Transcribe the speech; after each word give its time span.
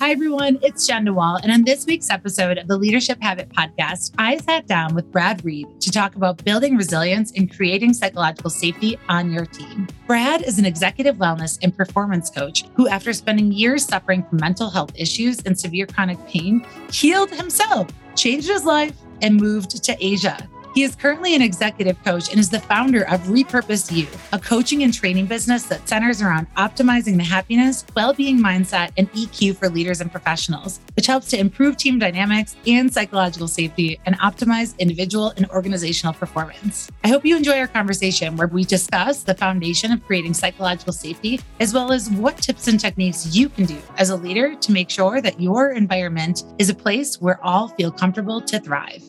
Hi, 0.00 0.12
everyone. 0.12 0.58
It's 0.62 0.86
Jenn 0.86 1.04
DeWall. 1.04 1.40
And 1.42 1.52
on 1.52 1.62
this 1.64 1.84
week's 1.84 2.08
episode 2.08 2.56
of 2.56 2.68
the 2.68 2.78
Leadership 2.78 3.18
Habit 3.20 3.50
podcast, 3.50 4.14
I 4.16 4.38
sat 4.38 4.66
down 4.66 4.94
with 4.94 5.12
Brad 5.12 5.44
Reed 5.44 5.78
to 5.78 5.90
talk 5.90 6.14
about 6.16 6.42
building 6.42 6.78
resilience 6.78 7.32
and 7.36 7.54
creating 7.54 7.92
psychological 7.92 8.48
safety 8.48 8.98
on 9.10 9.30
your 9.30 9.44
team. 9.44 9.86
Brad 10.06 10.40
is 10.40 10.58
an 10.58 10.64
executive 10.64 11.16
wellness 11.16 11.58
and 11.62 11.76
performance 11.76 12.30
coach 12.30 12.64
who, 12.76 12.88
after 12.88 13.12
spending 13.12 13.52
years 13.52 13.84
suffering 13.84 14.22
from 14.22 14.38
mental 14.40 14.70
health 14.70 14.92
issues 14.94 15.42
and 15.42 15.60
severe 15.60 15.86
chronic 15.86 16.26
pain, 16.26 16.66
healed 16.90 17.30
himself, 17.30 17.86
changed 18.16 18.48
his 18.48 18.64
life, 18.64 18.96
and 19.20 19.38
moved 19.38 19.84
to 19.84 19.94
Asia. 20.00 20.48
He 20.74 20.84
is 20.84 20.94
currently 20.94 21.34
an 21.34 21.42
executive 21.42 22.02
coach 22.04 22.30
and 22.30 22.38
is 22.38 22.48
the 22.48 22.60
founder 22.60 23.02
of 23.08 23.20
Repurpose 23.22 23.90
You, 23.90 24.06
a 24.32 24.38
coaching 24.38 24.84
and 24.84 24.94
training 24.94 25.26
business 25.26 25.64
that 25.64 25.88
centers 25.88 26.22
around 26.22 26.46
optimizing 26.54 27.16
the 27.16 27.24
happiness, 27.24 27.84
well 27.96 28.14
being 28.14 28.38
mindset, 28.38 28.92
and 28.96 29.10
EQ 29.12 29.56
for 29.56 29.68
leaders 29.68 30.00
and 30.00 30.12
professionals, 30.12 30.78
which 30.94 31.06
helps 31.06 31.26
to 31.30 31.38
improve 31.38 31.76
team 31.76 31.98
dynamics 31.98 32.54
and 32.68 32.92
psychological 32.92 33.48
safety 33.48 33.98
and 34.06 34.16
optimize 34.20 34.78
individual 34.78 35.32
and 35.36 35.50
organizational 35.50 36.14
performance. 36.14 36.88
I 37.02 37.08
hope 37.08 37.24
you 37.24 37.36
enjoy 37.36 37.58
our 37.58 37.66
conversation 37.66 38.36
where 38.36 38.46
we 38.46 38.62
discuss 38.62 39.24
the 39.24 39.34
foundation 39.34 39.90
of 39.90 40.06
creating 40.06 40.34
psychological 40.34 40.92
safety, 40.92 41.40
as 41.58 41.74
well 41.74 41.90
as 41.90 42.08
what 42.10 42.36
tips 42.36 42.68
and 42.68 42.78
techniques 42.78 43.34
you 43.34 43.48
can 43.48 43.64
do 43.64 43.78
as 43.96 44.10
a 44.10 44.16
leader 44.16 44.54
to 44.54 44.72
make 44.72 44.88
sure 44.88 45.20
that 45.20 45.40
your 45.40 45.70
environment 45.70 46.44
is 46.58 46.70
a 46.70 46.74
place 46.74 47.20
where 47.20 47.44
all 47.44 47.68
feel 47.68 47.90
comfortable 47.90 48.40
to 48.42 48.60
thrive. 48.60 49.02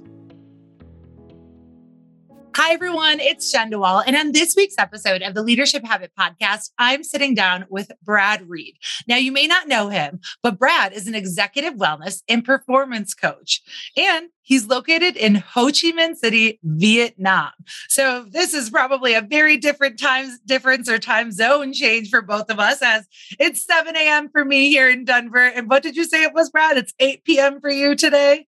Hi, 2.54 2.74
everyone. 2.74 3.22
It's 3.22 3.50
Jenn 3.50 3.72
DeWall. 3.72 4.04
And 4.06 4.14
on 4.14 4.34
this 4.34 4.58
week's 4.58 4.76
episode 4.78 5.22
of 5.22 5.34
the 5.34 5.42
Leadership 5.42 5.86
Habit 5.86 6.12
Podcast, 6.20 6.72
I'm 6.78 7.02
sitting 7.02 7.34
down 7.34 7.66
with 7.70 7.94
Brad 8.04 8.50
Reed. 8.50 8.76
Now, 9.08 9.16
you 9.16 9.32
may 9.32 9.48
not 9.48 9.70
know 9.70 9.88
him, 9.88 10.20
but 10.44 10.60
Brad 10.60 10.92
is 10.92 11.08
an 11.08 11.16
executive 11.16 11.76
wellness 11.76 12.24
and 12.28 12.44
performance 12.44 13.14
coach. 13.14 13.62
And 13.96 14.28
he's 14.42 14.68
located 14.68 15.16
in 15.16 15.36
Ho 15.36 15.68
Chi 15.68 15.94
Minh 15.94 16.18
City, 16.18 16.60
Vietnam. 16.62 17.52
So 17.88 18.26
this 18.30 18.54
is 18.54 18.70
probably 18.70 19.14
a 19.14 19.22
very 19.22 19.56
different 19.56 19.98
time 19.98 20.30
difference 20.46 20.90
or 20.90 21.00
time 21.00 21.32
zone 21.32 21.72
change 21.72 22.10
for 22.10 22.22
both 22.22 22.50
of 22.50 22.60
us 22.60 22.82
as 22.82 23.08
it's 23.40 23.66
7 23.66 23.96
a.m. 23.96 24.28
for 24.30 24.44
me 24.44 24.70
here 24.70 24.90
in 24.90 25.06
Denver. 25.06 25.46
And 25.46 25.70
what 25.70 25.84
did 25.84 25.96
you 25.96 26.04
say 26.04 26.24
it 26.24 26.34
was, 26.34 26.50
Brad? 26.50 26.78
It's 26.78 26.94
8 27.00 27.24
p.m. 27.24 27.62
for 27.62 27.70
you 27.70 27.96
today? 27.96 28.48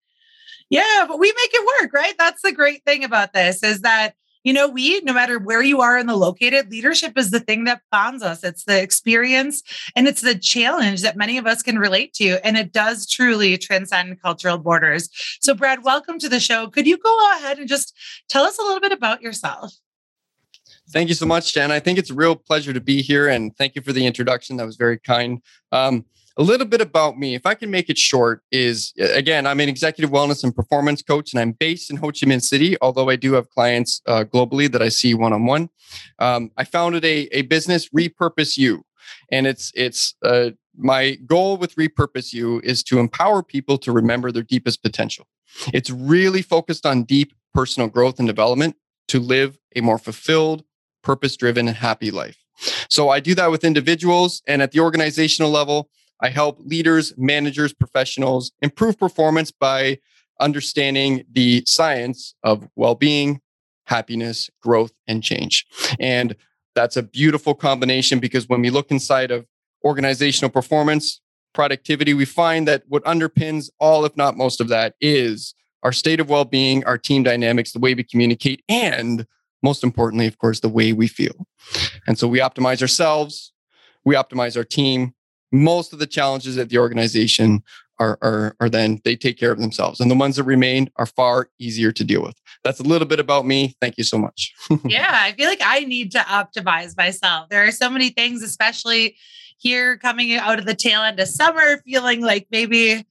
Yeah, 0.71 1.05
but 1.07 1.19
we 1.19 1.29
make 1.29 1.51
it 1.53 1.83
work, 1.83 1.93
right? 1.93 2.15
That's 2.19 2.43
the 2.43 2.53
great 2.53 2.85
thing 2.85 3.05
about 3.05 3.33
this 3.33 3.63
is 3.63 3.81
that 3.83 4.15
you 4.45 4.53
know, 4.53 4.69
we, 4.69 5.01
no 5.01 5.13
matter 5.13 5.39
where 5.39 5.63
you 5.63 5.81
are 5.81 5.97
in 5.97 6.07
the 6.07 6.17
located, 6.17 6.71
leadership 6.71 7.17
is 7.17 7.31
the 7.31 7.41
thing 7.41 7.65
that 7.65 7.83
bonds 7.91 8.23
us. 8.23 8.43
It's 8.43 8.65
the 8.65 8.81
experience 8.81 9.63
and 9.95 10.09
it's 10.09 10.21
the 10.21 10.37
challenge 10.37 11.03
that 11.03 11.17
many 11.17 11.39
of 11.39 11.47
us 11.47 11.63
can 11.63 11.79
relate 11.79 12.13
to. 12.15 12.45
And 12.45 12.57
it 12.57 12.73
does 12.73 13.09
truly 13.09 13.57
transcend 13.57 14.21
cultural 14.21 14.59
borders. 14.59 15.09
So, 15.41 15.55
Brad, 15.55 15.85
welcome 15.85 16.19
to 16.19 16.29
the 16.29 16.41
show. 16.41 16.67
Could 16.67 16.87
you 16.87 16.99
go 16.99 17.37
ahead 17.37 17.59
and 17.59 17.69
just 17.69 17.97
tell 18.29 18.45
us 18.45 18.59
a 18.59 18.63
little 18.63 18.81
bit 18.81 18.93
about 18.93 19.23
yourself? 19.23 19.73
Thank 20.91 21.09
you 21.09 21.15
so 21.15 21.27
much, 21.27 21.55
Jenn. 21.55 21.71
I 21.71 21.79
think 21.79 21.99
it's 21.99 22.11
a 22.11 22.15
real 22.15 22.35
pleasure 22.35 22.73
to 22.73 22.81
be 22.81 23.01
here. 23.01 23.29
And 23.29 23.57
thank 23.57 23.77
you 23.77 23.83
for 23.83 23.93
the 23.93 24.05
introduction. 24.05 24.57
That 24.57 24.67
was 24.67 24.77
very 24.77 24.99
kind. 24.99 25.41
Um, 25.71 26.05
a 26.37 26.43
little 26.43 26.67
bit 26.67 26.81
about 26.81 27.19
me, 27.19 27.35
if 27.35 27.47
I 27.47 27.55
can 27.55 27.71
make 27.71 27.91
it 27.91 27.99
short, 27.99 28.43
is 28.51 28.93
again, 28.99 29.47
I'm 29.47 29.61
an 29.61 29.69
executive 29.69 30.11
wellness 30.11 30.45
and 30.45 30.55
performance 30.55 31.03
coach, 31.03 31.33
and 31.33 31.41
I'm 31.41 31.53
based 31.53 31.91
in 31.91 31.97
Ho 31.97 32.07
Chi 32.09 32.27
Minh 32.27 32.43
City, 32.43 32.77
although 32.81 33.11
I 33.11 33.17
do 33.17 33.35
have 33.35 33.51
clients 33.51 34.01
uh, 34.07 34.25
globally 34.25 34.71
that 34.73 34.83
I 34.83 34.89
see 34.89 35.15
one 35.15 35.33
on 35.33 35.47
one. 35.47 35.69
I 36.19 36.65
founded 36.65 37.05
a, 37.05 37.29
a 37.33 37.43
business, 37.43 37.89
Repurpose 37.91 38.57
You, 38.57 38.85
and 39.31 39.47
it's 39.47 39.73
it's 39.75 40.15
uh, 40.23 40.51
my 40.77 41.17
goal 41.27 41.57
with 41.57 41.77
Repurpose 41.77 42.33
You 42.33 42.61
is 42.65 42.83
to 42.85 42.99
empower 42.99 43.43
people 43.43 43.79
to 43.79 43.93
remember 43.93 44.33
their 44.33 44.43
deepest 44.43 44.83
potential. 44.83 45.27
It's 45.73 45.91
really 45.91 46.43
focused 46.43 46.87
on 46.87 47.05
deep 47.05 47.35
personal 47.53 47.89
growth 47.89 48.19
and 48.19 48.27
development 48.27 48.77
to 49.09 49.21
live 49.21 49.59
a 49.77 49.83
more 49.83 49.99
fulfilled, 49.99 50.65
purpose 51.03 51.37
driven, 51.37 51.69
and 51.69 51.77
happy 51.77 52.11
life. 52.11 52.39
So 52.89 53.11
I 53.11 53.21
do 53.21 53.35
that 53.35 53.51
with 53.51 53.65
individuals 53.65 54.43
and 54.47 54.63
at 54.63 54.73
the 54.73 54.81
organizational 54.81 55.51
level. 55.51 55.91
I 56.23 56.29
help 56.29 56.61
leaders, 56.65 57.13
managers, 57.19 57.73
professionals 57.73 58.53
improve 58.63 58.99
performance 58.99 59.51
by 59.51 59.99
understanding 60.41 61.25
the 61.31 61.65
science 61.67 62.35
of 62.43 62.69
well 62.77 62.95
being, 62.95 63.41
happiness, 63.87 64.49
growth, 64.63 64.93
and 65.07 65.23
change. 65.23 65.67
And 65.99 66.37
that's 66.75 66.97
a 66.97 67.03
beautiful 67.03 67.55
combination 67.55 68.19
because 68.19 68.49
when 68.49 68.63
we 68.63 68.71
look 68.71 68.91
inside 68.91 69.31
of 69.31 69.47
organizational 69.85 70.51
performance, 70.51 71.21
productivity, 71.53 72.15
we 72.15 72.25
find 72.25 72.67
that 72.69 72.85
what 72.89 73.05
underpins 73.05 73.69
all, 73.79 74.05
if 74.05 74.17
not 74.17 74.37
most 74.37 74.61
of 74.61 74.69
that, 74.69 74.95
is 75.01 75.55
our 75.83 75.93
state 75.93 76.21
of 76.21 76.31
well 76.31 76.45
being, 76.45 76.85
our 76.85 76.97
team 76.97 77.23
dynamics, 77.23 77.73
the 77.73 77.81
way 77.81 77.95
we 77.95 78.05
communicate, 78.05 78.63
and 78.69 79.27
most 79.63 79.85
importantly, 79.85 80.27
of 80.27 80.39
course, 80.39 80.61
the 80.61 80.69
way 80.69 80.93
we 80.93 81.09
feel. 81.09 81.47
And 82.07 82.19
so 82.19 82.27
we 82.27 82.39
optimize 82.39 82.81
ourselves, 82.81 83.53
we 84.05 84.15
optimize 84.15 84.57
our 84.57 84.65
team, 84.65 85.15
most 85.53 85.93
of 85.93 85.99
the 85.99 86.07
challenges 86.07 86.59
at 86.59 86.71
the 86.71 86.79
organization 86.79 87.63
are, 87.99 88.19
are, 88.23 88.57
are 88.61 88.69
then 88.69 89.01
they 89.05 89.15
take 89.15 89.39
care 89.39 89.53
of 89.53 89.61
themselves. 89.61 90.01
And 90.01 90.11
the 90.11 90.17
ones 90.17 90.37
that 90.37 90.45
remain 90.45 90.91
are 90.97 91.07
far 91.07 91.49
easier 91.59 91.93
to 91.93 92.05
deal 92.05 92.23
with. 92.23 92.35
That's 92.65 92.81
a 92.81 92.85
little 92.85 93.07
bit 93.07 93.21
about 93.21 93.47
me. 93.47 93.77
Thank 93.81 93.99
you 93.99 94.05
so 94.05 94.19
much. 94.19 94.55
yeah, 94.85 95.11
I 95.13 95.33
feel 95.33 95.49
like 95.49 95.63
I 95.63 95.81
need 95.81 96.13
to 96.13 96.19
optimize 96.19 96.97
myself. 96.97 97.49
There 97.49 97.67
are 97.67 97.73
so 97.73 97.91
many 97.91 98.09
things, 98.11 98.43
especially 98.43 99.17
here 99.59 99.99
coming 99.99 100.35
out 100.35 100.59
of 100.59 100.67
the 100.67 100.75
tail 100.75 101.03
end 101.03 101.21
of 101.21 101.29
summer, 101.29 101.79
feeling 101.85 102.23
like 102.23 102.49
maybe 102.51 103.05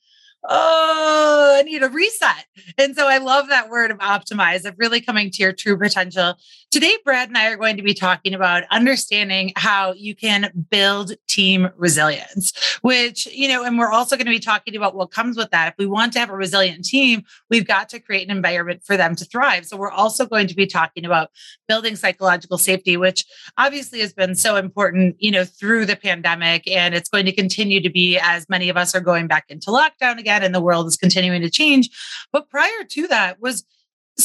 oh, 0.48 1.58
I 1.60 1.64
need 1.64 1.84
a 1.84 1.90
reset. 1.90 2.46
And 2.78 2.96
so 2.96 3.08
I 3.08 3.20
love 3.20 3.50
that 3.50 3.70
word 3.70 3.92
of 3.92 4.00
optimize, 4.00 4.66
of 4.66 4.76
really 4.78 5.02
coming 5.02 5.30
to 5.32 5.44
your 5.44 5.54
true 5.54 5.78
potential. 5.78 6.36
Today, 6.72 6.98
Brad 7.04 7.28
and 7.28 7.38
I 7.38 7.50
are 7.52 7.58
going 7.58 7.76
to 7.76 7.84
be 7.84 7.94
talking 7.94 8.34
about 8.34 8.64
understanding 8.72 9.52
how 9.58 9.92
you 9.92 10.16
can 10.16 10.66
build 10.70 11.12
team 11.28 11.70
resilience, 11.76 12.54
which, 12.82 13.26
you 13.26 13.50
know, 13.50 13.66
and 13.66 13.78
we're 13.78 13.92
also 13.92 14.16
going 14.16 14.26
to 14.26 14.32
be 14.32 14.40
talking 14.40 14.78
about 14.78 14.96
what 14.96 15.12
comes 15.12 15.36
with 15.36 15.50
that. 15.52 15.68
If 15.68 15.74
we 15.78 15.86
want 15.86 16.14
to 16.14 16.20
have 16.20 16.30
a 16.30 16.36
resilient 16.36 16.86
team, 16.86 17.24
we've 17.50 17.68
got 17.68 17.90
to 17.90 18.00
create 18.00 18.24
an 18.30 18.34
environment 18.34 18.86
for 18.86 18.96
them 18.96 19.18
to 19.18 19.26
thrive. 19.26 19.66
So 19.66 19.76
we're 19.76 19.92
also 19.92 20.26
going 20.26 20.48
to 20.48 20.56
be 20.56 20.66
talking 20.66 21.04
about 21.04 21.32
building 21.68 21.98
psychological 21.98 22.58
safety, 22.58 22.96
which 22.96 23.26
obviously 23.58 24.00
has 24.00 24.14
been 24.14 24.34
so 24.34 24.56
important, 24.56 25.18
you 25.20 25.32
know, 25.32 25.44
through 25.44 25.88
the 25.88 25.98
pandemic. 25.98 26.72
And 26.72 26.96
it's 26.96 27.10
going 27.10 27.26
to 27.26 27.34
continue 27.34 27.82
to 27.82 27.90
be 27.90 28.18
as 28.18 28.48
many 28.48 28.70
of 28.70 28.78
us 28.78 28.96
are 28.96 29.02
going 29.02 29.28
back 29.28 29.44
into 29.50 29.72
lockdown 29.72 30.20
again 30.20 30.42
and 30.42 30.56
the 30.56 30.62
world 30.62 30.88
is 30.88 30.96
continuing 30.96 31.42
to 31.42 31.50
change. 31.50 31.90
But 32.32 32.50
prior 32.50 32.86
to 32.92 33.08
that 33.10 33.42
was 33.42 33.66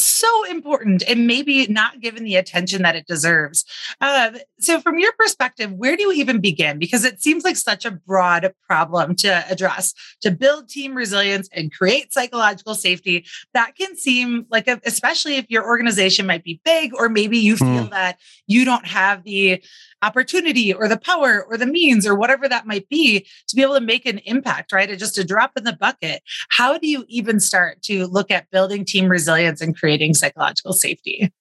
so 0.01 0.45
important 0.45 1.03
and 1.07 1.27
maybe 1.27 1.67
not 1.67 1.99
given 1.99 2.23
the 2.23 2.35
attention 2.35 2.81
that 2.81 2.95
it 2.95 3.07
deserves. 3.07 3.65
Uh, 4.01 4.31
so, 4.59 4.79
from 4.81 4.99
your 4.99 5.11
perspective, 5.13 5.71
where 5.73 5.95
do 5.95 6.03
you 6.03 6.11
even 6.13 6.39
begin? 6.39 6.79
Because 6.79 7.05
it 7.05 7.21
seems 7.21 7.43
like 7.43 7.57
such 7.57 7.85
a 7.85 7.91
broad 7.91 8.53
problem 8.67 9.15
to 9.17 9.45
address 9.49 9.93
to 10.21 10.31
build 10.31 10.69
team 10.69 10.95
resilience 10.95 11.49
and 11.53 11.73
create 11.73 12.13
psychological 12.13 12.75
safety. 12.75 13.25
That 13.53 13.75
can 13.75 13.95
seem 13.95 14.45
like, 14.49 14.67
a, 14.67 14.79
especially 14.85 15.35
if 15.35 15.45
your 15.49 15.65
organization 15.65 16.25
might 16.25 16.43
be 16.43 16.61
big, 16.63 16.93
or 16.95 17.09
maybe 17.09 17.37
you 17.37 17.57
feel 17.57 17.67
mm. 17.67 17.89
that 17.91 18.19
you 18.47 18.65
don't 18.65 18.85
have 18.85 19.23
the 19.23 19.63
opportunity 20.03 20.73
or 20.73 20.87
the 20.87 20.97
power 20.97 21.45
or 21.49 21.57
the 21.57 21.65
means 21.65 22.05
or 22.05 22.15
whatever 22.15 22.47
that 22.47 22.67
might 22.67 22.87
be 22.89 23.25
to 23.47 23.55
be 23.55 23.61
able 23.61 23.73
to 23.73 23.81
make 23.81 24.05
an 24.05 24.19
impact, 24.19 24.71
right? 24.71 24.89
It's 24.89 24.99
just 24.99 25.17
a 25.17 25.23
drop 25.23 25.51
in 25.57 25.63
the 25.63 25.73
bucket. 25.73 26.21
How 26.49 26.77
do 26.77 26.87
you 26.87 27.05
even 27.07 27.39
start 27.39 27.81
to 27.83 28.05
look 28.05 28.29
at 28.29 28.49
building 28.51 28.85
team 28.85 29.07
resilience 29.07 29.61
and 29.61 29.75
creating 29.87 30.13
psychological 30.13 30.73
safety? 30.73 31.31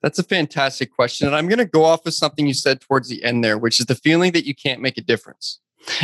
That's 0.00 0.18
a 0.18 0.22
fantastic 0.22 0.90
question. 0.90 1.26
And 1.26 1.36
I'm 1.36 1.48
going 1.48 1.58
to 1.58 1.66
go 1.66 1.84
off 1.84 2.06
of 2.06 2.14
something 2.14 2.46
you 2.46 2.54
said 2.54 2.80
towards 2.80 3.10
the 3.10 3.22
end 3.22 3.44
there, 3.44 3.58
which 3.58 3.78
is 3.78 3.84
the 3.84 3.94
feeling 3.94 4.32
that 4.32 4.46
you 4.46 4.54
can't 4.54 4.80
make 4.80 4.96
a 4.96 5.02
difference. 5.02 5.60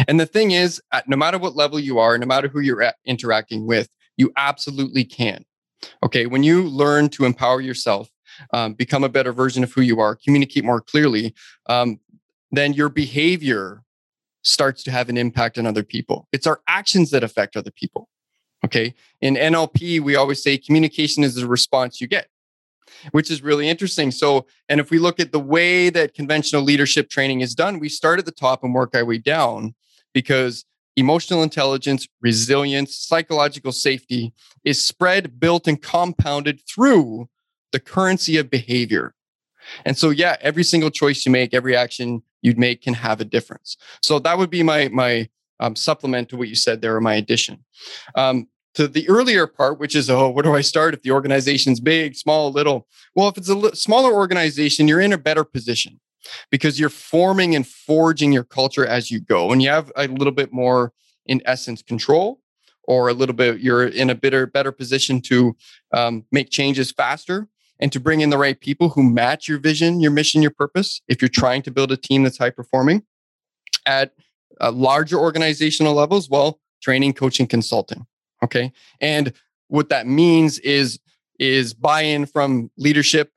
And 0.06 0.20
the 0.20 0.26
thing 0.26 0.50
is, 0.50 0.82
at 0.92 1.08
no 1.08 1.16
matter 1.16 1.38
what 1.38 1.56
level 1.56 1.80
you 1.80 1.98
are, 1.98 2.18
no 2.18 2.26
matter 2.26 2.48
who 2.48 2.60
you're 2.60 2.92
interacting 3.06 3.66
with, 3.66 3.88
you 4.18 4.30
absolutely 4.36 5.04
can. 5.04 5.46
Okay. 6.02 6.26
When 6.26 6.42
you 6.42 6.64
learn 6.64 7.08
to 7.10 7.24
empower 7.24 7.62
yourself, 7.62 8.10
um, 8.52 8.74
become 8.74 9.02
a 9.02 9.08
better 9.08 9.32
version 9.32 9.64
of 9.64 9.72
who 9.72 9.80
you 9.80 10.00
are, 10.00 10.16
communicate 10.16 10.66
more 10.66 10.82
clearly, 10.82 11.34
um, 11.66 11.98
then 12.52 12.74
your 12.74 12.90
behavior 12.90 13.84
starts 14.42 14.82
to 14.82 14.90
have 14.90 15.08
an 15.08 15.16
impact 15.16 15.56
on 15.56 15.66
other 15.66 15.82
people. 15.82 16.28
It's 16.30 16.46
our 16.46 16.60
actions 16.68 17.10
that 17.12 17.24
affect 17.24 17.56
other 17.56 17.70
people. 17.70 18.09
Okay. 18.64 18.94
In 19.20 19.34
NLP, 19.34 20.00
we 20.00 20.16
always 20.16 20.42
say 20.42 20.58
communication 20.58 21.24
is 21.24 21.34
the 21.34 21.46
response 21.46 22.00
you 22.00 22.06
get, 22.06 22.28
which 23.12 23.30
is 23.30 23.42
really 23.42 23.68
interesting. 23.68 24.10
So, 24.10 24.46
and 24.68 24.80
if 24.80 24.90
we 24.90 24.98
look 24.98 25.18
at 25.18 25.32
the 25.32 25.40
way 25.40 25.90
that 25.90 26.14
conventional 26.14 26.62
leadership 26.62 27.08
training 27.08 27.40
is 27.40 27.54
done, 27.54 27.78
we 27.78 27.88
start 27.88 28.18
at 28.18 28.26
the 28.26 28.32
top 28.32 28.62
and 28.62 28.74
work 28.74 28.94
our 28.94 29.04
way 29.04 29.18
down 29.18 29.74
because 30.12 30.64
emotional 30.96 31.42
intelligence, 31.42 32.06
resilience, 32.20 32.96
psychological 32.96 33.72
safety 33.72 34.34
is 34.64 34.84
spread, 34.84 35.40
built, 35.40 35.66
and 35.66 35.80
compounded 35.80 36.60
through 36.68 37.28
the 37.72 37.80
currency 37.80 38.36
of 38.36 38.50
behavior. 38.50 39.14
And 39.84 39.96
so, 39.96 40.10
yeah, 40.10 40.36
every 40.40 40.64
single 40.64 40.90
choice 40.90 41.24
you 41.24 41.32
make, 41.32 41.54
every 41.54 41.76
action 41.76 42.22
you'd 42.42 42.58
make 42.58 42.82
can 42.82 42.94
have 42.94 43.20
a 43.20 43.24
difference. 43.24 43.76
So 44.02 44.18
that 44.18 44.38
would 44.38 44.50
be 44.50 44.62
my 44.62 44.88
my 44.88 45.28
um, 45.60 45.76
supplement 45.76 46.28
to 46.30 46.36
what 46.36 46.48
you 46.48 46.54
said 46.54 46.80
there 46.80 46.96
or 46.96 47.00
my 47.00 47.14
addition. 47.14 47.64
Um, 48.14 48.48
to 48.74 48.86
the 48.86 49.08
earlier 49.08 49.46
part, 49.46 49.80
which 49.80 49.96
is, 49.96 50.08
oh, 50.08 50.30
where 50.30 50.42
do 50.42 50.54
I 50.54 50.60
start 50.60 50.94
if 50.94 51.02
the 51.02 51.10
organization's 51.10 51.80
big, 51.80 52.16
small, 52.16 52.52
little? 52.52 52.86
Well, 53.14 53.28
if 53.28 53.36
it's 53.36 53.48
a 53.48 53.74
smaller 53.74 54.12
organization, 54.12 54.86
you're 54.86 55.00
in 55.00 55.12
a 55.12 55.18
better 55.18 55.44
position 55.44 56.00
because 56.50 56.78
you're 56.78 56.88
forming 56.88 57.56
and 57.56 57.66
forging 57.66 58.32
your 58.32 58.44
culture 58.44 58.86
as 58.86 59.10
you 59.10 59.20
go. 59.20 59.50
And 59.50 59.62
you 59.62 59.70
have 59.70 59.90
a 59.96 60.06
little 60.06 60.32
bit 60.32 60.52
more, 60.52 60.92
in 61.26 61.42
essence, 61.44 61.82
control, 61.82 62.40
or 62.84 63.08
a 63.08 63.12
little 63.12 63.34
bit, 63.34 63.60
you're 63.60 63.86
in 63.86 64.10
a 64.10 64.14
better, 64.14 64.46
better 64.46 64.72
position 64.72 65.20
to 65.22 65.56
um, 65.92 66.24
make 66.30 66.50
changes 66.50 66.92
faster 66.92 67.48
and 67.80 67.92
to 67.92 68.00
bring 68.00 68.20
in 68.20 68.30
the 68.30 68.38
right 68.38 68.60
people 68.60 68.90
who 68.90 69.02
match 69.02 69.48
your 69.48 69.58
vision, 69.58 70.00
your 70.00 70.10
mission, 70.10 70.42
your 70.42 70.50
purpose. 70.50 71.00
If 71.08 71.20
you're 71.22 71.28
trying 71.28 71.62
to 71.62 71.70
build 71.70 71.92
a 71.92 71.96
team 71.96 72.22
that's 72.22 72.38
high 72.38 72.50
performing 72.50 73.02
at 73.86 74.12
uh, 74.60 74.72
larger 74.72 75.18
organizational 75.18 75.94
levels, 75.94 76.28
well, 76.28 76.60
training, 76.82 77.12
coaching, 77.12 77.46
consulting. 77.46 78.06
Okay. 78.42 78.72
And 79.00 79.32
what 79.68 79.88
that 79.90 80.06
means 80.06 80.58
is, 80.60 80.98
is 81.38 81.74
buy-in 81.74 82.26
from 82.26 82.70
leadership, 82.76 83.32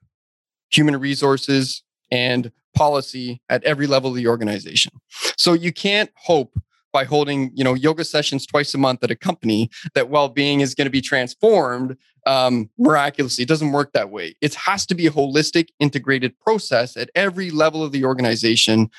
human 0.69 0.99
resources, 0.99 1.83
and 2.11 2.51
policy 2.75 3.41
at 3.49 3.63
every 3.63 3.87
level 3.87 4.09
of 4.09 4.15
the 4.15 4.27
organization. 4.27 4.91
So 5.37 5.53
you 5.53 5.71
can't 5.71 6.09
hope 6.15 6.57
by 6.93 7.03
holding 7.03 7.51
you 7.55 7.63
know 7.63 7.73
yoga 7.73 8.05
sessions 8.05 8.45
twice 8.45 8.73
a 8.73 8.77
month 8.77 9.03
at 9.03 9.11
a 9.11 9.15
company 9.15 9.69
that 9.95 10.09
well-being 10.09 10.61
is 10.61 10.75
going 10.75 10.85
to 10.85 10.91
be 10.91 11.01
transformed 11.01 11.97
um, 12.27 12.69
miraculously 12.77 13.41
it 13.41 13.47
doesn't 13.47 13.71
work 13.71 13.91
that 13.93 14.11
way 14.11 14.35
it 14.39 14.53
has 14.53 14.85
to 14.85 14.95
be 14.95 15.07
a 15.07 15.11
holistic 15.11 15.69
integrated 15.79 16.39
process 16.39 16.95
at 16.95 17.09
every 17.15 17.49
level 17.49 17.83
of 17.83 17.91
the 17.91 18.05
organization 18.05 18.89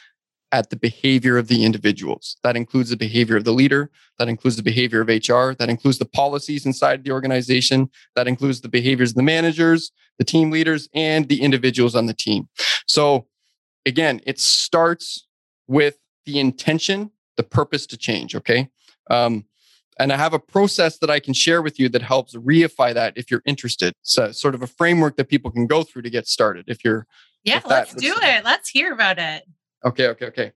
at 0.52 0.70
the 0.70 0.76
behavior 0.76 1.36
of 1.36 1.48
the 1.48 1.64
individuals 1.64 2.36
that 2.42 2.56
includes 2.56 2.90
the 2.90 2.96
behavior 2.96 3.36
of 3.36 3.44
the 3.44 3.52
leader 3.52 3.90
that 4.18 4.28
includes 4.28 4.56
the 4.56 4.62
behavior 4.62 5.00
of 5.00 5.08
hr 5.08 5.54
that 5.58 5.68
includes 5.68 5.98
the 5.98 6.04
policies 6.04 6.64
inside 6.66 7.02
the 7.02 7.10
organization 7.10 7.90
that 8.14 8.28
includes 8.28 8.60
the 8.60 8.68
behaviors 8.68 9.10
of 9.10 9.16
the 9.16 9.22
managers 9.22 9.90
the 10.18 10.24
team 10.24 10.50
leaders 10.50 10.88
and 10.94 11.28
the 11.28 11.42
individuals 11.42 11.94
on 11.94 12.06
the 12.06 12.14
team 12.14 12.48
so 12.86 13.26
again, 13.86 14.20
it 14.26 14.40
starts 14.40 15.26
with 15.66 15.98
the 16.26 16.38
intention, 16.38 17.10
the 17.36 17.42
purpose 17.42 17.86
to 17.86 17.96
change. 17.96 18.34
Okay. 18.34 18.68
Um, 19.10 19.44
and 19.98 20.12
I 20.12 20.16
have 20.16 20.34
a 20.34 20.40
process 20.40 20.98
that 20.98 21.10
I 21.10 21.20
can 21.20 21.34
share 21.34 21.62
with 21.62 21.78
you 21.78 21.88
that 21.90 22.02
helps 22.02 22.34
reify 22.34 22.92
that 22.94 23.12
if 23.16 23.30
you're 23.30 23.42
interested. 23.44 23.94
So, 24.02 24.32
sort 24.32 24.56
of 24.56 24.62
a 24.62 24.66
framework 24.66 25.16
that 25.16 25.28
people 25.28 25.52
can 25.52 25.68
go 25.68 25.84
through 25.84 26.02
to 26.02 26.10
get 26.10 26.26
started. 26.26 26.64
If 26.66 26.84
you're, 26.84 27.06
yeah, 27.44 27.58
if 27.58 27.66
let's 27.66 27.94
do 27.94 28.12
it. 28.20 28.44
Let's 28.44 28.68
hear 28.68 28.92
about 28.92 29.18
it. 29.18 29.44
Okay. 29.84 30.08
Okay. 30.08 30.26
Okay. 30.26 30.52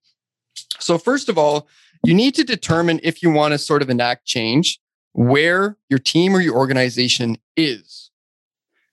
So, 0.80 0.98
first 0.98 1.28
of 1.28 1.38
all, 1.38 1.68
you 2.04 2.14
need 2.14 2.34
to 2.36 2.44
determine 2.44 3.00
if 3.02 3.22
you 3.22 3.30
want 3.30 3.52
to 3.52 3.58
sort 3.58 3.82
of 3.82 3.90
enact 3.90 4.26
change 4.26 4.80
where 5.12 5.76
your 5.88 5.98
team 5.98 6.34
or 6.34 6.40
your 6.40 6.54
organization 6.54 7.36
is. 7.56 8.10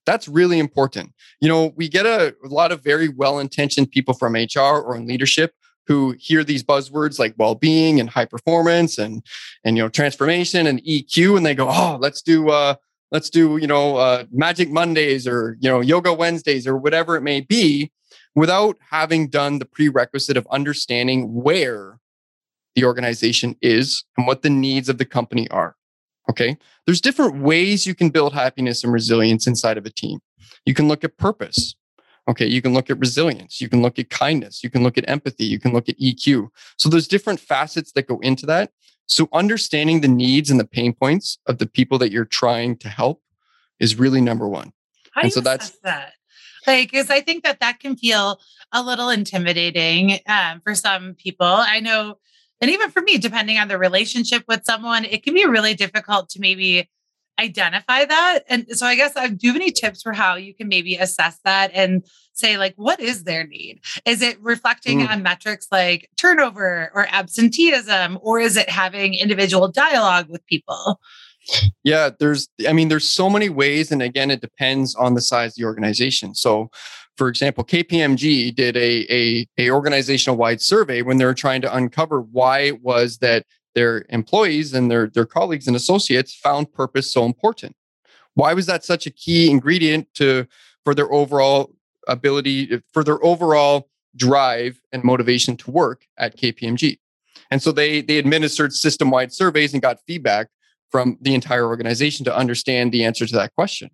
That's 0.06 0.28
really 0.28 0.60
important. 0.60 1.14
You 1.40 1.50
know, 1.50 1.74
we 1.76 1.90
get 1.90 2.06
a, 2.06 2.36
a 2.44 2.48
lot 2.48 2.72
of 2.72 2.84
very 2.84 3.10
well 3.10 3.40
intentioned 3.40 3.92
people 3.92 4.14
from 4.14 4.34
HR 4.36 4.80
or 4.80 4.96
in 4.96 5.08
leadership 5.08 5.54
who 5.88 6.16
hear 6.18 6.44
these 6.44 6.64
buzzwords 6.64 7.20
like 7.20 7.36
well-being 7.38 8.00
and 8.00 8.10
high 8.10 8.26
performance 8.26 8.98
and 8.98 9.24
and 9.64 9.78
you 9.78 9.84
know 9.84 9.90
transformation 9.90 10.66
and 10.68 10.84
EQ 10.84 11.38
and 11.38 11.46
they 11.46 11.56
go, 11.56 11.68
"Oh, 11.70 11.98
let's 12.00 12.22
do 12.22 12.50
uh 12.50 12.76
let's 13.12 13.30
do, 13.30 13.58
you 13.58 13.68
know, 13.68 13.98
uh 13.98 14.26
magic 14.32 14.70
Mondays 14.72 15.28
or, 15.28 15.58
you 15.60 15.70
know, 15.70 15.82
yoga 15.82 16.12
Wednesdays 16.14 16.66
or 16.68 16.78
whatever 16.78 17.16
it 17.16 17.22
may 17.22 17.42
be." 17.42 17.92
Without 18.36 18.78
having 18.92 19.30
done 19.30 19.60
the 19.60 19.66
prerequisite 19.66 20.38
of 20.38 20.48
understanding 20.52 21.34
where 21.34 22.00
the 22.76 22.84
organization 22.84 23.56
is 23.62 24.04
and 24.18 24.28
what 24.28 24.42
the 24.42 24.50
needs 24.50 24.90
of 24.90 24.98
the 24.98 25.06
company 25.06 25.50
are. 25.50 25.76
Okay. 26.30 26.58
There's 26.86 27.02
different 27.02 27.42
ways 27.42 27.88
you 27.88 27.96
can 27.96 28.10
build 28.10 28.34
happiness 28.34 28.84
and 28.84 28.92
resilience 28.92 29.48
inside 29.48 29.78
of 29.78 29.86
a 29.86 29.90
team. 29.90 30.20
You 30.66 30.74
can 30.74 30.88
look 30.88 31.04
at 31.04 31.18
purpose. 31.18 31.76
Okay. 32.28 32.48
You 32.48 32.62
can 32.62 32.74
look 32.74 32.90
at 32.90 33.00
resilience. 33.00 33.62
You 33.62 33.70
can 33.70 33.82
look 33.82 33.98
at 34.00 34.10
kindness. 34.10 34.64
You 34.64 34.70
can 34.70 34.84
look 34.84 34.98
at 34.98 35.08
empathy. 35.08 35.46
You 35.46 35.60
can 35.60 35.72
look 35.72 35.88
at 35.88 35.98
EQ. 36.00 36.50
So 36.78 36.90
there's 36.90 37.08
different 37.08 37.40
facets 37.40 37.92
that 37.94 38.08
go 38.08 38.20
into 38.20 38.46
that. 38.48 38.72
So 39.08 39.30
understanding 39.32 40.02
the 40.02 40.08
needs 40.08 40.50
and 40.50 40.60
the 40.60 40.66
pain 40.66 40.94
points 40.94 41.38
of 41.46 41.60
the 41.60 41.68
people 41.68 42.00
that 42.00 42.12
you're 42.12 42.26
trying 42.26 42.78
to 42.78 42.90
help 42.90 43.22
is 43.80 43.98
really 43.98 44.22
number 44.22 44.50
one. 44.50 44.74
How 45.12 45.22
do 45.22 45.26
and 45.26 45.34
so 45.34 45.42
that's 45.42 45.70
that? 45.84 46.14
Like, 46.68 46.92
because 46.92 47.10
I 47.10 47.22
think 47.22 47.44
that 47.44 47.60
that 47.60 47.80
can 47.80 47.96
feel 47.96 48.40
a 48.72 48.84
little 48.84 49.10
intimidating 49.10 50.20
um, 50.28 50.62
for 50.64 50.76
some 50.76 51.16
people. 51.16 51.46
I 51.48 51.80
know 51.80 52.18
and 52.62 52.72
even 52.72 52.90
for 52.90 53.02
me, 53.02 53.18
depending 53.18 53.58
on 53.58 53.68
the 53.68 53.78
relationship 53.78 54.44
with 54.48 54.66
someone, 54.66 55.06
it 55.06 55.24
can 55.24 55.34
be 55.34 55.46
really 55.46 55.74
difficult 55.74 56.30
to 56.30 56.40
maybe 56.40 56.90
identify 57.40 58.06
that. 58.06 58.40
And 58.48 58.66
so 58.70 58.86
I 58.86 58.96
guess 58.96 59.16
I 59.18 59.28
do 59.28 59.48
you 59.48 59.54
have 59.54 59.62
any 59.62 59.72
tips 59.72 60.02
for 60.02 60.14
how 60.14 60.36
you 60.36 60.54
can 60.56 60.70
maybe 60.70 60.96
assess 60.96 61.38
that 61.44 61.72
and 61.74 62.06
say, 62.34 62.58
like, 62.58 62.74
what 62.78 63.00
is 63.00 63.24
their 63.24 63.46
need? 63.46 63.82
Is 64.06 64.22
it 64.22 64.42
reflecting 64.42 65.00
mm. 65.00 65.10
on 65.10 65.22
metrics 65.22 65.68
like 65.72 66.10
turnover 66.18 66.92
or 66.94 67.08
absenteeism, 67.12 68.20
or 68.22 68.40
is 68.40 68.56
it 68.56 68.70
having 68.70 69.14
individual 69.14 69.68
dialogue 69.68 70.30
with 70.30 70.46
people? 70.46 71.02
Yeah, 71.84 72.10
there's, 72.20 72.48
I 72.68 72.74
mean, 72.74 72.88
there's 72.88 73.10
so 73.10 73.30
many 73.30 73.50
ways. 73.50 73.92
And 73.92 74.02
again, 74.02 74.32
it 74.32 74.42
depends 74.42 74.96
on 74.96 75.14
the 75.14 75.22
size 75.22 75.52
of 75.52 75.56
the 75.56 75.66
organization. 75.66 76.34
So, 76.36 76.70
for 77.18 77.28
example, 77.28 77.64
KPMG 77.64 78.54
did 78.56 78.76
a, 78.76 79.06
a, 79.14 79.48
a 79.58 79.72
organizational 79.72 80.38
wide 80.38 80.62
survey 80.62 81.02
when 81.02 81.18
they 81.18 81.26
were 81.26 81.34
trying 81.34 81.62
to 81.62 81.76
uncover 81.76 82.22
why 82.22 82.60
it 82.60 82.82
was 82.82 83.20
that 83.20 83.46
their 83.74 84.06
employees 84.10 84.74
and 84.74 84.90
their, 84.90 85.08
their 85.08 85.26
colleagues 85.26 85.68
and 85.68 85.76
associates 85.76 86.34
found 86.34 86.74
purpose 86.74 87.12
so 87.12 87.26
important. 87.26 87.76
Why 88.34 88.54
was 88.54 88.66
that 88.66 88.84
such 88.84 89.06
a 89.06 89.12
key 89.12 89.50
ingredient 89.50 90.14
to 90.16 90.48
for 90.84 90.94
their 90.94 91.12
overall 91.12 91.74
ability, 92.08 92.70
eh, 92.72 92.80
for 92.94 93.04
their 93.04 93.24
overall 93.24 93.90
drive 94.16 94.80
and 94.92 95.04
motivation 95.04 95.58
to 95.58 95.72
work 95.72 96.06
at 96.18 96.38
KPMG? 96.38 97.00
And 97.52 97.62
so 97.62 97.72
they 97.72 98.02
they 98.02 98.18
administered 98.18 98.74
system 98.74 99.10
wide 99.10 99.32
surveys 99.32 99.74
and 99.74 99.82
got 99.82 100.00
feedback 100.06 100.48
from 100.96 101.18
the 101.20 101.36
entire 101.36 101.68
organization 101.68 102.24
to 102.24 102.34
understand 102.34 102.94
the 102.94 103.04
answer 103.04 103.26
to 103.26 103.36
that 103.36 103.54
question. 103.54 103.90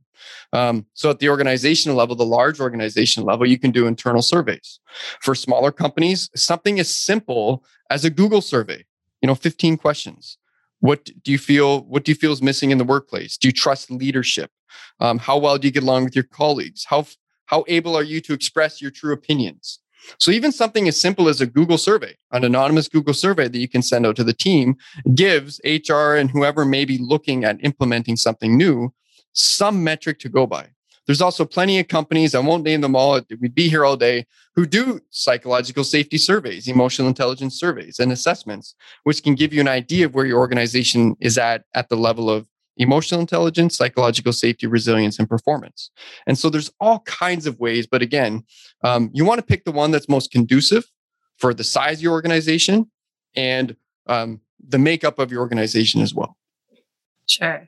Um, 0.54 0.86
so 0.94 1.10
at 1.10 1.18
the 1.18 1.30
organizational 1.30 1.98
level, 1.98 2.16
the 2.16 2.24
large 2.24 2.60
organization 2.60 3.24
level, 3.24 3.48
you 3.48 3.58
can 3.58 3.72
do 3.72 3.88
internal 3.88 4.22
surveys. 4.22 4.80
For 5.20 5.34
smaller 5.34 5.72
companies, 5.72 6.30
something 6.36 6.80
as 6.80 6.96
simple 6.96 7.66
as 7.90 8.06
a 8.06 8.12
Google 8.12 8.40
survey, 8.40 8.86
you 9.20 9.26
know, 9.26 9.34
15 9.34 9.78
questions. 9.78 10.38
What 10.80 11.10
do 11.24 11.32
you 11.32 11.40
feel? 11.40 11.86
What 11.86 12.04
do 12.04 12.12
you 12.12 12.16
feel 12.16 12.34
is 12.34 12.42
missing 12.44 12.70
in 12.70 12.78
the 12.78 12.84
workplace? 12.84 13.36
Do 13.36 13.48
you 13.48 13.52
trust 13.52 13.90
leadership? 13.90 14.52
Um, 15.00 15.18
how 15.18 15.40
well 15.40 15.58
do 15.58 15.68
you 15.68 15.74
get 15.74 15.82
along 15.82 16.04
with 16.04 16.16
your 16.16 16.26
colleagues? 16.26 16.86
How 16.86 17.08
how 17.48 17.66
able 17.68 17.96
are 17.96 18.04
you 18.04 18.22
to 18.22 18.34
express 18.34 18.80
your 18.80 18.92
true 18.92 19.12
opinions? 19.12 19.80
So 20.20 20.32
even 20.32 20.52
something 20.52 20.88
as 20.88 21.00
simple 21.00 21.30
as 21.30 21.42
a 21.42 21.46
Google 21.46 21.78
survey, 21.78 22.16
an 22.32 22.44
anonymous 22.44 22.88
Google 22.88 23.14
survey 23.14 23.48
that 23.48 23.58
you 23.58 23.68
can 23.68 23.82
send 23.82 24.06
out 24.06 24.16
to 24.18 24.24
the 24.24 24.34
team 24.34 24.76
gives 25.16 25.62
HR 25.64 26.16
and 26.16 26.30
whoever 26.30 26.66
may 26.66 26.86
be 26.86 26.98
looking 26.98 27.44
at 27.44 27.64
implementing 27.64 28.16
something 28.16 28.58
new 28.58 28.94
some 29.34 29.84
metric 29.84 30.20
to 30.20 30.30
go 30.30 30.46
by. 30.46 30.68
There's 31.08 31.22
also 31.22 31.46
plenty 31.46 31.80
of 31.80 31.88
companies, 31.88 32.36
I 32.36 32.40
won't 32.40 32.64
name 32.64 32.82
them 32.82 32.96
all, 32.96 33.20
we'd 33.40 33.56
be 33.56 33.70
here 33.70 33.84
all 33.84 33.98
day, 33.98 34.26
who 34.56 34.66
do 34.66 35.02
psychological 35.10 35.84
safety 35.84 36.18
surveys, 36.18 36.68
emotional 36.68 37.08
intelligence 37.08 37.60
surveys, 37.60 38.00
and 38.00 38.12
assessments, 38.12 38.76
which 39.04 39.24
can 39.24 39.36
give 39.36 39.52
you 39.52 39.62
an 39.62 39.68
idea 39.68 40.06
of 40.06 40.14
where 40.14 40.26
your 40.26 40.40
organization 40.40 41.16
is 41.20 41.38
at 41.38 41.64
at 41.74 41.90
the 41.90 41.98
level 41.98 42.30
of 42.30 42.48
emotional 42.78 43.22
intelligence, 43.22 43.78
psychological 43.78 44.34
safety, 44.34 44.68
resilience, 44.68 45.20
and 45.20 45.30
performance. 45.30 45.92
And 46.26 46.38
so 46.38 46.50
there's 46.50 46.72
all 46.80 47.00
kinds 47.00 47.46
of 47.46 47.60
ways. 47.60 47.86
But 47.86 48.02
again, 48.02 48.44
um, 48.84 49.10
you 49.14 49.26
want 49.26 49.40
to 49.40 49.46
pick 49.46 49.66
the 49.66 49.72
one 49.72 49.92
that's 49.92 50.10
most 50.10 50.32
conducive 50.32 50.86
for 51.38 51.54
the 51.54 51.64
size 51.64 51.98
of 51.98 52.04
your 52.04 52.14
organization 52.14 52.90
and 53.36 53.76
um, 54.08 54.42
the 54.66 54.78
makeup 54.78 55.20
of 55.20 55.32
your 55.32 55.42
organization 55.42 56.02
as 56.02 56.14
well. 56.14 56.38
Sure. 57.28 57.68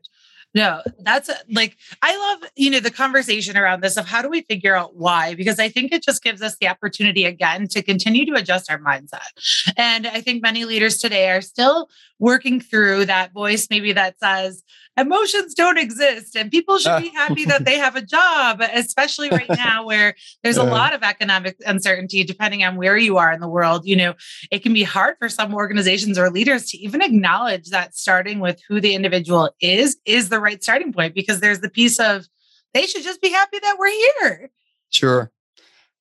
No, 0.56 0.84
that's 1.00 1.32
like, 1.50 1.78
I 2.04 2.16
love, 2.16 2.52
you 2.56 2.70
know, 2.70 2.80
the 2.80 2.92
conversation 2.92 3.58
around 3.58 3.82
this 3.82 3.98
of 3.98 4.06
how 4.06 4.22
do 4.22 4.30
we 4.30 4.42
figure 4.42 4.76
out 4.76 4.96
why? 4.96 5.34
Because 5.34 5.58
I 5.58 5.68
think 5.68 5.92
it 5.92 6.04
just 6.04 6.22
gives 6.22 6.44
us 6.44 6.58
the 6.62 6.68
opportunity 6.68 7.26
again 7.26 7.68
to 7.70 7.82
continue 7.82 8.24
to 8.28 8.36
adjust 8.36 8.70
our 8.70 8.78
mindset. 8.78 9.74
And 9.78 10.06
I 10.06 10.22
think 10.22 10.44
many 10.44 10.66
leaders 10.66 11.00
today 11.00 11.32
are 11.32 11.42
still 11.42 11.90
working 12.20 12.62
through 12.62 13.06
that 13.06 13.34
voice, 13.34 13.68
maybe 13.72 13.94
that 13.94 14.20
says, 14.20 14.62
emotions 14.98 15.54
don't 15.54 15.78
exist 15.78 16.36
and 16.36 16.52
people 16.52 16.78
should 16.78 17.02
be 17.02 17.10
happy 17.10 17.46
that 17.46 17.66
they 17.66 17.78
have 17.78 17.96
a 17.96 18.02
job, 18.02 18.62
especially 18.74 19.30
right 19.30 19.50
now 19.58 19.86
where 19.86 20.16
there's 20.44 20.58
a 20.58 20.64
lot 20.64 20.94
of 20.94 21.04
economic 21.04 21.56
uncertainty 21.66 22.24
depending 22.24 22.64
on 22.64 22.76
where 22.76 22.98
you 22.98 23.18
are 23.18 23.32
in 23.32 23.40
the 23.40 23.48
world. 23.48 23.86
You 23.86 23.96
know, 23.96 24.14
it 24.52 24.60
can 24.60 24.74
be 24.74 24.84
hard 24.84 25.16
for 25.20 25.30
some 25.30 25.54
organizations 25.54 26.18
or 26.18 26.30
leaders 26.30 26.70
to 26.72 26.78
even 26.78 27.02
acknowledge 27.02 27.70
that 27.70 27.96
starting 27.96 28.40
with 28.40 28.62
who 28.68 28.80
the 28.80 28.94
individual 28.94 29.52
is 29.62 29.98
is 30.06 30.30
the 30.30 30.40
right 30.40 30.62
starting 30.64 30.94
point 30.94 31.16
because 31.16 31.40
there's 31.40 31.62
the 31.62 31.70
piece 31.70 32.00
of 32.00 32.28
they 32.74 32.86
should 32.86 33.04
just 33.04 33.22
be 33.22 33.30
happy 33.30 33.60
that 33.60 33.78
we're 33.80 33.90
here. 33.90 34.50
Sure. 34.90 35.32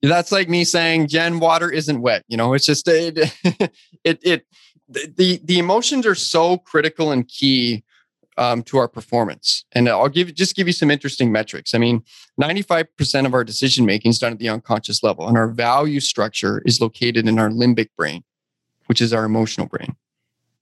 That's 0.02 0.32
like 0.32 0.48
me 0.48 0.64
saying, 0.64 1.08
Jenn, 1.08 1.38
water 1.38 1.70
isn't 1.70 2.00
wet. 2.00 2.24
You 2.26 2.36
know, 2.36 2.54
it's 2.54 2.66
just 2.66 2.88
it, 2.88 3.18
it, 4.04 4.18
it 4.22 4.46
the, 4.88 5.12
the, 5.16 5.40
the 5.44 5.58
emotions 5.58 6.06
are 6.06 6.14
so 6.14 6.58
critical 6.58 7.12
and 7.12 7.26
key 7.28 7.84
um, 8.38 8.62
to 8.64 8.78
our 8.78 8.88
performance. 8.88 9.64
And 9.72 9.88
I'll 9.88 10.08
give 10.08 10.34
just 10.34 10.56
give 10.56 10.66
you 10.66 10.72
some 10.72 10.90
interesting 10.90 11.32
metrics. 11.32 11.74
I 11.74 11.78
mean, 11.78 12.02
95% 12.40 13.26
of 13.26 13.34
our 13.34 13.44
decision 13.44 13.84
making 13.84 14.10
is 14.10 14.18
done 14.18 14.32
at 14.32 14.38
the 14.38 14.48
unconscious 14.48 15.02
level, 15.02 15.28
and 15.28 15.36
our 15.36 15.48
value 15.48 16.00
structure 16.00 16.62
is 16.64 16.80
located 16.80 17.28
in 17.28 17.38
our 17.38 17.50
limbic 17.50 17.88
brain, 17.96 18.24
which 18.86 19.00
is 19.00 19.12
our 19.12 19.24
emotional 19.24 19.66
brain. 19.66 19.96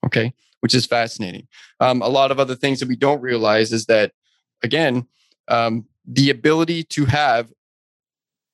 Okay, 0.04 0.32
which 0.60 0.74
is 0.74 0.86
fascinating. 0.86 1.46
Um, 1.78 2.02
a 2.02 2.08
lot 2.08 2.30
of 2.30 2.40
other 2.40 2.54
things 2.54 2.80
that 2.80 2.88
we 2.88 2.96
don't 2.96 3.20
realize 3.20 3.72
is 3.72 3.86
that, 3.86 4.12
again, 4.62 5.06
um, 5.48 5.86
the 6.06 6.30
ability 6.30 6.84
to 6.84 7.04
have 7.04 7.52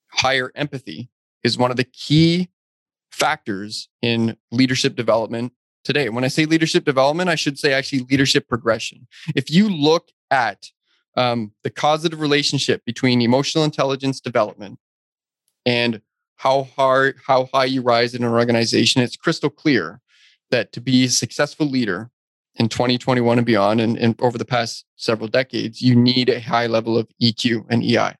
higher 0.09 0.51
empathy 0.55 1.09
is 1.45 1.57
one 1.57 1.71
of 1.71 1.77
the 1.77 1.85
key 1.85 2.49
factors 3.11 3.89
in 4.03 4.37
leadership 4.51 4.97
development 4.97 5.53
today. 5.87 6.09
When 6.09 6.25
I 6.25 6.29
say 6.29 6.45
leadership 6.45 6.85
development, 6.85 7.31
I 7.31 7.37
should 7.37 7.59
say 7.59 7.73
actually 7.73 8.01
leadership 8.11 8.49
progression. 8.49 9.07
If 9.35 9.51
you 9.51 9.69
look 9.69 10.11
at 10.31 10.71
um, 11.17 11.53
the 11.63 11.71
causative 11.71 12.21
relationship 12.21 12.85
between 12.85 13.23
emotional 13.23 13.65
intelligence 13.65 14.21
development 14.21 14.79
and 15.65 16.03
how 16.37 16.65
hard, 16.65 17.17
how 17.27 17.49
high 17.55 17.65
you 17.65 17.81
rise 17.81 18.15
in 18.15 18.23
an 18.23 18.33
organization, 18.33 19.01
it's 19.01 19.17
crystal 19.17 19.49
clear 19.49 20.01
that 20.51 20.73
to 20.73 20.81
be 20.81 21.05
a 21.05 21.09
successful 21.09 21.67
leader 21.67 22.11
in 22.57 22.69
2021 22.69 23.39
and 23.39 23.47
beyond, 23.47 23.81
and, 23.81 23.97
and 23.97 24.21
over 24.21 24.37
the 24.37 24.45
past 24.45 24.85
several 24.97 25.29
decades, 25.29 25.81
you 25.81 25.95
need 25.95 26.29
a 26.29 26.41
high 26.41 26.67
level 26.67 26.99
of 26.99 27.09
EQ 27.23 27.67
and 27.71 27.83
EI. 27.83 28.15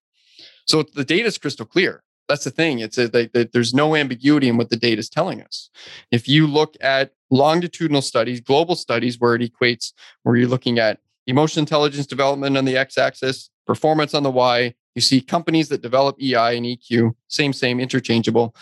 So 0.67 0.83
the 0.83 1.05
data 1.05 1.27
is 1.27 1.39
crystal 1.39 1.67
clear 1.67 2.03
that's 2.29 2.45
the 2.45 2.51
thing. 2.51 2.81
It's 2.81 2.99
a, 2.99 3.09
they, 3.09 3.27
there's 3.27 3.75
no 3.75 3.95
ambiguity 3.95 4.49
in 4.49 4.57
what 4.57 4.71
the 4.71 4.77
data 4.77 4.99
is 4.99 5.09
telling 5.09 5.43
us. 5.43 5.71
If 6.11 6.29
you 6.29 6.47
look 6.47 6.77
at 6.81 7.13
longitudinal 7.31 8.03
studies, 8.03 8.41
global 8.41 8.77
studies, 8.77 9.19
where 9.19 9.35
it 9.35 9.43
equates, 9.43 9.93
where 10.23 10.37
you're 10.37 10.49
looking 10.49 10.79
at 10.79 11.01
emotional 11.27 11.63
intelligence 11.63 12.07
development 12.07 12.57
on 12.57 12.65
the 12.65 12.77
x-axis, 12.77 13.51
performance 13.67 14.15
on 14.15 14.23
the 14.23 14.31
y, 14.31 14.75
you 14.95 15.03
see 15.03 15.21
companies 15.21 15.69
that 15.69 15.83
develop 15.83 16.17
EI 16.21 16.57
and 16.57 16.65
EQ, 16.65 17.15
same, 17.29 17.53
same, 17.53 17.81
interchangeable. 17.81 18.55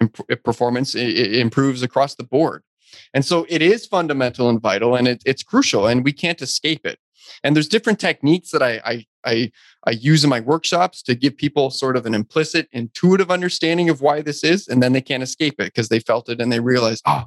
Imp- 0.00 0.42
performance 0.42 0.96
it 0.96 1.36
improves 1.36 1.82
across 1.82 2.16
the 2.16 2.24
board. 2.24 2.64
And 3.12 3.24
so 3.24 3.46
it 3.48 3.62
is 3.62 3.86
fundamental 3.86 4.48
and 4.48 4.60
vital, 4.60 4.96
and 4.96 5.06
it, 5.06 5.22
it's 5.24 5.42
crucial, 5.42 5.86
and 5.86 6.04
we 6.04 6.12
can't 6.12 6.42
escape 6.42 6.84
it. 6.84 6.98
And 7.42 7.54
there's 7.54 7.68
different 7.68 8.00
techniques 8.00 8.50
that 8.50 8.62
I, 8.62 8.80
I 8.84 9.06
I 9.24 9.52
I 9.86 9.90
use 9.92 10.24
in 10.24 10.30
my 10.30 10.40
workshops 10.40 11.02
to 11.02 11.14
give 11.14 11.36
people 11.36 11.70
sort 11.70 11.96
of 11.96 12.06
an 12.06 12.14
implicit, 12.14 12.68
intuitive 12.72 13.30
understanding 13.30 13.88
of 13.88 14.00
why 14.00 14.20
this 14.20 14.42
is, 14.42 14.68
and 14.68 14.82
then 14.82 14.92
they 14.92 15.00
can't 15.00 15.22
escape 15.22 15.54
it 15.60 15.66
because 15.66 15.88
they 15.88 16.00
felt 16.00 16.28
it 16.28 16.40
and 16.40 16.52
they 16.52 16.60
realize, 16.60 17.00
oh, 17.06 17.24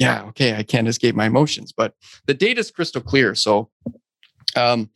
yeah, 0.00 0.22
okay, 0.28 0.56
I 0.56 0.62
can't 0.62 0.88
escape 0.88 1.14
my 1.14 1.26
emotions. 1.26 1.72
But 1.72 1.94
the 2.26 2.34
data 2.34 2.60
is 2.60 2.70
crystal 2.70 3.02
clear. 3.02 3.34
So 3.34 3.70
um 4.56 4.90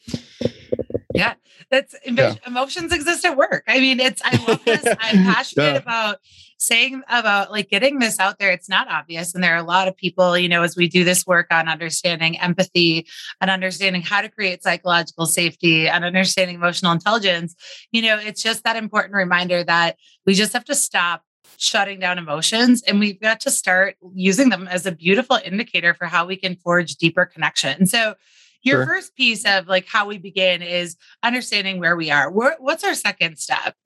yeah 1.15 1.35
that's 1.71 1.95
yeah. 2.05 2.35
emotions 2.47 2.93
exist 2.93 3.25
at 3.25 3.37
work 3.37 3.63
i 3.69 3.79
mean 3.79 4.01
it's 4.01 4.21
i 4.25 4.37
love 4.49 4.65
this 4.65 4.85
i'm 5.01 5.25
passionate 5.25 5.73
yeah. 5.73 5.77
about 5.77 6.19
saying 6.59 7.03
about 7.09 7.51
like 7.51 7.69
getting 7.69 7.99
this 7.99 8.19
out 8.19 8.39
there 8.39 8.51
it's 8.51 8.69
not 8.69 8.89
obvious 8.89 9.35
and 9.35 9.43
there 9.43 9.55
are 9.55 9.59
a 9.59 9.65
lot 9.65 9.87
of 9.87 9.97
people 9.97 10.37
you 10.37 10.49
know 10.49 10.63
as 10.63 10.77
we 10.77 10.89
do 10.89 11.05
this 11.05 11.27
work 11.27 11.47
on 11.51 11.69
understanding 11.69 12.39
empathy 12.41 13.07
and 13.41 13.51
understanding 13.51 14.03
how 14.03 14.21
to 14.21 14.29
create 14.29 14.63
psychological 14.63 15.27
safety 15.27 15.89
and 15.89 16.05
understanding 16.05 16.57
emotional 16.57 16.93
intelligence 16.93 17.55
you 17.93 18.03
know 18.03 18.19
it's 18.19 18.43
just 18.43 18.65
that 18.65 18.77
important 18.77 19.15
reminder 19.15 19.63
that 19.63 19.97
we 20.27 20.35
just 20.35 20.53
have 20.53 20.65
to 20.65 20.75
stop 20.75 21.23
shutting 21.59 21.99
down 21.99 22.19
emotions 22.19 22.83
and 22.83 23.01
we've 23.01 23.21
got 23.21 23.41
to 23.41 23.51
start 23.51 23.97
using 24.15 24.49
them 24.49 24.67
as 24.69 24.87
a 24.87 24.93
beautiful 24.93 25.39
indicator 25.45 25.95
for 25.95 26.07
how 26.07 26.27
we 26.27 26.37
can 26.37 26.57
forge 26.57 26.97
deeper 26.97 27.25
connection 27.25 27.87
so 27.87 28.15
your 28.65 28.79
sure. 28.79 28.87
first 28.87 29.15
piece 29.15 29.45
of 29.45 29.69
like 29.69 29.87
how 29.87 30.07
we 30.07 30.19
begin 30.19 30.63
is 30.63 30.97
understanding 31.23 31.79
where 31.79 31.97
we 31.97 32.11
are. 32.11 32.31
what's 32.31 32.83
our 32.83 32.95
second 32.95 33.37
step? 33.37 33.77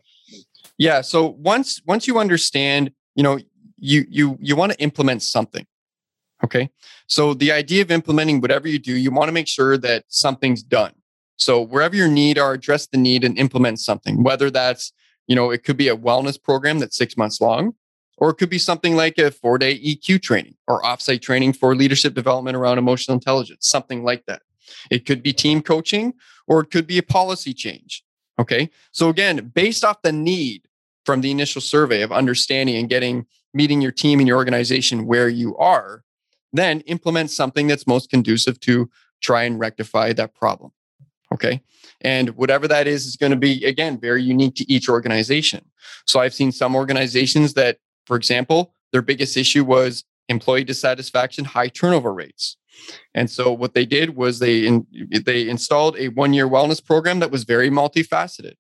Yeah. 0.78 1.00
So 1.00 1.26
once 1.26 1.82
once 1.84 2.06
you 2.06 2.18
understand, 2.18 2.92
you 3.14 3.22
know, 3.22 3.38
you 3.76 4.06
you 4.08 4.38
you 4.40 4.56
want 4.56 4.72
to 4.72 4.78
implement 4.80 5.22
something. 5.22 5.66
Okay. 6.44 6.70
So 7.08 7.34
the 7.34 7.50
idea 7.50 7.82
of 7.82 7.90
implementing 7.90 8.40
whatever 8.40 8.68
you 8.68 8.78
do, 8.78 8.94
you 8.94 9.10
want 9.10 9.28
to 9.28 9.32
make 9.32 9.48
sure 9.48 9.76
that 9.78 10.04
something's 10.06 10.62
done. 10.62 10.92
So 11.36 11.60
wherever 11.60 11.96
your 11.96 12.08
need 12.08 12.38
are, 12.38 12.52
address 12.52 12.86
the 12.86 12.98
need 12.98 13.24
and 13.24 13.36
implement 13.36 13.80
something. 13.80 14.22
Whether 14.22 14.50
that's, 14.50 14.92
you 15.28 15.36
know, 15.36 15.50
it 15.50 15.62
could 15.62 15.76
be 15.76 15.88
a 15.88 15.96
wellness 15.96 16.42
program 16.42 16.80
that's 16.80 16.96
six 16.96 17.16
months 17.16 17.40
long, 17.40 17.74
or 18.16 18.30
it 18.30 18.34
could 18.34 18.50
be 18.50 18.58
something 18.58 18.96
like 18.96 19.18
a 19.18 19.30
four 19.30 19.58
day 19.58 19.78
EQ 19.78 20.22
training 20.22 20.56
or 20.66 20.82
offsite 20.82 21.22
training 21.22 21.52
for 21.52 21.76
leadership 21.76 22.14
development 22.14 22.56
around 22.56 22.78
emotional 22.78 23.14
intelligence, 23.14 23.68
something 23.68 24.02
like 24.02 24.26
that. 24.26 24.42
It 24.90 25.06
could 25.06 25.22
be 25.22 25.32
team 25.32 25.62
coaching 25.62 26.14
or 26.46 26.60
it 26.60 26.70
could 26.70 26.86
be 26.86 26.98
a 26.98 27.02
policy 27.02 27.54
change. 27.54 28.02
Okay. 28.38 28.70
So 28.92 29.08
again, 29.08 29.52
based 29.54 29.84
off 29.84 30.02
the 30.02 30.12
need 30.12 30.66
from 31.04 31.20
the 31.20 31.30
initial 31.30 31.60
survey 31.60 32.02
of 32.02 32.12
understanding 32.12 32.76
and 32.76 32.88
getting 32.88 33.26
meeting 33.54 33.80
your 33.80 33.92
team 33.92 34.18
and 34.18 34.28
your 34.28 34.36
organization 34.36 35.06
where 35.06 35.28
you 35.28 35.56
are, 35.56 36.04
then 36.52 36.80
implement 36.82 37.30
something 37.30 37.66
that's 37.66 37.86
most 37.86 38.10
conducive 38.10 38.60
to 38.60 38.90
try 39.20 39.42
and 39.44 39.58
rectify 39.58 40.12
that 40.12 40.34
problem. 40.34 40.70
Okay. 41.32 41.62
And 42.00 42.30
whatever 42.30 42.68
that 42.68 42.86
is, 42.86 43.06
is 43.06 43.16
going 43.16 43.32
to 43.32 43.36
be, 43.36 43.64
again, 43.64 43.98
very 43.98 44.22
unique 44.22 44.54
to 44.56 44.72
each 44.72 44.88
organization. 44.88 45.64
So 46.06 46.20
I've 46.20 46.34
seen 46.34 46.52
some 46.52 46.74
organizations 46.76 47.54
that, 47.54 47.78
for 48.06 48.16
example, 48.16 48.72
their 48.92 49.02
biggest 49.02 49.36
issue 49.36 49.64
was 49.64 50.04
employee 50.28 50.64
dissatisfaction, 50.64 51.44
high 51.44 51.68
turnover 51.68 52.12
rates. 52.12 52.56
And 53.14 53.28
so 53.28 53.52
what 53.52 53.74
they 53.74 53.84
did 53.84 54.14
was 54.16 54.38
they 54.38 54.66
in, 54.66 54.86
they 55.24 55.48
installed 55.48 55.96
a 55.98 56.08
one 56.08 56.32
year 56.32 56.48
wellness 56.48 56.84
program 56.84 57.18
that 57.18 57.30
was 57.30 57.44
very 57.44 57.70
multifaceted. 57.70 58.54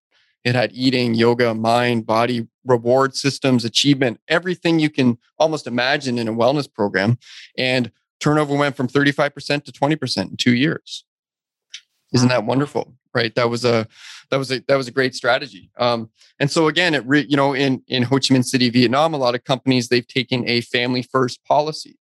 It 0.44 0.54
had 0.54 0.72
eating, 0.72 1.14
yoga, 1.14 1.54
mind, 1.54 2.06
body, 2.06 2.48
reward 2.64 3.14
systems, 3.16 3.64
achievement, 3.64 4.20
everything 4.28 4.78
you 4.78 4.90
can 4.90 5.18
almost 5.38 5.66
imagine 5.66 6.18
in 6.18 6.28
a 6.28 6.32
wellness 6.32 6.72
program. 6.72 7.18
And 7.56 7.90
turnover 8.20 8.56
went 8.56 8.76
from 8.76 8.88
35% 8.88 9.64
to 9.64 9.72
20% 9.72 10.30
in 10.30 10.36
two 10.36 10.54
years. 10.54 11.04
Isn't 12.12 12.28
that 12.28 12.44
wonderful? 12.44 12.94
Right. 13.14 13.34
That 13.34 13.50
was 13.50 13.64
a 13.64 13.86
that 14.30 14.36
was 14.36 14.50
a 14.52 14.60
that 14.68 14.76
was 14.76 14.88
a 14.88 14.92
great 14.92 15.14
strategy. 15.14 15.70
Um, 15.78 16.10
and 16.38 16.50
so 16.50 16.68
again, 16.68 16.94
it 16.94 17.04
re, 17.06 17.26
you 17.28 17.36
know 17.36 17.54
in 17.54 17.82
in 17.88 18.02
Ho 18.04 18.16
Chi 18.16 18.34
Minh 18.34 18.44
City, 18.44 18.70
Vietnam, 18.70 19.14
a 19.14 19.18
lot 19.18 19.34
of 19.34 19.44
companies 19.44 19.88
they've 19.88 20.06
taken 20.06 20.48
a 20.48 20.60
family 20.60 21.02
first 21.02 21.44
policy. 21.44 21.98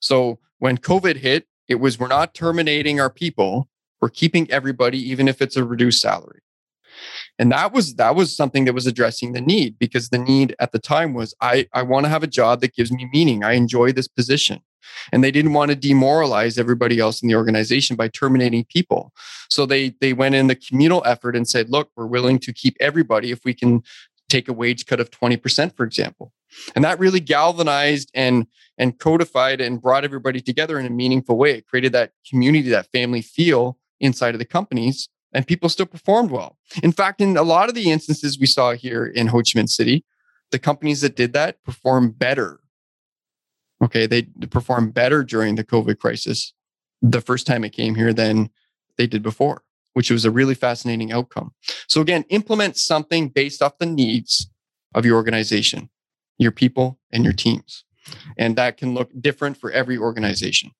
So 0.00 0.38
when 0.58 0.78
COVID 0.78 1.16
hit, 1.16 1.46
it 1.68 1.76
was 1.76 1.98
we're 1.98 2.08
not 2.08 2.34
terminating 2.34 3.00
our 3.00 3.10
people, 3.10 3.68
we're 4.00 4.10
keeping 4.10 4.50
everybody, 4.50 4.98
even 5.10 5.28
if 5.28 5.40
it's 5.40 5.56
a 5.56 5.64
reduced 5.64 6.00
salary. 6.00 6.40
And 7.38 7.52
that 7.52 7.72
was 7.72 7.94
that 7.94 8.16
was 8.16 8.34
something 8.34 8.64
that 8.64 8.74
was 8.74 8.86
addressing 8.86 9.32
the 9.32 9.40
need 9.40 9.78
because 9.78 10.08
the 10.08 10.18
need 10.18 10.56
at 10.58 10.72
the 10.72 10.78
time 10.78 11.14
was 11.14 11.34
I, 11.40 11.68
I 11.72 11.82
want 11.82 12.04
to 12.06 12.10
have 12.10 12.22
a 12.22 12.28
job 12.28 12.60
that 12.60 12.74
gives 12.74 12.90
me 12.90 13.08
meaning. 13.12 13.44
I 13.44 13.52
enjoy 13.52 13.92
this 13.92 14.08
position. 14.08 14.60
And 15.12 15.22
they 15.22 15.30
didn't 15.30 15.52
want 15.52 15.70
to 15.70 15.76
demoralize 15.76 16.58
everybody 16.58 16.98
else 16.98 17.22
in 17.22 17.28
the 17.28 17.34
organization 17.34 17.96
by 17.96 18.08
terminating 18.08 18.64
people. 18.64 19.12
So 19.48 19.66
they 19.66 19.90
they 20.00 20.12
went 20.12 20.34
in 20.34 20.46
the 20.46 20.54
communal 20.54 21.02
effort 21.04 21.36
and 21.36 21.48
said, 21.48 21.70
look, 21.70 21.90
we're 21.96 22.06
willing 22.06 22.38
to 22.40 22.52
keep 22.52 22.76
everybody 22.80 23.30
if 23.30 23.44
we 23.44 23.54
can 23.54 23.82
take 24.28 24.48
a 24.48 24.52
wage 24.52 24.86
cut 24.86 25.00
of 25.00 25.10
20%, 25.10 25.74
for 25.74 25.84
example. 25.84 26.32
And 26.74 26.84
that 26.84 26.98
really 26.98 27.20
galvanized 27.20 28.10
and 28.14 28.46
and 28.76 28.98
codified 28.98 29.60
and 29.60 29.82
brought 29.82 30.04
everybody 30.04 30.40
together 30.40 30.78
in 30.78 30.86
a 30.86 30.90
meaningful 30.90 31.36
way. 31.36 31.58
It 31.58 31.66
created 31.66 31.92
that 31.92 32.12
community, 32.28 32.68
that 32.70 32.90
family 32.92 33.22
feel 33.22 33.76
inside 34.00 34.34
of 34.34 34.38
the 34.38 34.44
companies, 34.44 35.08
and 35.32 35.46
people 35.46 35.68
still 35.68 35.86
performed 35.86 36.30
well. 36.30 36.56
In 36.82 36.92
fact, 36.92 37.20
in 37.20 37.36
a 37.36 37.42
lot 37.42 37.68
of 37.68 37.74
the 37.74 37.90
instances 37.90 38.38
we 38.38 38.46
saw 38.46 38.72
here 38.72 39.04
in 39.04 39.26
Ho 39.28 39.38
Chi 39.38 39.58
Minh 39.58 39.68
City, 39.68 40.04
the 40.50 40.58
companies 40.58 41.00
that 41.00 41.16
did 41.16 41.32
that 41.32 41.62
performed 41.64 42.18
better. 42.18 42.60
Okay, 43.82 44.06
they 44.06 44.22
performed 44.50 44.94
better 44.94 45.22
during 45.22 45.54
the 45.54 45.64
COVID 45.64 45.98
crisis 45.98 46.52
the 47.00 47.20
first 47.20 47.46
time 47.46 47.64
it 47.64 47.70
came 47.70 47.94
here 47.94 48.12
than 48.12 48.50
they 48.96 49.06
did 49.06 49.22
before, 49.22 49.62
which 49.94 50.10
was 50.10 50.24
a 50.24 50.30
really 50.30 50.54
fascinating 50.54 51.12
outcome. 51.12 51.52
So 51.86 52.00
again, 52.00 52.24
implement 52.28 52.76
something 52.76 53.28
based 53.28 53.62
off 53.62 53.78
the 53.78 53.86
needs 53.86 54.50
of 54.94 55.06
your 55.06 55.14
organization 55.14 55.90
your 56.38 56.52
people, 56.52 56.98
and 57.12 57.24
your 57.24 57.32
teams. 57.32 57.84
And 58.38 58.56
that 58.56 58.76
can 58.76 58.94
look 58.94 59.10
different 59.20 59.56
for 59.56 59.70
every 59.70 59.98
organization. 59.98 60.70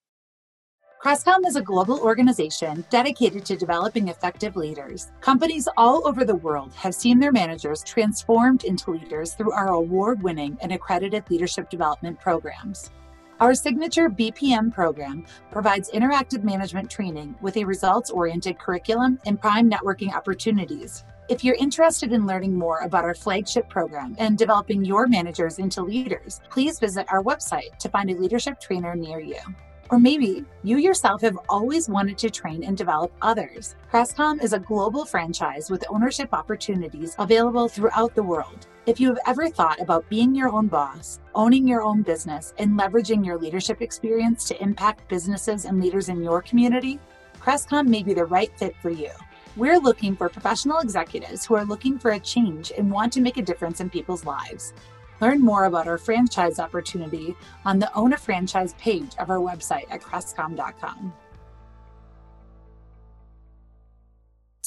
Crestcom 1.02 1.46
is 1.46 1.54
a 1.54 1.62
global 1.62 2.00
organization 2.00 2.84
dedicated 2.90 3.44
to 3.44 3.56
developing 3.56 4.08
effective 4.08 4.56
leaders. 4.56 5.12
Companies 5.20 5.68
all 5.76 6.04
over 6.08 6.24
the 6.24 6.34
world 6.34 6.74
have 6.74 6.92
seen 6.92 7.20
their 7.20 7.30
managers 7.30 7.84
transformed 7.84 8.64
into 8.64 8.90
leaders 8.90 9.34
through 9.34 9.52
our 9.52 9.68
award 9.68 10.20
winning 10.24 10.58
and 10.60 10.72
accredited 10.72 11.22
leadership 11.30 11.70
development 11.70 12.18
programs. 12.18 12.90
Our 13.38 13.54
signature 13.54 14.10
BPM 14.10 14.74
program 14.74 15.24
provides 15.52 15.88
interactive 15.92 16.42
management 16.42 16.90
training 16.90 17.36
with 17.40 17.56
a 17.56 17.64
results 17.64 18.10
oriented 18.10 18.58
curriculum 18.58 19.20
and 19.24 19.40
prime 19.40 19.70
networking 19.70 20.12
opportunities 20.12 21.04
If 21.28 21.44
you're 21.44 21.56
interested 21.56 22.12
in 22.14 22.26
learning 22.26 22.56
more 22.56 22.78
about 22.78 23.04
our 23.04 23.14
flagship 23.14 23.68
program 23.68 24.16
and 24.18 24.38
developing 24.38 24.82
your 24.82 25.06
managers 25.06 25.58
into 25.58 25.82
leaders, 25.82 26.40
please 26.48 26.80
visit 26.80 27.06
our 27.10 27.22
website 27.22 27.76
to 27.80 27.90
find 27.90 28.10
a 28.10 28.16
leadership 28.16 28.58
trainer 28.58 28.96
near 28.96 29.20
you. 29.20 29.36
Or 29.90 29.98
maybe 29.98 30.44
you 30.62 30.76
yourself 30.76 31.22
have 31.22 31.38
always 31.48 31.88
wanted 31.88 32.18
to 32.18 32.28
train 32.28 32.62
and 32.62 32.76
develop 32.76 33.10
others. 33.22 33.74
Crestcom 33.90 34.42
is 34.42 34.52
a 34.52 34.58
global 34.58 35.06
franchise 35.06 35.70
with 35.70 35.84
ownership 35.88 36.28
opportunities 36.32 37.14
available 37.18 37.68
throughout 37.68 38.14
the 38.14 38.22
world. 38.22 38.66
If 38.84 39.00
you 39.00 39.08
have 39.08 39.18
ever 39.26 39.48
thought 39.48 39.80
about 39.80 40.08
being 40.10 40.34
your 40.34 40.50
own 40.50 40.66
boss, 40.66 41.20
owning 41.34 41.66
your 41.66 41.82
own 41.82 42.02
business, 42.02 42.52
and 42.58 42.78
leveraging 42.78 43.24
your 43.24 43.38
leadership 43.38 43.80
experience 43.80 44.46
to 44.48 44.62
impact 44.62 45.08
businesses 45.08 45.64
and 45.64 45.80
leaders 45.80 46.10
in 46.10 46.22
your 46.22 46.42
community, 46.42 47.00
Crestcom 47.40 47.86
may 47.86 48.02
be 48.02 48.12
the 48.12 48.26
right 48.26 48.50
fit 48.58 48.76
for 48.82 48.90
you. 48.90 49.10
We're 49.56 49.78
looking 49.78 50.14
for 50.14 50.28
professional 50.28 50.80
executives 50.80 51.46
who 51.46 51.54
are 51.54 51.64
looking 51.64 51.98
for 51.98 52.10
a 52.10 52.20
change 52.20 52.72
and 52.76 52.90
want 52.90 53.12
to 53.14 53.22
make 53.22 53.38
a 53.38 53.42
difference 53.42 53.80
in 53.80 53.88
people's 53.88 54.24
lives. 54.24 54.74
Learn 55.20 55.40
more 55.40 55.64
about 55.64 55.88
our 55.88 55.98
franchise 55.98 56.58
opportunity 56.58 57.36
on 57.64 57.78
the 57.78 57.92
Own 57.94 58.12
a 58.12 58.16
Franchise 58.16 58.74
page 58.74 59.12
of 59.18 59.30
our 59.30 59.38
website 59.38 59.86
at 59.90 60.00
crestcom.com. 60.00 61.12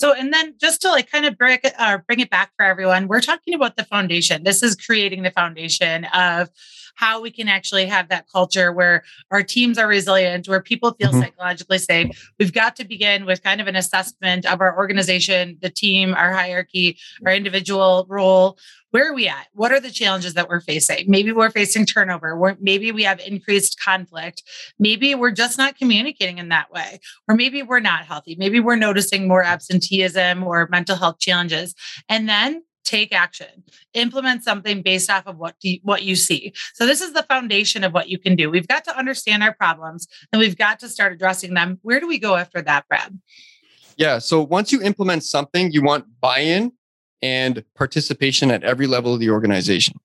So, 0.01 0.13
and 0.13 0.34
then 0.34 0.55
just 0.60 0.81
to 0.81 0.89
like 0.89 1.12
kind 1.12 1.27
of 1.27 1.38
bring 1.38 1.60
it, 1.63 1.74
uh, 1.77 2.00
bring 2.00 2.22
it 2.22 2.31
back 2.31 2.53
for 2.58 2.65
everyone, 2.65 3.08
we're 3.08 3.22
talking 3.22 3.53
about 3.53 3.75
the 3.75 3.84
foundation. 3.84 4.43
This 4.43 4.63
is 4.63 4.75
creating 4.75 5.22
the 5.22 5.29
foundation 5.29 6.05
of 6.05 6.50
how 6.96 7.22
we 7.22 7.31
can 7.31 7.48
actually 7.48 7.86
have 7.86 8.10
that 8.10 8.25
culture 8.31 8.72
where 8.72 9.03
our 9.29 9.43
teams 9.43 9.77
are 9.77 9.88
resilient, 9.88 10.48
where 10.48 10.62
people 10.62 10.91
feel 11.00 11.10
mm-hmm. 11.10 11.22
psychologically 11.22 11.77
safe. 11.77 12.31
We've 12.39 12.53
got 12.53 12.75
to 12.77 12.84
begin 12.84 13.25
with 13.25 13.43
kind 13.43 13.62
of 13.62 13.67
an 13.67 13.75
assessment 13.75 14.46
of 14.46 14.60
our 14.60 14.75
organization, 14.75 15.58
the 15.62 15.70
team, 15.70 16.13
our 16.15 16.34
hierarchy, 16.34 16.98
our 17.25 17.34
individual 17.34 18.05
role. 18.10 18.58
Where 18.91 19.10
are 19.10 19.13
we 19.13 19.27
at? 19.27 19.48
What 19.53 19.71
are 19.71 19.79
the 19.79 19.89
challenges 19.89 20.33
that 20.36 20.50
we're 20.50 20.60
facing? 20.60 21.05
Maybe 21.10 21.31
we're 21.31 21.50
facing 21.50 21.86
turnover. 21.86 22.38
We're, 22.38 22.57
maybe 22.60 22.91
we 22.91 23.03
have 23.03 23.19
increased 23.21 23.79
conflict. 23.79 24.43
Maybe 24.79 25.15
we're 25.15 25.31
just 25.31 25.57
not 25.57 25.77
communicating 25.77 26.38
in 26.38 26.50
that 26.50 26.71
way. 26.71 27.00
Or 27.27 27.36
maybe 27.36 27.63
we're 27.63 27.79
not 27.79 28.05
healthy. 28.05 28.36
Maybe 28.38 28.60
we're 28.60 28.75
noticing 28.75 29.27
more 29.27 29.43
absenteeism 29.43 30.43
or 30.43 30.67
mental 30.69 30.98
health 30.98 31.19
challenges. 31.19 31.74
And 32.10 32.27
then 32.29 32.63
take 32.83 33.13
action 33.13 33.63
implement 33.93 34.43
something 34.43 34.81
based 34.81 35.10
off 35.10 35.27
of 35.27 35.38
what 35.38 35.55
you, 35.62 35.79
what 35.83 36.01
you 36.01 36.15
see 36.15 36.51
so 36.74 36.86
this 36.86 37.00
is 37.00 37.13
the 37.13 37.24
foundation 37.24 37.83
of 37.83 37.93
what 37.93 38.10
you 38.10 38.17
can 38.17 38.36
do 38.36 38.50
we've 38.50 38.67
got 38.67 38.83
to 38.83 38.98
understand 38.98 39.43
our 39.43 39.53
problems 39.53 40.07
and 40.33 40.39
we've 40.39 40.57
got 40.57 40.79
to 40.79 40.89
start 40.89 41.13
addressing 41.13 41.53
them 41.53 41.79
where 41.83 42.00
do 42.00 42.07
we 42.07 42.17
go 42.17 42.36
after 42.36 42.60
that 42.60 42.86
brad 42.88 43.17
yeah 43.98 44.17
so 44.17 44.41
once 44.41 44.71
you 44.71 44.81
implement 44.81 45.24
something 45.24 45.71
you 45.71 45.83
want 45.83 46.05
buy-in 46.19 46.71
and 47.22 47.63
participation 47.75 48.51
at 48.51 48.63
every 48.63 48.88
level 48.88 49.13
of 49.13 49.20
the 49.20 49.30
organization 49.30 49.96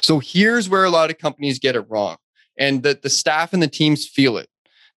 so 0.00 0.18
here's 0.18 0.68
where 0.68 0.84
a 0.84 0.90
lot 0.90 1.10
of 1.10 1.18
companies 1.18 1.58
get 1.58 1.76
it 1.76 1.86
wrong 1.88 2.16
and 2.58 2.82
that 2.82 3.02
the 3.02 3.10
staff 3.10 3.52
and 3.52 3.62
the 3.62 3.68
teams 3.68 4.06
feel 4.06 4.36
it 4.36 4.48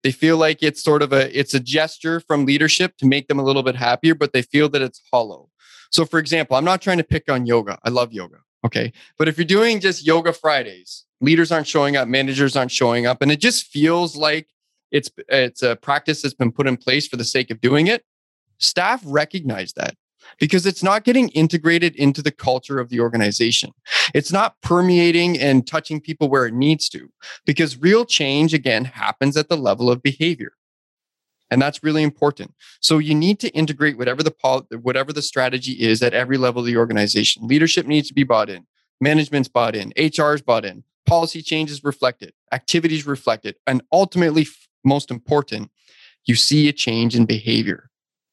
they 0.02 0.12
feel 0.12 0.36
like 0.36 0.62
it's 0.62 0.82
sort 0.82 1.02
of 1.02 1.12
a 1.12 1.36
it's 1.38 1.54
a 1.54 1.60
gesture 1.60 2.20
from 2.20 2.44
leadership 2.44 2.96
to 2.96 3.06
make 3.06 3.28
them 3.28 3.38
a 3.38 3.44
little 3.44 3.62
bit 3.62 3.76
happier 3.76 4.14
but 4.14 4.32
they 4.32 4.42
feel 4.42 4.68
that 4.68 4.82
it's 4.82 5.00
hollow 5.12 5.48
so, 5.94 6.04
for 6.04 6.18
example, 6.18 6.56
I'm 6.56 6.64
not 6.64 6.82
trying 6.82 6.98
to 6.98 7.04
pick 7.04 7.30
on 7.30 7.46
yoga. 7.46 7.78
I 7.84 7.88
love 7.88 8.12
yoga. 8.12 8.38
Okay. 8.66 8.92
But 9.16 9.28
if 9.28 9.38
you're 9.38 9.44
doing 9.44 9.78
just 9.78 10.04
yoga 10.04 10.32
Fridays, 10.32 11.04
leaders 11.20 11.52
aren't 11.52 11.68
showing 11.68 11.94
up, 11.96 12.08
managers 12.08 12.56
aren't 12.56 12.72
showing 12.72 13.06
up, 13.06 13.22
and 13.22 13.30
it 13.30 13.38
just 13.38 13.66
feels 13.66 14.16
like 14.16 14.48
it's 14.90 15.08
it's 15.28 15.62
a 15.62 15.76
practice 15.76 16.20
that's 16.20 16.34
been 16.34 16.50
put 16.50 16.66
in 16.66 16.76
place 16.76 17.06
for 17.06 17.16
the 17.16 17.24
sake 17.24 17.48
of 17.52 17.60
doing 17.60 17.86
it. 17.86 18.04
Staff 18.58 19.02
recognize 19.06 19.72
that 19.74 19.94
because 20.38 20.66
it's 20.66 20.82
not 20.82 21.04
getting 21.04 21.28
integrated 21.30 21.94
into 21.96 22.22
the 22.22 22.30
culture 22.30 22.78
of 22.78 22.88
the 22.88 23.00
organization. 23.00 23.72
It's 24.14 24.32
not 24.32 24.60
permeating 24.62 25.38
and 25.38 25.66
touching 25.66 26.00
people 26.00 26.28
where 26.28 26.46
it 26.46 26.54
needs 26.54 26.88
to 26.90 27.10
because 27.46 27.80
real 27.80 28.04
change 28.04 28.54
again 28.54 28.84
happens 28.84 29.36
at 29.36 29.48
the 29.48 29.56
level 29.56 29.90
of 29.90 30.02
behavior. 30.02 30.52
And 31.50 31.60
that's 31.60 31.84
really 31.84 32.02
important. 32.02 32.54
So 32.80 32.98
you 32.98 33.14
need 33.14 33.38
to 33.40 33.48
integrate 33.50 33.98
whatever 33.98 34.22
the 34.22 34.30
pol- 34.30 34.66
whatever 34.82 35.12
the 35.12 35.22
strategy 35.22 35.72
is 35.72 36.02
at 36.02 36.14
every 36.14 36.38
level 36.38 36.60
of 36.60 36.66
the 36.66 36.76
organization. 36.76 37.46
Leadership 37.46 37.86
needs 37.86 38.08
to 38.08 38.14
be 38.14 38.24
bought 38.24 38.50
in. 38.50 38.66
Management's 39.00 39.48
bought 39.48 39.76
in. 39.76 39.92
HR's 39.96 40.42
bought 40.42 40.64
in. 40.64 40.84
Policy 41.06 41.42
changes 41.42 41.84
reflected. 41.84 42.32
Activities 42.50 43.06
reflected. 43.06 43.56
And 43.66 43.82
ultimately, 43.92 44.46
most 44.84 45.10
important, 45.10 45.70
you 46.24 46.34
see 46.34 46.68
a 46.68 46.72
change 46.72 47.14
in 47.14 47.26
behavior 47.26 47.90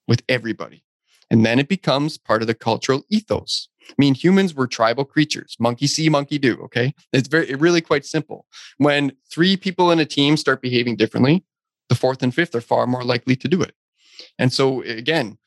with 0.08 0.24
everybody. 0.30 0.84
And 1.32 1.44
then 1.46 1.58
it 1.58 1.68
becomes 1.68 2.20
part 2.20 2.44
of 2.44 2.48
the 2.48 2.54
cultural 2.54 3.04
ethos. 3.10 3.70
I 3.90 3.94
mean, 3.98 4.14
humans 4.14 4.54
were 4.54 4.68
tribal 4.68 5.06
creatures. 5.06 5.56
Monkey 5.60 5.88
see, 5.88 6.10
monkey 6.10 6.38
do. 6.38 6.58
Okay. 6.66 6.94
It's 7.14 7.28
very, 7.28 7.56
really 7.56 7.82
quite 7.82 8.06
simple. 8.06 8.46
When 8.78 9.14
three 9.32 9.58
people 9.58 9.90
in 9.92 10.00
a 10.00 10.06
team 10.06 10.38
start 10.38 10.62
behaving 10.62 10.98
differently, 10.98 11.44
the 11.90 11.96
fourth 11.96 12.22
and 12.22 12.36
fifth 12.36 12.54
are 12.54 12.62
far 12.62 12.86
more 12.86 13.04
likely 13.04 13.36
to 13.38 13.48
do 13.48 13.62
it. 13.62 13.74
And 14.38 14.54
so 14.54 14.84
again, 14.84 15.38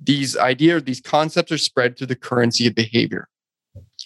these 0.00 0.36
ideas, 0.36 0.84
these 0.84 1.00
concepts 1.00 1.50
are 1.50 1.58
spread 1.58 1.96
through 1.96 2.08
the 2.08 2.16
currency 2.16 2.66
of 2.66 2.74
behavior. 2.74 3.28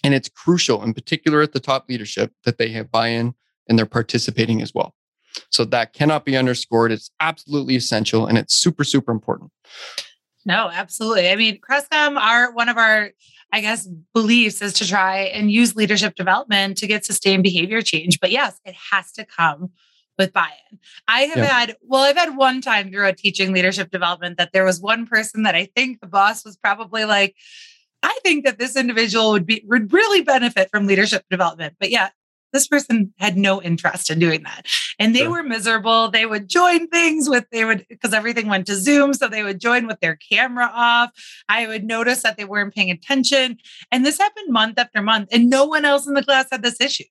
And 0.03 0.13
it's 0.13 0.29
crucial, 0.29 0.83
in 0.83 0.93
particular 0.93 1.41
at 1.41 1.51
the 1.53 1.59
top 1.59 1.85
leadership, 1.89 2.31
that 2.43 2.57
they 2.57 2.69
have 2.69 2.91
buy-in 2.91 3.35
and 3.67 3.77
they're 3.77 3.85
participating 3.85 4.61
as 4.61 4.73
well. 4.73 4.95
So 5.49 5.63
that 5.65 5.93
cannot 5.93 6.25
be 6.25 6.35
underscored. 6.35 6.91
It's 6.91 7.11
absolutely 7.19 7.75
essential 7.75 8.25
and 8.25 8.37
it's 8.37 8.55
super, 8.55 8.83
super 8.83 9.11
important. 9.11 9.51
No, 10.45 10.69
absolutely. 10.71 11.29
I 11.29 11.35
mean, 11.35 11.59
Crestcom, 11.59 12.17
our 12.17 12.51
one 12.51 12.69
of 12.69 12.77
our, 12.77 13.11
I 13.53 13.61
guess, 13.61 13.87
beliefs 14.13 14.61
is 14.61 14.73
to 14.73 14.87
try 14.87 15.19
and 15.19 15.51
use 15.51 15.75
leadership 15.75 16.15
development 16.15 16.77
to 16.77 16.87
get 16.87 17.05
sustained 17.05 17.43
behavior 17.43 17.81
change. 17.81 18.19
But 18.19 18.31
yes, 18.31 18.59
it 18.65 18.75
has 18.91 19.11
to 19.13 19.25
come 19.25 19.71
with 20.17 20.33
buy-in. 20.33 20.79
I 21.07 21.21
have 21.21 21.37
yeah. 21.37 21.45
had, 21.45 21.75
well, 21.81 22.03
I've 22.03 22.17
had 22.17 22.35
one 22.35 22.61
time 22.61 22.91
through 22.91 23.07
a 23.07 23.13
teaching 23.13 23.53
leadership 23.53 23.91
development 23.91 24.37
that 24.37 24.51
there 24.51 24.65
was 24.65 24.79
one 24.79 25.05
person 25.05 25.43
that 25.43 25.55
I 25.55 25.69
think 25.75 25.99
the 25.99 26.07
boss 26.07 26.43
was 26.43 26.57
probably 26.57 27.05
like, 27.05 27.35
I 28.03 28.17
think 28.23 28.45
that 28.45 28.57
this 28.57 28.75
individual 28.75 29.31
would 29.31 29.45
be 29.45 29.63
would 29.67 29.93
really 29.93 30.21
benefit 30.21 30.69
from 30.71 30.87
leadership 30.87 31.23
development. 31.29 31.75
But 31.79 31.91
yeah, 31.91 32.09
this 32.53 32.67
person 32.67 33.13
had 33.17 33.37
no 33.37 33.61
interest 33.61 34.09
in 34.09 34.19
doing 34.19 34.43
that. 34.43 34.65
And 34.99 35.15
they 35.15 35.21
sure. 35.21 35.31
were 35.31 35.43
miserable. 35.43 36.09
They 36.09 36.25
would 36.25 36.47
join 36.47 36.87
things 36.87 37.29
with, 37.29 37.45
they 37.51 37.65
would, 37.65 37.85
because 37.89 38.13
everything 38.13 38.47
went 38.47 38.67
to 38.67 38.75
Zoom. 38.75 39.13
So 39.13 39.27
they 39.27 39.43
would 39.43 39.59
join 39.59 39.87
with 39.87 39.99
their 39.99 40.15
camera 40.15 40.69
off. 40.73 41.11
I 41.49 41.67
would 41.67 41.83
notice 41.83 42.23
that 42.23 42.37
they 42.37 42.45
weren't 42.45 42.73
paying 42.73 42.91
attention. 42.91 43.57
And 43.91 44.05
this 44.05 44.17
happened 44.17 44.51
month 44.51 44.77
after 44.77 45.01
month. 45.01 45.29
And 45.31 45.49
no 45.49 45.65
one 45.65 45.85
else 45.85 46.07
in 46.07 46.13
the 46.13 46.23
class 46.23 46.47
had 46.51 46.63
this 46.63 46.81
issue. 46.81 47.05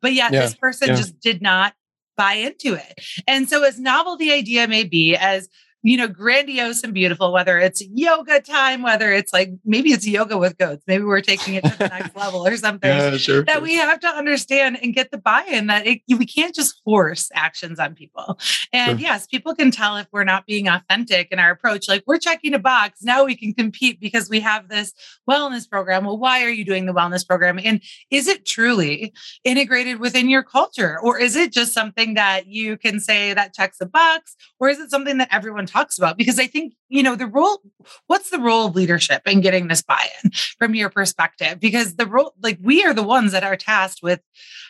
But 0.00 0.12
yet 0.12 0.32
yeah, 0.32 0.40
this 0.40 0.54
person 0.54 0.88
yeah. 0.88 0.96
just 0.96 1.18
did 1.20 1.42
not 1.42 1.74
buy 2.16 2.34
into 2.34 2.74
it. 2.74 3.00
And 3.26 3.48
so, 3.48 3.64
as 3.64 3.80
novel 3.80 4.16
the 4.16 4.32
idea 4.32 4.68
may 4.68 4.84
be, 4.84 5.16
as 5.16 5.48
you 5.84 5.98
know, 5.98 6.08
grandiose 6.08 6.82
and 6.82 6.94
beautiful, 6.94 7.30
whether 7.30 7.58
it's 7.58 7.82
yoga 7.92 8.40
time, 8.40 8.80
whether 8.80 9.12
it's 9.12 9.34
like 9.34 9.50
maybe 9.66 9.92
it's 9.92 10.06
yoga 10.06 10.38
with 10.38 10.56
goats, 10.56 10.82
maybe 10.86 11.04
we're 11.04 11.20
taking 11.20 11.54
it 11.54 11.62
to 11.62 11.76
the 11.76 11.88
next 11.88 12.16
level 12.16 12.46
or 12.46 12.56
something 12.56 12.88
yeah, 12.88 13.14
sure, 13.18 13.44
that 13.44 13.56
sure. 13.56 13.62
we 13.62 13.74
have 13.74 14.00
to 14.00 14.08
understand 14.08 14.78
and 14.82 14.94
get 14.94 15.10
the 15.10 15.18
buy 15.18 15.44
in 15.46 15.66
that 15.66 15.86
it, 15.86 16.00
we 16.08 16.24
can't 16.24 16.54
just 16.54 16.82
force 16.84 17.30
actions 17.34 17.78
on 17.78 17.94
people. 17.94 18.38
And 18.72 18.98
sure. 18.98 19.06
yes, 19.06 19.26
people 19.26 19.54
can 19.54 19.70
tell 19.70 19.98
if 19.98 20.06
we're 20.10 20.24
not 20.24 20.46
being 20.46 20.68
authentic 20.68 21.28
in 21.30 21.38
our 21.38 21.50
approach, 21.50 21.86
like 21.86 22.02
we're 22.06 22.18
checking 22.18 22.54
a 22.54 22.58
box. 22.58 23.02
Now 23.02 23.24
we 23.24 23.36
can 23.36 23.52
compete 23.52 24.00
because 24.00 24.30
we 24.30 24.40
have 24.40 24.70
this 24.70 24.94
wellness 25.28 25.68
program. 25.68 26.06
Well, 26.06 26.16
why 26.16 26.44
are 26.44 26.50
you 26.50 26.64
doing 26.64 26.86
the 26.86 26.94
wellness 26.94 27.26
program? 27.26 27.60
And 27.62 27.82
is 28.10 28.26
it 28.26 28.46
truly 28.46 29.12
integrated 29.44 30.00
within 30.00 30.30
your 30.30 30.42
culture? 30.42 30.98
Or 31.02 31.18
is 31.18 31.36
it 31.36 31.52
just 31.52 31.74
something 31.74 32.14
that 32.14 32.46
you 32.46 32.78
can 32.78 33.00
say 33.00 33.34
that 33.34 33.52
checks 33.52 33.82
a 33.82 33.86
box? 33.86 34.34
Or 34.58 34.70
is 34.70 34.78
it 34.78 34.90
something 34.90 35.18
that 35.18 35.28
everyone 35.30 35.66
talks 35.74 35.98
about 35.98 36.16
because 36.16 36.38
I 36.38 36.46
think, 36.46 36.74
you 36.88 37.02
know, 37.02 37.16
the 37.16 37.26
role, 37.26 37.60
what's 38.06 38.30
the 38.30 38.38
role 38.38 38.66
of 38.66 38.76
leadership 38.76 39.22
in 39.26 39.40
getting 39.40 39.68
this 39.68 39.82
buy 39.82 40.06
in 40.22 40.30
from 40.58 40.74
your 40.74 40.88
perspective? 40.88 41.58
Because 41.60 41.96
the 41.96 42.06
role, 42.06 42.32
like 42.42 42.58
we 42.62 42.84
are 42.84 42.94
the 42.94 43.02
ones 43.02 43.32
that 43.32 43.44
are 43.44 43.56
tasked 43.56 44.00
with 44.02 44.20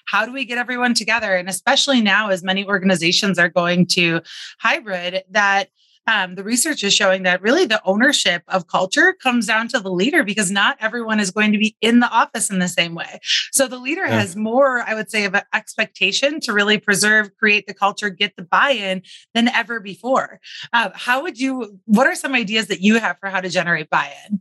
how 0.07 0.27
do 0.27 0.33
we 0.33 0.45
get 0.45 0.59
everyone 0.59 0.95
together? 0.95 1.35
And 1.35 1.49
especially 1.49 2.01
now, 2.01 2.31
as 2.31 2.43
many 2.43 2.67
organizations 2.67 3.38
are 3.38 3.49
going 3.49 3.87
to 3.88 4.21
hybrid, 4.59 5.23
that 5.31 5.69
um, 6.07 6.35
the 6.35 6.45
research 6.45 6.85
is 6.85 6.95
showing 6.95 7.23
that 7.23 7.43
really 7.43 7.64
the 7.64 7.81
ownership 7.85 8.43
of 8.49 8.67
culture 8.67 9.12
comes 9.12 9.47
down 9.47 9.69
to 9.69 9.81
the 9.81 9.90
leader 9.90 10.23
because 10.23 10.51
not 10.51 10.77
everyone 10.81 11.21
is 11.21 11.31
going 11.31 11.53
to 11.53 11.59
be 11.59 11.77
in 11.81 12.01
the 12.01 12.09
office 12.09 12.51
in 12.51 12.59
the 12.59 12.69
same 12.69 12.95
way. 12.95 13.21
So 13.53 13.67
the 13.67 13.79
leader 13.79 14.05
yeah. 14.05 14.21
has 14.21 14.37
more, 14.37 14.81
I 14.83 14.95
would 14.95 15.11
say, 15.11 15.25
of 15.25 15.35
an 15.35 15.43
expectation 15.55 16.40
to 16.40 16.53
really 16.53 16.79
preserve, 16.79 17.35
create 17.37 17.67
the 17.67 17.75
culture, 17.75 18.11
get 18.11 18.37
the 18.37 18.43
buy 18.43 18.71
in 18.71 19.03
than 19.35 19.49
ever 19.49 19.81
before. 19.81 20.40
Uh, 20.73 20.90
how 20.95 21.23
would 21.23 21.38
you, 21.38 21.79
what 21.87 22.07
are 22.07 22.14
some 22.14 22.35
ideas 22.35 22.67
that 22.69 22.81
you 22.81 22.99
have 22.99 23.19
for 23.19 23.29
how 23.29 23.40
to 23.40 23.49
generate 23.49 23.90
buy 23.90 24.12
in? 24.29 24.40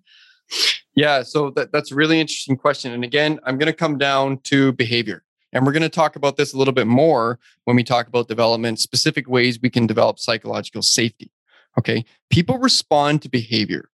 Yeah, 0.95 1.23
so 1.23 1.49
that, 1.51 1.71
that's 1.71 1.91
a 1.91 1.95
really 1.95 2.19
interesting 2.19 2.57
question. 2.57 2.91
And 2.91 3.03
again, 3.03 3.39
I'm 3.43 3.57
going 3.57 3.67
to 3.67 3.73
come 3.73 3.97
down 3.97 4.39
to 4.43 4.73
behavior. 4.73 5.23
And 5.53 5.65
we're 5.65 5.71
going 5.71 5.83
to 5.83 5.89
talk 5.89 6.15
about 6.15 6.35
this 6.35 6.53
a 6.53 6.57
little 6.57 6.73
bit 6.73 6.87
more 6.87 7.39
when 7.65 7.75
we 7.75 7.83
talk 7.83 8.07
about 8.07 8.27
development, 8.27 8.79
specific 8.79 9.29
ways 9.29 9.59
we 9.61 9.69
can 9.69 9.85
develop 9.85 10.19
psychological 10.19 10.81
safety. 10.81 11.31
Okay. 11.77 12.05
People 12.29 12.57
respond 12.57 13.21
to 13.21 13.29
behavior. 13.29 13.89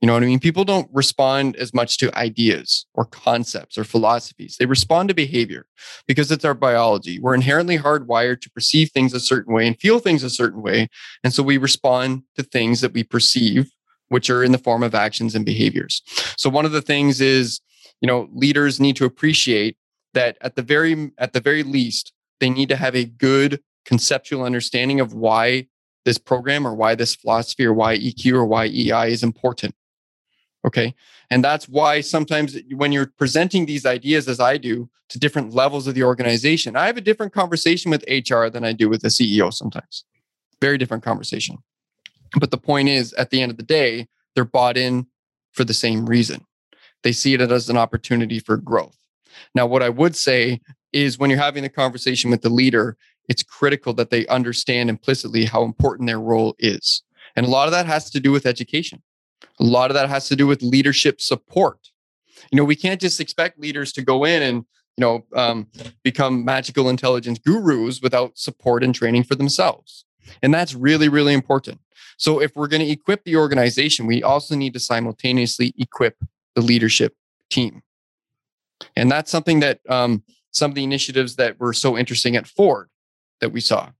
You 0.00 0.06
know 0.06 0.12
what 0.12 0.22
I 0.22 0.26
mean? 0.26 0.40
People 0.40 0.64
don't 0.64 0.88
respond 0.92 1.56
as 1.56 1.72
much 1.72 1.96
to 1.98 2.14
ideas 2.18 2.84
or 2.92 3.06
concepts 3.06 3.78
or 3.78 3.84
philosophies. 3.84 4.56
They 4.58 4.66
respond 4.66 5.08
to 5.08 5.14
behavior 5.14 5.66
because 6.06 6.30
it's 6.30 6.44
our 6.44 6.52
biology. 6.52 7.18
We're 7.18 7.34
inherently 7.34 7.78
hardwired 7.78 8.42
to 8.42 8.50
perceive 8.50 8.90
things 8.90 9.14
a 9.14 9.20
certain 9.20 9.54
way 9.54 9.66
and 9.66 9.80
feel 9.80 10.00
things 10.00 10.22
a 10.22 10.28
certain 10.28 10.60
way. 10.60 10.88
And 11.22 11.32
so 11.32 11.42
we 11.42 11.56
respond 11.56 12.24
to 12.36 12.42
things 12.42 12.82
that 12.82 12.92
we 12.92 13.02
perceive, 13.02 13.70
which 14.08 14.28
are 14.28 14.44
in 14.44 14.52
the 14.52 14.58
form 14.58 14.82
of 14.82 14.94
actions 14.94 15.34
and 15.34 15.44
behaviors. 15.44 16.02
So 16.36 16.50
one 16.50 16.66
of 16.66 16.72
the 16.72 16.82
things 16.82 17.22
is, 17.22 17.62
you 18.02 18.06
know, 18.06 18.28
leaders 18.34 18.80
need 18.80 18.96
to 18.96 19.06
appreciate 19.06 19.78
that 20.12 20.36
at 20.42 20.54
the 20.54 20.62
very 20.62 21.12
at 21.16 21.32
the 21.32 21.40
very 21.40 21.62
least, 21.62 22.12
they 22.40 22.50
need 22.50 22.68
to 22.68 22.76
have 22.76 22.94
a 22.94 23.06
good 23.06 23.62
conceptual 23.86 24.42
understanding 24.42 25.00
of 25.00 25.14
why 25.14 25.66
this 26.04 26.18
program 26.18 26.66
or 26.66 26.74
why 26.74 26.94
this 26.94 27.14
philosophy 27.14 27.64
or 27.64 27.72
why 27.72 27.96
EQ 27.98 28.34
or 28.34 28.44
why 28.44 28.66
EI 28.66 29.10
is 29.10 29.22
important. 29.22 29.74
Okay. 30.66 30.94
And 31.30 31.44
that's 31.44 31.68
why 31.68 32.00
sometimes 32.00 32.56
when 32.74 32.92
you're 32.92 33.12
presenting 33.18 33.66
these 33.66 33.84
ideas, 33.84 34.28
as 34.28 34.40
I 34.40 34.56
do, 34.56 34.88
to 35.10 35.18
different 35.18 35.54
levels 35.54 35.86
of 35.86 35.94
the 35.94 36.02
organization, 36.02 36.76
I 36.76 36.86
have 36.86 36.96
a 36.96 37.02
different 37.02 37.32
conversation 37.32 37.90
with 37.90 38.04
HR 38.08 38.46
than 38.46 38.64
I 38.64 38.72
do 38.72 38.88
with 38.88 39.02
the 39.02 39.08
CEO 39.08 39.52
sometimes. 39.52 40.04
Very 40.60 40.78
different 40.78 41.02
conversation. 41.02 41.58
But 42.38 42.50
the 42.50 42.58
point 42.58 42.88
is, 42.88 43.12
at 43.14 43.30
the 43.30 43.42
end 43.42 43.50
of 43.50 43.58
the 43.58 43.62
day, 43.62 44.08
they're 44.34 44.44
bought 44.44 44.76
in 44.76 45.06
for 45.52 45.64
the 45.64 45.74
same 45.74 46.06
reason. 46.06 46.46
They 47.02 47.12
see 47.12 47.34
it 47.34 47.40
as 47.40 47.68
an 47.68 47.76
opportunity 47.76 48.40
for 48.40 48.56
growth. 48.56 48.96
Now, 49.54 49.66
what 49.66 49.82
I 49.82 49.90
would 49.90 50.16
say 50.16 50.60
is 50.92 51.18
when 51.18 51.28
you're 51.28 51.38
having 51.38 51.62
the 51.62 51.68
conversation 51.68 52.30
with 52.30 52.42
the 52.42 52.48
leader, 52.48 52.96
it's 53.28 53.42
critical 53.42 53.92
that 53.94 54.10
they 54.10 54.26
understand 54.26 54.90
implicitly 54.90 55.44
how 55.44 55.64
important 55.64 56.06
their 56.06 56.20
role 56.20 56.54
is. 56.58 57.02
And 57.36 57.46
a 57.46 57.48
lot 57.48 57.66
of 57.66 57.72
that 57.72 57.86
has 57.86 58.10
to 58.10 58.20
do 58.20 58.30
with 58.30 58.46
education. 58.46 59.02
A 59.60 59.64
lot 59.64 59.90
of 59.90 59.94
that 59.94 60.08
has 60.08 60.28
to 60.28 60.36
do 60.36 60.46
with 60.46 60.62
leadership 60.62 61.20
support. 61.20 61.90
You 62.50 62.56
know, 62.56 62.64
we 62.64 62.76
can't 62.76 63.00
just 63.00 63.20
expect 63.20 63.58
leaders 63.58 63.92
to 63.92 64.02
go 64.02 64.24
in 64.24 64.42
and, 64.42 64.64
you 64.96 65.00
know, 65.00 65.24
um, 65.34 65.68
become 66.02 66.44
magical 66.44 66.88
intelligence 66.88 67.38
gurus 67.38 68.00
without 68.02 68.36
support 68.38 68.84
and 68.84 68.94
training 68.94 69.24
for 69.24 69.34
themselves. 69.34 70.04
And 70.42 70.52
that's 70.52 70.74
really, 70.74 71.08
really 71.08 71.34
important. 71.34 71.80
So 72.16 72.40
if 72.40 72.54
we're 72.54 72.68
going 72.68 72.82
to 72.82 72.90
equip 72.90 73.24
the 73.24 73.36
organization, 73.36 74.06
we 74.06 74.22
also 74.22 74.54
need 74.54 74.72
to 74.74 74.80
simultaneously 74.80 75.74
equip 75.78 76.16
the 76.54 76.60
leadership 76.60 77.14
team. 77.50 77.82
And 78.96 79.10
that's 79.10 79.30
something 79.30 79.60
that 79.60 79.80
um, 79.88 80.22
some 80.50 80.70
of 80.70 80.74
the 80.74 80.84
initiatives 80.84 81.36
that 81.36 81.58
were 81.58 81.72
so 81.72 81.98
interesting 81.98 82.36
at 82.36 82.46
Ford 82.46 82.88
that 83.44 83.52
we 83.52 83.60
saw. 83.60 83.90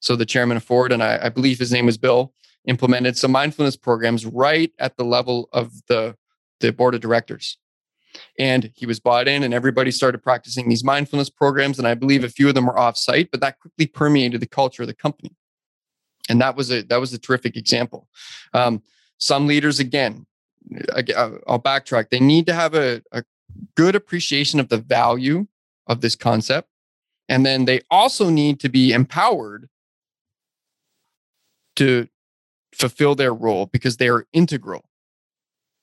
So 0.00 0.16
the 0.16 0.26
chairman 0.26 0.56
of 0.56 0.64
Ford, 0.64 0.92
and 0.92 1.02
I, 1.02 1.18
I 1.22 1.28
believe 1.28 1.58
his 1.58 1.72
name 1.72 1.86
was 1.86 1.98
Bill, 1.98 2.34
implemented 2.66 3.16
some 3.16 3.32
mindfulness 3.32 3.76
programs 3.76 4.26
right 4.26 4.72
at 4.78 4.96
the 4.96 5.04
level 5.04 5.48
of 5.52 5.72
the, 5.86 6.16
the 6.60 6.72
board 6.72 6.94
of 6.94 7.00
directors. 7.00 7.58
And 8.38 8.72
he 8.74 8.86
was 8.86 8.98
bought 9.00 9.28
in, 9.28 9.42
and 9.42 9.54
everybody 9.54 9.90
started 9.90 10.22
practicing 10.22 10.68
these 10.68 10.82
mindfulness 10.82 11.30
programs. 11.30 11.78
And 11.78 11.86
I 11.86 11.94
believe 11.94 12.24
a 12.24 12.28
few 12.28 12.48
of 12.48 12.54
them 12.54 12.66
were 12.66 12.78
off 12.78 12.96
site, 12.96 13.30
but 13.30 13.40
that 13.40 13.60
quickly 13.60 13.86
permeated 13.86 14.40
the 14.40 14.46
culture 14.46 14.82
of 14.82 14.88
the 14.88 14.94
company. 14.94 15.36
And 16.28 16.40
that 16.40 16.56
was 16.56 16.70
a 16.70 16.82
that 16.82 17.00
was 17.00 17.12
a 17.12 17.18
terrific 17.18 17.56
example. 17.56 18.08
Um, 18.52 18.82
some 19.18 19.46
leaders, 19.46 19.78
again, 19.78 20.26
I'll 21.46 21.62
backtrack. 21.62 22.10
They 22.10 22.20
need 22.20 22.46
to 22.46 22.54
have 22.54 22.74
a, 22.74 23.02
a 23.12 23.24
good 23.76 23.94
appreciation 23.94 24.60
of 24.60 24.68
the 24.68 24.78
value 24.78 25.46
of 25.86 26.00
this 26.00 26.16
concept, 26.16 26.68
and 27.28 27.44
then 27.44 27.64
they 27.64 27.80
also 27.90 28.30
need 28.30 28.60
to 28.60 28.68
be 28.68 28.92
empowered 28.92 29.68
to 31.76 32.08
fulfill 32.72 33.14
their 33.14 33.34
role 33.34 33.66
because 33.66 33.96
they 33.96 34.08
are 34.08 34.26
integral 34.32 34.84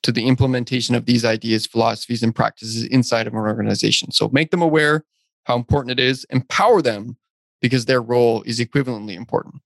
to 0.02 0.12
the 0.12 0.26
implementation 0.26 0.94
of 0.94 1.06
these 1.06 1.24
ideas, 1.24 1.66
philosophies, 1.66 2.22
and 2.22 2.34
practices 2.34 2.84
inside 2.84 3.26
of 3.26 3.32
an 3.32 3.40
organization. 3.40 4.10
So 4.12 4.28
make 4.32 4.50
them 4.50 4.62
aware 4.62 5.04
how 5.44 5.56
important 5.56 5.98
it 5.98 6.02
is, 6.02 6.24
empower 6.30 6.82
them 6.82 7.16
because 7.60 7.86
their 7.86 8.02
role 8.02 8.42
is 8.42 8.60
equivalently 8.60 9.14
important. 9.14 9.62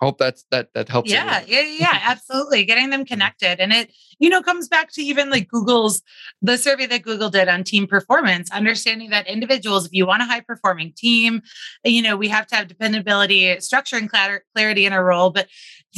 Hope 0.00 0.16
that's 0.16 0.46
that 0.50 0.72
that 0.72 0.88
helps. 0.88 1.10
Yeah, 1.10 1.42
yeah, 1.46 1.60
yeah, 1.60 2.00
absolutely. 2.04 2.64
Getting 2.64 2.88
them 2.88 3.04
mm. 3.04 3.08
connected. 3.08 3.60
And 3.60 3.70
it, 3.70 3.92
you 4.18 4.30
know, 4.30 4.42
comes 4.42 4.66
back 4.66 4.90
to 4.92 5.02
even 5.02 5.28
like 5.28 5.48
Google's 5.48 6.02
the 6.40 6.56
survey 6.56 6.86
that 6.86 7.02
Google 7.02 7.28
did 7.28 7.48
on 7.48 7.64
team 7.64 7.86
performance, 7.86 8.50
understanding 8.50 9.10
that 9.10 9.26
individuals, 9.26 9.84
if 9.84 9.92
you 9.92 10.06
want 10.06 10.22
a 10.22 10.24
high 10.24 10.40
performing 10.40 10.94
team, 10.96 11.42
you 11.84 12.00
know, 12.00 12.16
we 12.16 12.28
have 12.28 12.46
to 12.46 12.56
have 12.56 12.66
dependability, 12.66 13.60
structure, 13.60 13.96
and 13.96 14.10
clarity 14.10 14.86
in 14.86 14.94
a 14.94 15.02
role. 15.02 15.30
But 15.30 15.48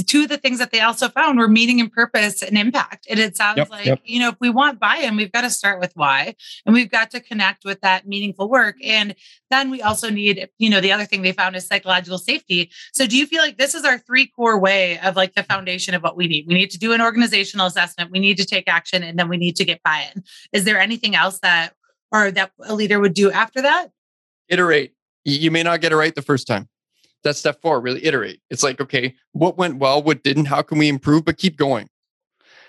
two 0.07 0.22
of 0.22 0.28
the 0.28 0.38
things 0.38 0.59
that 0.59 0.70
they 0.70 0.81
also 0.81 1.09
found 1.09 1.38
were 1.38 1.48
meaning 1.48 1.81
and 1.81 1.92
purpose 1.92 2.42
and 2.42 2.57
impact. 2.57 3.07
And 3.11 3.18
it 3.18 3.37
sounds 3.37 3.59
yep, 3.59 3.70
like, 3.70 3.85
yep. 3.85 4.00
you 4.05 4.20
know, 4.20 4.31
if 4.31 4.37
we 4.40 4.48
want 4.48 4.81
buy 4.81 4.96
in, 4.96 5.16
we've 5.16 5.33
got 5.33 5.42
to 5.42 5.50
start 5.50 5.81
with 5.81 5.92
why 5.94 6.35
and 6.64 6.74
we've 6.74 6.90
got 6.90 7.11
to 7.11 7.20
connect 7.20 7.64
with 7.64 7.81
that 7.83 8.07
meaningful 8.07 8.48
work. 8.48 8.76
And 8.83 9.14
then 9.50 9.70
we 9.70 9.83
also 9.83 10.09
need, 10.09 10.48
you 10.59 10.70
know, 10.70 10.81
the 10.81 10.92
other 10.92 11.05
thing 11.05 11.22
they 11.22 11.33
found 11.33 11.57
is 11.57 11.66
psychological 11.66 12.18
safety. 12.18 12.70
So 12.94 13.07
do 13.07 13.18
you 13.18 13.26
feel 13.26 13.42
like 13.42 13.59
this 13.59 13.74
is 13.74 13.85
our 13.85 13.98
three 13.98 14.26
core 14.26 14.59
way 14.59 14.98
of 15.00 15.14
like 15.14 15.35
the 15.35 15.42
foundation 15.42 15.94
of 15.94 16.02
what 16.02 16.16
we 16.16 16.26
need? 16.26 16.46
We 16.48 16.55
need 16.55 16.70
to 16.70 16.78
do 16.78 16.92
an 16.92 17.02
organizational 17.02 17.66
assessment, 17.66 18.11
we 18.11 18.18
need 18.18 18.38
to 18.38 18.46
take 18.46 18.68
action, 18.68 19.02
and 19.02 19.18
then 19.18 19.28
we 19.28 19.37
need 19.37 19.57
to 19.57 19.64
get 19.64 19.83
buy 19.83 20.09
in. 20.14 20.24
Is 20.52 20.64
there 20.64 20.81
anything 20.81 21.14
else 21.14 21.38
that, 21.40 21.74
or 22.11 22.31
that 22.31 22.52
a 22.64 22.74
leader 22.74 22.98
would 22.98 23.14
do 23.14 23.31
after 23.31 23.61
that? 23.62 23.88
Iterate. 24.48 24.94
You 25.24 25.50
may 25.50 25.62
not 25.62 25.81
get 25.81 25.92
it 25.92 25.96
right 25.96 26.14
the 26.14 26.22
first 26.22 26.46
time 26.46 26.68
that's 27.22 27.38
step 27.38 27.61
four 27.61 27.80
really 27.80 28.04
iterate. 28.04 28.40
It's 28.50 28.62
like 28.62 28.80
okay 28.80 29.14
what 29.32 29.56
went 29.56 29.76
well 29.76 30.02
what 30.02 30.22
didn't 30.22 30.46
how 30.46 30.62
can 30.62 30.78
we 30.78 30.88
improve 30.88 31.24
but 31.24 31.38
keep 31.38 31.56
going. 31.56 31.88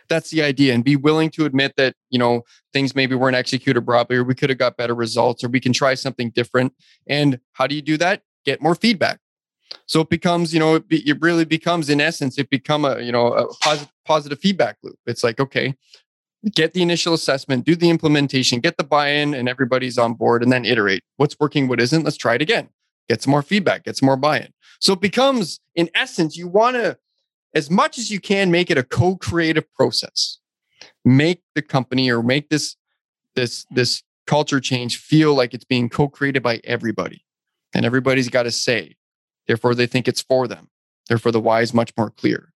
That's 0.10 0.30
the 0.32 0.44
idea 0.44 0.74
and 0.74 0.84
be 0.84 0.96
willing 0.96 1.30
to 1.32 1.46
admit 1.46 1.74
that 1.78 1.96
you 2.10 2.20
know 2.20 2.44
things 2.72 2.96
maybe 2.96 3.16
weren't 3.16 3.36
executed 3.36 3.82
properly 3.82 4.20
or 4.20 4.24
we 4.24 4.36
could 4.36 4.50
have 4.50 4.60
got 4.60 4.78
better 4.78 4.96
results 4.96 5.44
or 5.44 5.50
we 5.50 5.60
can 5.60 5.74
try 5.74 5.94
something 5.94 6.30
different 6.32 6.74
and 7.08 7.40
how 7.54 7.68
do 7.68 7.76
you 7.76 7.82
do 7.82 7.98
that? 7.98 8.22
Get 8.46 8.62
more 8.62 8.76
feedback. 8.76 9.20
So 9.86 10.02
it 10.02 10.10
becomes 10.10 10.54
you 10.54 10.60
know 10.60 10.76
it, 10.76 10.88
be, 10.88 11.08
it 11.10 11.20
really 11.22 11.46
becomes 11.46 11.90
in 11.90 12.02
essence 12.02 12.38
it 12.38 12.50
become 12.50 12.86
a 12.86 13.00
you 13.02 13.12
know 13.12 13.34
a 13.34 13.48
positive 13.56 13.92
positive 14.06 14.40
feedback 14.40 14.78
loop. 14.84 15.00
It's 15.06 15.24
like 15.24 15.40
okay 15.40 15.76
get 16.56 16.74
the 16.74 16.82
initial 16.82 17.14
assessment 17.14 17.64
do 17.66 17.74
the 17.74 17.90
implementation 17.90 18.60
get 18.60 18.76
the 18.76 18.84
buy-in 18.84 19.34
and 19.34 19.48
everybody's 19.48 19.98
on 19.98 20.14
board 20.14 20.44
and 20.44 20.52
then 20.52 20.66
iterate. 20.66 21.02
What's 21.16 21.40
working 21.40 21.68
what 21.70 21.80
isn't 21.80 22.04
let's 22.04 22.18
try 22.18 22.36
it 22.36 22.42
again 22.42 22.70
get 23.10 23.22
some 23.22 23.32
more 23.32 23.42
feedback, 23.42 23.86
get 23.86 23.98
some 23.98 24.08
more 24.08 24.18
buy 24.18 24.40
in. 24.40 24.54
So 24.80 24.94
it 24.94 25.02
becomes, 25.02 25.60
in 25.76 25.90
essence, 25.96 26.36
you 26.36 26.48
want 26.48 26.76
to, 26.76 26.98
as 27.54 27.70
much 27.70 27.98
as 27.98 28.10
you 28.10 28.20
can, 28.20 28.52
make 28.52 28.72
it 28.72 28.78
a 28.78 28.84
co 28.84 29.16
creative 29.16 29.72
process. 29.74 30.40
Make 31.06 31.44
the 31.56 31.62
company 31.62 32.10
or 32.10 32.24
make 32.24 32.50
this, 32.50 32.76
this, 33.36 33.66
this 33.72 34.04
culture 34.26 34.60
change 34.60 34.98
feel 34.98 35.36
like 35.36 35.54
it's 35.54 35.66
being 35.66 35.90
co 35.90 36.08
created 36.08 36.44
by 36.44 36.62
everybody. 36.64 37.26
And 37.74 37.86
everybody's 37.86 38.30
got 38.30 38.44
to 38.44 38.52
say, 38.52 38.96
therefore, 39.48 39.76
they 39.76 39.88
think 39.88 40.08
it's 40.08 40.22
for 40.22 40.48
them. 40.48 40.70
Therefore, 41.08 41.32
the 41.32 41.42
why 41.42 41.62
is 41.62 41.74
much 41.74 41.92
more 41.98 42.10
clear. 42.10 42.54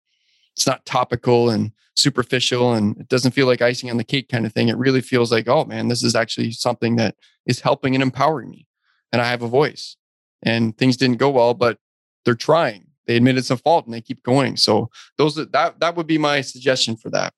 It's 0.56 0.68
not 0.68 0.86
topical 0.86 1.50
and 1.50 1.72
superficial 1.96 2.74
and 2.74 2.98
it 2.98 3.10
doesn't 3.10 3.32
feel 3.32 3.48
like 3.48 3.62
icing 3.62 3.90
on 3.90 3.98
the 3.98 4.04
cake 4.04 4.30
kind 4.30 4.46
of 4.46 4.54
thing. 4.54 4.70
It 4.70 4.78
really 4.78 5.02
feels 5.02 5.32
like, 5.32 5.48
oh 5.48 5.66
man, 5.66 5.88
this 5.88 6.04
is 6.04 6.16
actually 6.16 6.52
something 6.52 6.96
that 6.98 7.16
is 7.46 7.62
helping 7.62 7.96
and 7.96 8.04
empowering 8.04 8.50
me. 8.50 8.68
And 9.12 9.22
I 9.22 9.30
have 9.30 9.42
a 9.42 9.48
voice 9.48 9.98
and 10.44 10.78
things 10.78 10.98
didn't 10.98 11.18
go 11.18 11.30
well, 11.30 11.54
but 11.54 11.78
they're 12.26 12.36
trying. 12.36 12.88
They 13.06 13.16
admitted 13.16 13.46
some 13.46 13.58
fault 13.58 13.86
and 13.86 13.94
they 13.94 14.02
keep 14.02 14.22
going. 14.24 14.58
So 14.58 14.90
those 15.18 15.36
that 15.36 15.80
that 15.80 15.96
would 15.96 16.08
be 16.08 16.18
my 16.18 16.42
suggestion 16.42 16.98
for 16.98 17.10
that. 17.12 17.34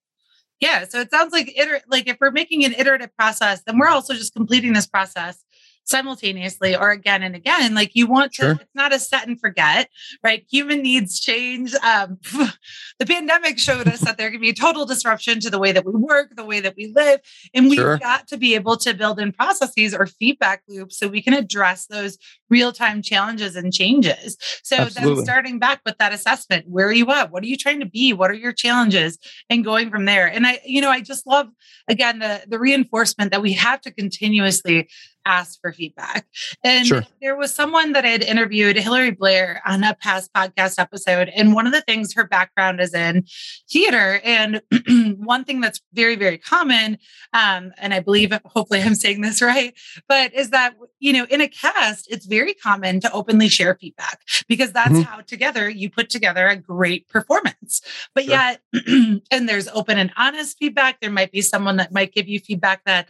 Yeah. 0.59 0.85
So 0.87 0.99
it 0.99 1.11
sounds 1.11 1.31
like 1.31 1.53
iter- 1.57 1.81
like 1.87 2.07
if 2.07 2.17
we're 2.19 2.31
making 2.31 2.65
an 2.65 2.73
iterative 2.73 3.15
process, 3.15 3.61
then 3.65 3.77
we're 3.77 3.87
also 3.87 4.13
just 4.13 4.33
completing 4.33 4.73
this 4.73 4.87
process 4.87 5.43
simultaneously 5.89 6.75
or 6.75 6.91
again 6.91 7.23
and 7.23 7.35
again. 7.35 7.73
Like 7.73 7.91
you 7.93 8.07
want 8.07 8.33
to, 8.33 8.41
sure. 8.41 8.51
it's 8.51 8.75
not 8.75 8.93
a 8.93 8.99
set 8.99 9.27
and 9.27 9.39
forget, 9.39 9.89
right? 10.23 10.45
Human 10.49 10.81
needs 10.81 11.19
change. 11.19 11.73
Um, 11.75 12.19
the 12.99 13.05
pandemic 13.05 13.59
showed 13.59 13.87
us 13.87 14.01
that 14.01 14.17
there 14.17 14.31
can 14.31 14.39
be 14.39 14.49
a 14.49 14.53
total 14.53 14.85
disruption 14.85 15.39
to 15.41 15.49
the 15.49 15.59
way 15.59 15.71
that 15.71 15.85
we 15.85 15.93
work, 15.93 16.35
the 16.35 16.45
way 16.45 16.59
that 16.59 16.75
we 16.77 16.93
live. 16.95 17.19
And 17.53 17.69
we've 17.69 17.79
sure. 17.79 17.97
got 17.97 18.27
to 18.27 18.37
be 18.37 18.55
able 18.55 18.77
to 18.77 18.93
build 18.93 19.19
in 19.19 19.31
processes 19.31 19.93
or 19.93 20.05
feedback 20.05 20.61
loops 20.67 20.97
so 20.97 21.07
we 21.07 21.21
can 21.21 21.33
address 21.33 21.87
those 21.87 22.17
real 22.49 22.71
time 22.71 23.01
challenges 23.01 23.55
and 23.55 23.73
changes. 23.73 24.37
So 24.63 24.77
Absolutely. 24.77 25.15
then 25.15 25.25
starting 25.25 25.59
back 25.59 25.81
with 25.85 25.97
that 25.97 26.13
assessment, 26.13 26.67
where 26.67 26.87
are 26.87 26.93
you 26.93 27.09
at? 27.11 27.31
What 27.31 27.43
are 27.43 27.47
you 27.47 27.57
trying 27.57 27.79
to 27.79 27.85
be? 27.85 28.13
What 28.13 28.31
are 28.31 28.35
your 28.35 28.53
challenges? 28.53 29.17
And 29.49 29.63
going 29.63 29.89
from 29.89 30.05
there. 30.05 30.27
And 30.27 30.45
I, 30.45 30.59
you 30.65 30.81
know, 30.81 30.89
I 30.89 31.01
just 31.01 31.25
love 31.25 31.47
again 31.87 32.19
the 32.19 32.43
the 32.47 32.59
reinforcement 32.59 33.31
that 33.31 33.41
we 33.41 33.53
have 33.53 33.81
to 33.81 33.91
continuously 33.91 34.89
ask 35.25 35.59
for 35.61 35.71
feedback. 35.71 36.25
And 36.63 36.85
Sure. 36.87 37.03
there 37.21 37.35
was 37.35 37.53
someone 37.53 37.93
that 37.93 38.05
I 38.05 38.09
had 38.09 38.23
interviewed, 38.23 38.77
Hilary 38.77 39.11
Blair, 39.11 39.61
on 39.65 39.83
a 39.83 39.93
past 39.95 40.31
podcast 40.33 40.79
episode. 40.79 41.29
And 41.29 41.53
one 41.53 41.67
of 41.67 41.73
the 41.73 41.81
things 41.81 42.13
her 42.13 42.25
background 42.25 42.79
is 42.81 42.93
in 42.93 43.25
theater. 43.71 44.21
And 44.23 44.61
one 45.17 45.43
thing 45.45 45.61
that's 45.61 45.81
very, 45.93 46.15
very 46.15 46.37
common, 46.37 46.97
um, 47.33 47.71
and 47.77 47.93
I 47.93 47.99
believe, 47.99 48.31
hopefully, 48.45 48.81
I'm 48.81 48.95
saying 48.95 49.21
this 49.21 49.41
right, 49.41 49.73
but 50.07 50.33
is 50.33 50.49
that, 50.51 50.75
you 50.99 51.13
know, 51.13 51.25
in 51.29 51.41
a 51.41 51.47
cast, 51.47 52.07
it's 52.11 52.25
very 52.25 52.53
common 52.53 52.99
to 53.01 53.11
openly 53.11 53.49
share 53.49 53.77
feedback 53.79 54.21
because 54.47 54.71
that's 54.71 54.91
Mhm. 54.91 55.03
how 55.05 55.21
together 55.21 55.69
you 55.69 55.89
put 55.89 56.09
together 56.09 56.47
a 56.47 56.55
great 56.55 57.07
performance. 57.09 57.81
But 58.15 58.25
Sure. 58.25 58.33
yet, 58.33 58.61
and 59.31 59.47
there's 59.49 59.67
open 59.69 59.97
and 59.97 60.11
honest 60.17 60.57
feedback. 60.57 60.99
There 61.01 61.11
might 61.11 61.31
be 61.31 61.41
someone 61.41 61.77
that 61.77 61.91
might 61.91 62.13
give 62.13 62.27
you 62.27 62.39
feedback 62.39 62.83
that, 62.85 63.07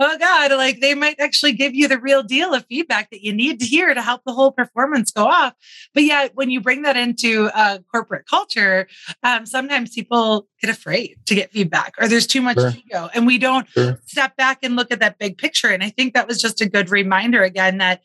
oh 0.00 0.18
God, 0.18 0.50
like 0.52 0.80
they 0.80 0.94
might 0.94 1.20
actually 1.20 1.52
give 1.52 1.74
you 1.74 1.86
the 1.86 1.98
real 2.00 2.22
deal 2.22 2.54
of 2.54 2.64
feedback 2.66 3.10
that 3.10 3.22
you 3.22 3.32
need 3.32 3.60
to 3.60 3.66
hear 3.66 3.92
to 3.92 4.00
help 4.02 4.22
the 4.24 4.32
whole 4.32 4.50
performance 4.50 5.10
go 5.10 5.26
off. 5.26 5.54
But 5.94 6.04
yet, 6.04 6.32
when 6.34 6.50
you 6.50 6.60
bring 6.60 6.82
that 6.82 6.96
into 6.96 7.50
a 7.54 7.80
corporate 7.92 8.26
culture, 8.26 8.88
um, 9.22 9.46
sometimes 9.46 9.90
people 9.94 10.48
get 10.60 10.70
afraid 10.70 11.16
to 11.26 11.34
get 11.34 11.52
feedback 11.52 11.94
or 11.98 12.08
there's 12.08 12.26
too 12.26 12.40
much 12.40 12.58
Sure. 12.58 12.70
ego 12.70 13.10
and 13.14 13.26
we 13.26 13.38
don't 13.38 13.68
Sure. 13.70 14.00
step 14.06 14.36
back 14.36 14.58
and 14.62 14.74
look 14.76 14.90
at 14.90 15.00
that 15.00 15.18
big 15.18 15.38
picture. 15.38 15.68
And 15.68 15.82
I 15.84 15.90
think 15.90 16.14
that 16.14 16.26
was 16.26 16.40
just 16.40 16.60
a 16.60 16.66
good 16.68 16.90
reminder 16.90 17.42
again 17.42 17.78
that 17.78 18.00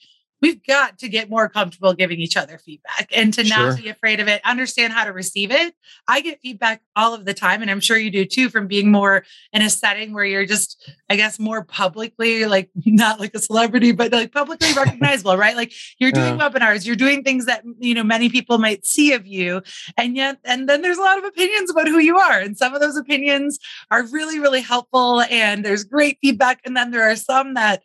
we've 0.46 0.64
got 0.68 1.00
to 1.00 1.10
get 1.10 1.28
more 1.28 1.50
comfortable 1.50 1.92
giving 1.94 2.20
each 2.20 2.38
other 2.38 2.60
feedback 2.60 3.10
and 3.16 3.34
to 3.34 3.44
not 3.44 3.56
Sure. 3.56 3.78
be 3.78 3.90
afraid 3.90 4.20
of 4.20 4.28
it, 4.28 4.42
understand 4.46 4.94
how 4.94 5.04
to 5.04 5.12
receive 5.12 5.50
it. 5.50 5.74
I 6.08 6.22
get 6.22 6.40
feedback 6.40 6.84
all 6.96 7.16
of 7.16 7.26
the 7.26 7.34
time, 7.34 7.64
and 7.64 7.72
I'm 7.72 7.80
sure 7.80 7.98
you 7.98 8.12
do 8.12 8.26
too, 8.26 8.50
from 8.50 8.68
being 8.68 8.92
more 8.92 9.26
in 9.54 9.64
a 9.64 9.72
setting 9.72 10.14
where 10.14 10.24
you're 10.24 10.46
just, 10.46 10.88
I 11.10 11.16
guess, 11.16 11.40
more 11.40 11.64
publicly, 11.64 12.46
like 12.46 12.70
not 12.86 13.20
like 13.20 13.34
a 13.34 13.40
celebrity, 13.40 13.92
but 13.92 14.12
like 14.12 14.32
publicly 14.32 14.72
recognizable, 14.78 15.36
right? 15.36 15.56
Like 15.56 15.74
you're 15.98 16.12
doing 16.12 16.38
webinars, 16.38 16.86
you're 16.86 16.96
doing 16.96 17.24
things 17.24 17.48
that, 17.48 17.64
you 17.80 17.96
know, 17.96 18.04
many 18.04 18.30
people 18.30 18.60
might 18.60 18.86
see 18.86 19.14
of 19.14 19.26
you. 19.26 19.64
And 19.98 20.16
yet, 20.16 20.38
and 20.46 20.70
then 20.70 20.84
there's 20.84 21.00
a 21.00 21.02
lot 21.02 21.18
of 21.18 21.24
opinions 21.24 21.72
about 21.72 21.88
who 21.88 21.98
you 21.98 22.18
are. 22.20 22.40
And 22.40 22.56
some 22.56 22.76
of 22.76 22.82
those 22.82 22.98
opinions 22.98 23.58
are 23.90 24.06
really, 24.08 24.38
really 24.38 24.62
helpful. 24.62 25.22
And 25.22 25.66
there's 25.66 25.84
great 25.84 26.20
feedback. 26.22 26.62
And 26.66 26.78
then 26.78 26.92
there 26.92 27.10
are 27.10 27.16
some 27.16 27.56
that, 27.56 27.82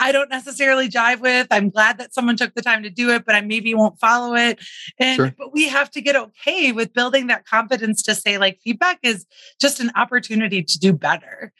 I 0.00 0.12
don't 0.12 0.30
necessarily 0.30 0.88
jive 0.88 1.20
with. 1.20 1.48
I'm 1.50 1.70
glad 1.70 1.98
that 1.98 2.14
someone 2.14 2.36
took 2.36 2.54
the 2.54 2.62
time 2.62 2.82
to 2.84 2.90
do 2.90 3.10
it, 3.10 3.24
but 3.24 3.34
I 3.34 3.40
maybe 3.40 3.74
won't 3.74 3.98
follow 3.98 4.34
it. 4.34 4.58
And 4.98 5.16
Sure. 5.16 5.34
but 5.36 5.52
we 5.52 5.68
have 5.68 5.90
to 5.92 6.00
get 6.00 6.14
okay 6.16 6.72
with 6.72 6.92
building 6.92 7.26
that 7.28 7.44
confidence 7.46 8.02
to 8.04 8.14
say 8.14 8.38
like 8.38 8.60
feedback 8.62 9.00
is 9.02 9.26
just 9.60 9.80
an 9.80 9.90
opportunity 9.96 10.62
to 10.62 10.78
do 10.78 10.92
better. 10.92 11.52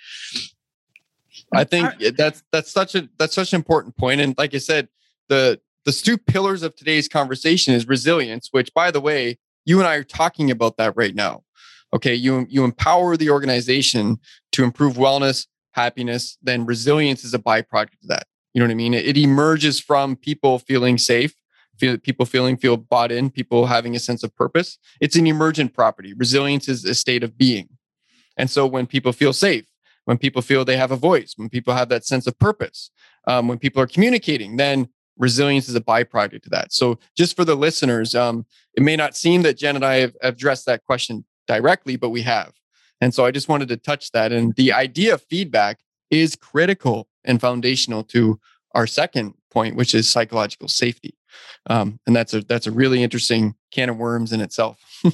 I 1.52 1.64
think 1.64 1.94
it- 2.00 2.16
that's 2.16 2.42
that's 2.52 2.70
such 2.70 2.94
a 2.94 3.08
that's 3.18 3.34
such 3.34 3.52
an 3.52 3.56
important 3.56 3.96
point. 3.96 4.20
And 4.20 4.36
like 4.38 4.54
I 4.54 4.58
said, 4.58 4.88
the 5.28 5.60
the 5.84 5.92
two 5.92 6.18
pillars 6.18 6.62
of 6.62 6.76
today's 6.76 7.08
conversation 7.08 7.74
is 7.74 7.88
resilience, 7.88 8.48
which 8.52 8.72
by 8.72 8.90
the 8.90 9.00
way, 9.00 9.38
you 9.64 9.78
and 9.80 9.88
I 9.88 9.96
are 9.96 10.04
talking 10.04 10.50
about 10.50 10.76
that 10.76 10.94
right 10.96 11.14
now. 11.14 11.42
Okay, 11.92 12.14
you 12.14 12.46
you 12.48 12.64
empower 12.64 13.16
the 13.16 13.30
organization 13.30 14.18
to 14.52 14.62
improve 14.62 14.94
wellness, 14.94 15.46
happiness, 15.72 16.38
then 16.42 16.66
resilience 16.66 17.24
is 17.24 17.34
a 17.34 17.38
byproduct 17.38 17.94
of 18.02 18.08
that. 18.08 18.26
You 18.58 18.64
know 18.64 18.70
what 18.70 18.72
I 18.72 18.74
mean? 18.74 18.94
It, 18.94 19.06
it 19.06 19.16
emerges 19.16 19.78
from 19.78 20.16
people 20.16 20.58
feeling 20.58 20.98
safe, 20.98 21.32
feel 21.78 21.96
people 21.96 22.26
feeling 22.26 22.56
feel 22.56 22.76
bought 22.76 23.12
in, 23.12 23.30
people 23.30 23.66
having 23.66 23.94
a 23.94 24.00
sense 24.00 24.24
of 24.24 24.34
purpose. 24.34 24.78
It's 25.00 25.14
an 25.14 25.28
emergent 25.28 25.74
property. 25.74 26.12
Resilience 26.12 26.68
is 26.68 26.84
a 26.84 26.96
state 26.96 27.22
of 27.22 27.38
being. 27.38 27.68
And 28.36 28.50
so 28.50 28.66
when 28.66 28.88
people 28.88 29.12
feel 29.12 29.32
safe, 29.32 29.66
when 30.06 30.18
people 30.18 30.42
feel 30.42 30.64
they 30.64 30.76
have 30.76 30.90
a 30.90 30.96
voice, 30.96 31.34
when 31.36 31.48
people 31.48 31.72
have 31.72 31.88
that 31.90 32.04
sense 32.04 32.26
of 32.26 32.36
purpose, 32.40 32.90
um, 33.28 33.46
when 33.46 33.58
people 33.58 33.80
are 33.80 33.86
communicating, 33.86 34.56
then 34.56 34.88
resilience 35.16 35.68
is 35.68 35.76
a 35.76 35.80
byproduct 35.80 36.46
of 36.46 36.50
that. 36.50 36.72
So, 36.72 36.98
just 37.16 37.36
for 37.36 37.44
the 37.44 37.54
listeners, 37.54 38.16
um, 38.16 38.44
it 38.74 38.82
may 38.82 38.96
not 38.96 39.16
seem 39.16 39.42
that 39.42 39.56
Jenn 39.56 39.76
and 39.76 39.84
I 39.84 39.98
have, 39.98 40.16
have 40.20 40.34
addressed 40.34 40.66
that 40.66 40.82
question 40.82 41.24
directly, 41.46 41.94
but 41.94 42.10
we 42.10 42.22
have. 42.22 42.54
And 43.00 43.14
so, 43.14 43.24
I 43.24 43.30
just 43.30 43.48
wanted 43.48 43.68
to 43.68 43.76
touch 43.76 44.10
that. 44.10 44.32
And 44.32 44.56
the 44.56 44.72
idea 44.72 45.14
of 45.14 45.22
feedback 45.22 45.78
is 46.10 46.36
critical 46.36 47.08
and 47.24 47.40
foundational 47.40 48.02
to 48.04 48.40
our 48.74 48.86
second 48.86 49.34
point, 49.50 49.76
which 49.76 49.94
is 49.94 50.10
psychological 50.10 50.68
safety. 50.68 51.14
Um, 51.66 52.00
and 52.06 52.14
that's 52.16 52.32
a 52.34 52.40
that's 52.40 52.66
a 52.66 52.70
really 52.70 53.02
interesting 53.02 53.54
can 53.70 53.90
of 53.90 53.96
worms 53.96 54.32
in 54.32 54.40
itself. 54.40 54.78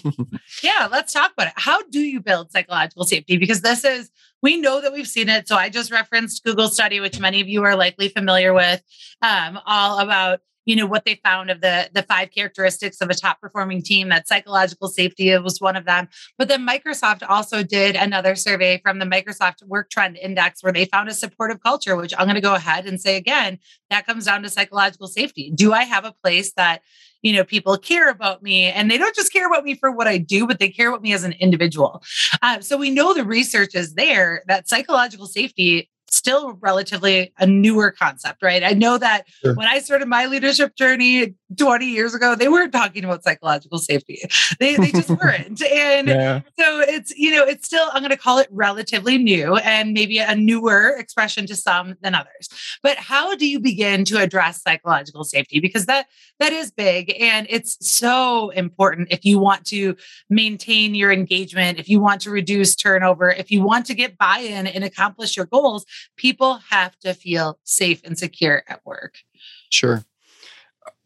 Yeah, 0.62 0.88
let's 0.90 1.12
talk 1.12 1.32
about 1.32 1.48
it. 1.48 1.52
How 1.56 1.82
do 1.82 2.00
you 2.00 2.20
build 2.20 2.50
psychological 2.50 3.04
safety? 3.04 3.36
Because 3.36 3.60
this 3.60 3.84
is, 3.84 4.10
we 4.42 4.56
know 4.56 4.80
that 4.80 4.92
we've 4.92 5.06
seen 5.06 5.28
it. 5.28 5.46
So 5.46 5.56
I 5.56 5.68
just 5.68 5.90
referenced 5.90 6.42
Google 6.42 6.68
study, 6.68 7.00
which 7.00 7.20
many 7.20 7.40
of 7.40 7.48
you 7.48 7.62
are 7.64 7.76
likely 7.76 8.08
familiar 8.08 8.54
with, 8.54 8.82
um, 9.20 9.58
all 9.66 9.98
about 9.98 10.40
you 10.64 10.76
know 10.76 10.86
what 10.86 11.04
they 11.04 11.20
found 11.24 11.50
of 11.50 11.60
the 11.60 11.90
the 11.92 12.02
five 12.02 12.30
characteristics 12.30 13.00
of 13.00 13.10
a 13.10 13.14
top 13.14 13.40
performing 13.40 13.82
team 13.82 14.08
that 14.08 14.28
psychological 14.28 14.88
safety 14.88 15.36
was 15.38 15.60
one 15.60 15.76
of 15.76 15.84
them. 15.84 16.08
But 16.38 16.48
then 16.48 16.66
microsoft 16.66 17.22
also 17.28 17.62
did 17.62 17.96
another 17.96 18.34
survey 18.34 18.80
from 18.82 18.98
the 18.98 19.04
microsoft 19.04 19.62
work 19.66 19.90
trend 19.90 20.16
index 20.16 20.62
where 20.62 20.72
they 20.72 20.84
found 20.86 21.08
a 21.08 21.14
supportive 21.14 21.62
culture 21.62 21.96
which 21.96 22.14
i'm 22.18 22.26
going 22.26 22.34
to 22.34 22.40
go 22.40 22.54
ahead 22.54 22.86
and 22.86 23.00
say 23.00 23.16
again 23.16 23.58
that 23.90 24.06
comes 24.06 24.24
down 24.24 24.42
to 24.42 24.48
psychological 24.48 25.06
safety. 25.06 25.50
Do 25.54 25.72
i 25.72 25.84
have 25.84 26.04
a 26.04 26.12
place 26.12 26.52
that 26.54 26.82
you 27.22 27.32
know 27.32 27.44
people 27.44 27.76
care 27.78 28.10
about 28.10 28.42
me? 28.42 28.64
And 28.64 28.90
they 28.90 28.98
don't 28.98 29.14
just 29.14 29.32
care 29.32 29.46
about 29.46 29.64
me 29.64 29.74
for 29.74 29.90
what 29.90 30.06
i 30.06 30.18
do 30.18 30.46
but 30.46 30.58
they 30.58 30.68
care 30.68 30.88
about 30.88 31.02
me 31.02 31.12
as 31.12 31.24
an 31.24 31.32
individual. 31.32 32.02
Uh, 32.42 32.60
so 32.60 32.76
we 32.76 32.90
know 32.90 33.14
the 33.14 33.24
research 33.24 33.74
is 33.74 33.94
there 33.94 34.42
that 34.46 34.68
psychological 34.68 35.26
safety 35.26 35.90
still 36.14 36.54
relatively 36.54 37.32
a 37.38 37.46
newer 37.46 37.90
concept, 37.90 38.42
right? 38.42 38.62
I 38.62 38.72
know 38.72 38.98
that 38.98 39.26
Sure. 39.42 39.54
when 39.54 39.66
I 39.66 39.80
started 39.80 40.08
my 40.08 40.26
leadership 40.26 40.76
journey 40.76 41.34
20 41.58 41.86
years 41.86 42.14
ago, 42.14 42.34
they 42.34 42.48
weren't 42.48 42.72
talking 42.72 43.04
about 43.04 43.22
psychological 43.22 43.78
safety. 43.78 44.20
They, 44.58 44.76
they 44.76 44.90
just 44.90 45.08
weren't. 45.22 45.62
And 45.62 46.08
yeah. 46.08 46.40
so 46.58 46.80
it's, 46.80 47.16
you 47.16 47.30
know, 47.30 47.44
it's 47.44 47.66
still, 47.66 47.88
I'm 47.92 48.00
going 48.00 48.10
to 48.10 48.16
call 48.16 48.38
it 48.38 48.48
relatively 48.50 49.18
new 49.18 49.56
and 49.56 49.92
maybe 49.92 50.18
a 50.18 50.34
newer 50.34 50.90
expression 50.98 51.46
to 51.46 51.56
some 51.56 51.96
than 52.00 52.14
others. 52.14 52.48
But 52.82 52.96
how 52.96 53.34
do 53.34 53.46
you 53.46 53.60
begin 53.60 54.04
to 54.06 54.18
address 54.18 54.62
psychological 54.62 55.24
safety? 55.24 55.60
Because 55.60 55.86
that, 55.86 56.06
that 56.40 56.52
is 56.52 56.70
big 56.70 57.14
and 57.20 57.46
it's 57.50 57.76
so 57.86 58.50
important 58.50 59.08
if 59.10 59.24
you 59.24 59.38
want 59.38 59.64
to 59.66 59.96
maintain 60.30 60.94
your 60.94 61.12
engagement, 61.12 61.78
if 61.78 61.88
you 61.88 62.00
want 62.00 62.20
to 62.22 62.30
reduce 62.30 62.74
turnover, 62.74 63.30
if 63.30 63.50
you 63.50 63.62
want 63.62 63.86
to 63.86 63.94
get 63.94 64.18
buy 64.18 64.38
in 64.38 64.66
and 64.66 64.84
accomplish 64.84 65.36
your 65.36 65.46
goals, 65.46 65.84
people 66.16 66.60
have 66.70 66.98
to 67.00 67.14
feel 67.14 67.58
safe 67.64 68.00
and 68.04 68.18
secure 68.18 68.62
at 68.68 68.84
work. 68.84 69.18
Sure. 69.70 70.04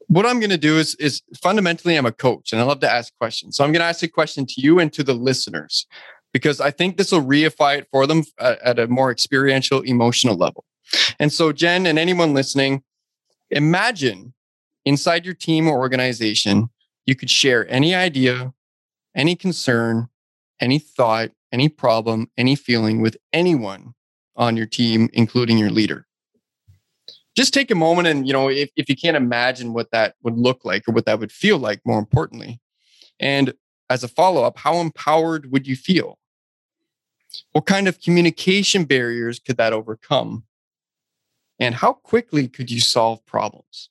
What 0.06 0.24
I'm 0.24 0.40
going 0.40 0.50
to 0.50 0.58
do 0.58 0.78
is 0.78 0.94
is 0.96 1.22
fundamentally 1.40 1.96
I'm 1.96 2.06
a 2.06 2.12
coach 2.12 2.52
and 2.52 2.60
I 2.60 2.64
love 2.64 2.80
to 2.80 2.90
ask 2.90 3.14
questions. 3.18 3.56
So 3.56 3.64
I'm 3.64 3.72
going 3.72 3.80
to 3.80 3.86
ask 3.86 4.02
a 4.02 4.08
question 4.08 4.46
to 4.46 4.60
you 4.60 4.78
and 4.78 4.92
to 4.94 5.02
the 5.02 5.14
listeners 5.14 5.86
because 6.32 6.60
I 6.60 6.70
think 6.70 6.96
this 6.96 7.12
will 7.12 7.22
reify 7.22 7.78
it 7.78 7.88
for 7.90 8.06
them 8.06 8.24
at, 8.38 8.60
at 8.60 8.78
a 8.78 8.86
more 8.86 9.10
experiential 9.10 9.82
emotional 9.82 10.36
level. 10.36 10.64
And 11.18 11.32
so 11.32 11.52
Jenn 11.52 11.86
and 11.86 11.98
anyone 11.98 12.32
listening, 12.32 12.82
imagine 13.50 14.32
inside 14.84 15.24
your 15.24 15.34
team 15.34 15.68
or 15.68 15.78
organization 15.78 16.70
you 17.04 17.14
could 17.14 17.30
share 17.30 17.70
any 17.70 17.94
idea, 17.94 18.52
any 19.14 19.36
concern, 19.36 20.08
any 20.60 20.78
thought, 20.78 21.30
any 21.52 21.68
problem, 21.68 22.30
any 22.36 22.54
feeling 22.54 23.00
with 23.00 23.16
anyone 23.32 23.94
on 24.38 24.56
your 24.56 24.66
team 24.66 25.10
including 25.12 25.58
your 25.58 25.70
leader. 25.70 26.06
Just 27.36 27.52
take 27.52 27.70
a 27.70 27.74
moment 27.74 28.08
and 28.08 28.26
you 28.26 28.32
know 28.32 28.48
if, 28.48 28.70
if 28.76 28.88
you 28.88 28.96
can't 28.96 29.16
imagine 29.16 29.74
what 29.74 29.90
that 29.90 30.14
would 30.22 30.38
look 30.38 30.64
like 30.64 30.88
or 30.88 30.92
what 30.92 31.04
that 31.04 31.20
would 31.20 31.32
feel 31.32 31.58
like 31.58 31.80
more 31.84 31.98
importantly. 31.98 32.60
And 33.20 33.52
as 33.90 34.02
a 34.02 34.08
follow-up 34.08 34.58
how 34.58 34.76
empowered 34.76 35.52
would 35.52 35.66
you 35.66 35.76
feel? 35.76 36.18
What 37.52 37.66
kind 37.66 37.88
of 37.88 38.00
communication 38.00 38.84
barriers 38.84 39.38
could 39.38 39.58
that 39.58 39.72
overcome? 39.72 40.44
And 41.60 41.74
how 41.74 41.92
quickly 41.92 42.48
could 42.48 42.70
you 42.70 42.80
solve 42.80 43.24
problems? 43.26 43.90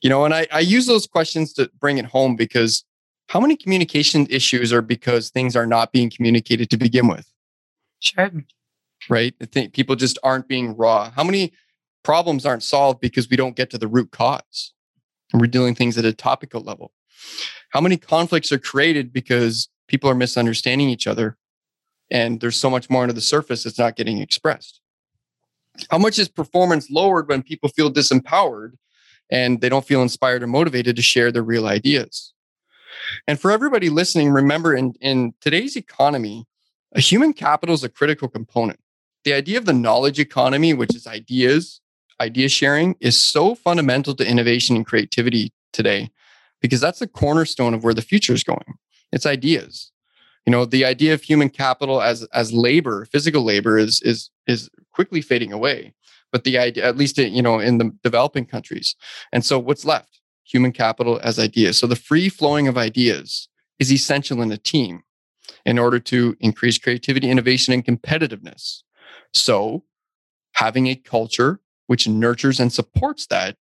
You 0.00 0.10
know 0.10 0.24
and 0.24 0.34
I, 0.34 0.46
I 0.52 0.60
use 0.60 0.86
those 0.86 1.06
questions 1.06 1.52
to 1.54 1.70
bring 1.78 1.98
it 1.98 2.06
home 2.06 2.36
because 2.36 2.84
how 3.28 3.40
many 3.40 3.56
communication 3.56 4.26
issues 4.30 4.72
are 4.72 4.82
because 4.82 5.30
things 5.30 5.56
are 5.56 5.66
not 5.66 5.92
being 5.92 6.10
communicated 6.10 6.70
to 6.70 6.76
begin 6.76 7.08
with? 7.08 7.30
Sure. 7.98 8.30
Right? 9.08 9.34
I 9.40 9.46
think 9.46 9.72
people 9.72 9.96
just 9.96 10.18
aren't 10.22 10.48
being 10.48 10.76
raw. 10.76 11.10
How 11.10 11.24
many 11.24 11.52
problems 12.02 12.46
aren't 12.46 12.62
solved 12.62 13.00
because 13.00 13.28
we 13.28 13.36
don't 13.36 13.56
get 13.56 13.70
to 13.70 13.78
the 13.78 13.88
root 13.88 14.10
cause? 14.10 14.72
And 15.32 15.40
we're 15.40 15.48
dealing 15.48 15.74
things 15.74 15.98
at 15.98 16.04
a 16.04 16.12
topical 16.12 16.60
level. 16.60 16.92
How 17.70 17.80
many 17.80 17.96
conflicts 17.96 18.52
are 18.52 18.58
created 18.58 19.12
because 19.12 19.68
people 19.88 20.08
are 20.08 20.14
misunderstanding 20.14 20.88
each 20.88 21.06
other 21.06 21.36
and 22.10 22.40
there's 22.40 22.56
so 22.56 22.70
much 22.70 22.88
more 22.88 23.02
under 23.02 23.12
the 23.12 23.20
surface 23.20 23.64
that's 23.64 23.78
not 23.78 23.96
getting 23.96 24.18
expressed? 24.18 24.80
How 25.90 25.98
much 25.98 26.18
is 26.18 26.28
performance 26.28 26.90
lowered 26.90 27.28
when 27.28 27.42
people 27.42 27.68
feel 27.68 27.92
disempowered 27.92 28.74
and 29.30 29.60
they 29.60 29.68
don't 29.68 29.86
feel 29.86 30.02
inspired 30.02 30.42
or 30.42 30.46
motivated 30.46 30.96
to 30.96 31.02
share 31.02 31.30
their 31.30 31.42
real 31.42 31.66
ideas? 31.66 32.32
And 33.28 33.38
for 33.38 33.50
everybody 33.50 33.90
listening, 33.90 34.30
remember 34.30 34.74
in, 34.74 34.94
in 35.00 35.34
today's 35.40 35.76
economy, 35.76 36.46
a 36.94 37.00
human 37.00 37.32
capital 37.32 37.74
is 37.74 37.84
a 37.84 37.88
critical 37.88 38.28
component 38.28 38.80
the 39.26 39.34
idea 39.34 39.58
of 39.58 39.64
the 39.64 39.72
knowledge 39.72 40.20
economy, 40.20 40.72
which 40.72 40.94
is 40.94 41.04
ideas, 41.04 41.80
idea 42.20 42.48
sharing 42.48 42.94
is 43.00 43.20
so 43.20 43.56
fundamental 43.56 44.14
to 44.14 44.26
innovation 44.26 44.76
and 44.76 44.86
creativity 44.86 45.52
today 45.72 46.10
because 46.62 46.80
that's 46.80 47.00
the 47.00 47.08
cornerstone 47.08 47.74
of 47.74 47.82
where 47.82 47.92
the 47.92 48.02
future 48.02 48.32
is 48.32 48.44
going. 48.44 48.78
It's 49.10 49.26
ideas. 49.26 49.90
You 50.46 50.52
know, 50.52 50.64
the 50.64 50.84
idea 50.84 51.12
of 51.12 51.22
human 51.22 51.50
capital 51.50 52.00
as 52.00 52.22
as 52.32 52.52
labor, 52.52 53.04
physical 53.06 53.42
labor 53.42 53.76
is 53.76 54.00
is 54.02 54.30
is 54.46 54.70
quickly 54.92 55.20
fading 55.20 55.52
away. 55.52 55.92
But 56.30 56.44
the 56.44 56.56
idea, 56.56 56.86
at 56.86 56.96
least 56.96 57.18
you 57.18 57.42
know, 57.42 57.58
in 57.58 57.78
the 57.78 57.90
developing 58.04 58.46
countries. 58.46 58.94
And 59.32 59.44
so 59.44 59.58
what's 59.58 59.84
left? 59.84 60.20
Human 60.44 60.70
capital 60.70 61.18
as 61.24 61.40
ideas. 61.40 61.78
So 61.78 61.88
the 61.88 61.96
free 61.96 62.28
flowing 62.28 62.68
of 62.68 62.78
ideas 62.78 63.48
is 63.80 63.92
essential 63.92 64.40
in 64.40 64.52
a 64.52 64.56
team 64.56 65.02
in 65.64 65.80
order 65.80 65.98
to 65.98 66.36
increase 66.38 66.78
creativity, 66.78 67.28
innovation, 67.28 67.74
and 67.74 67.84
competitiveness. 67.84 68.82
So 69.32 69.84
having 70.52 70.86
a 70.86 70.94
culture 70.94 71.60
which 71.86 72.08
nurtures 72.08 72.58
and 72.60 72.72
supports 72.72 73.26
that 73.26 73.56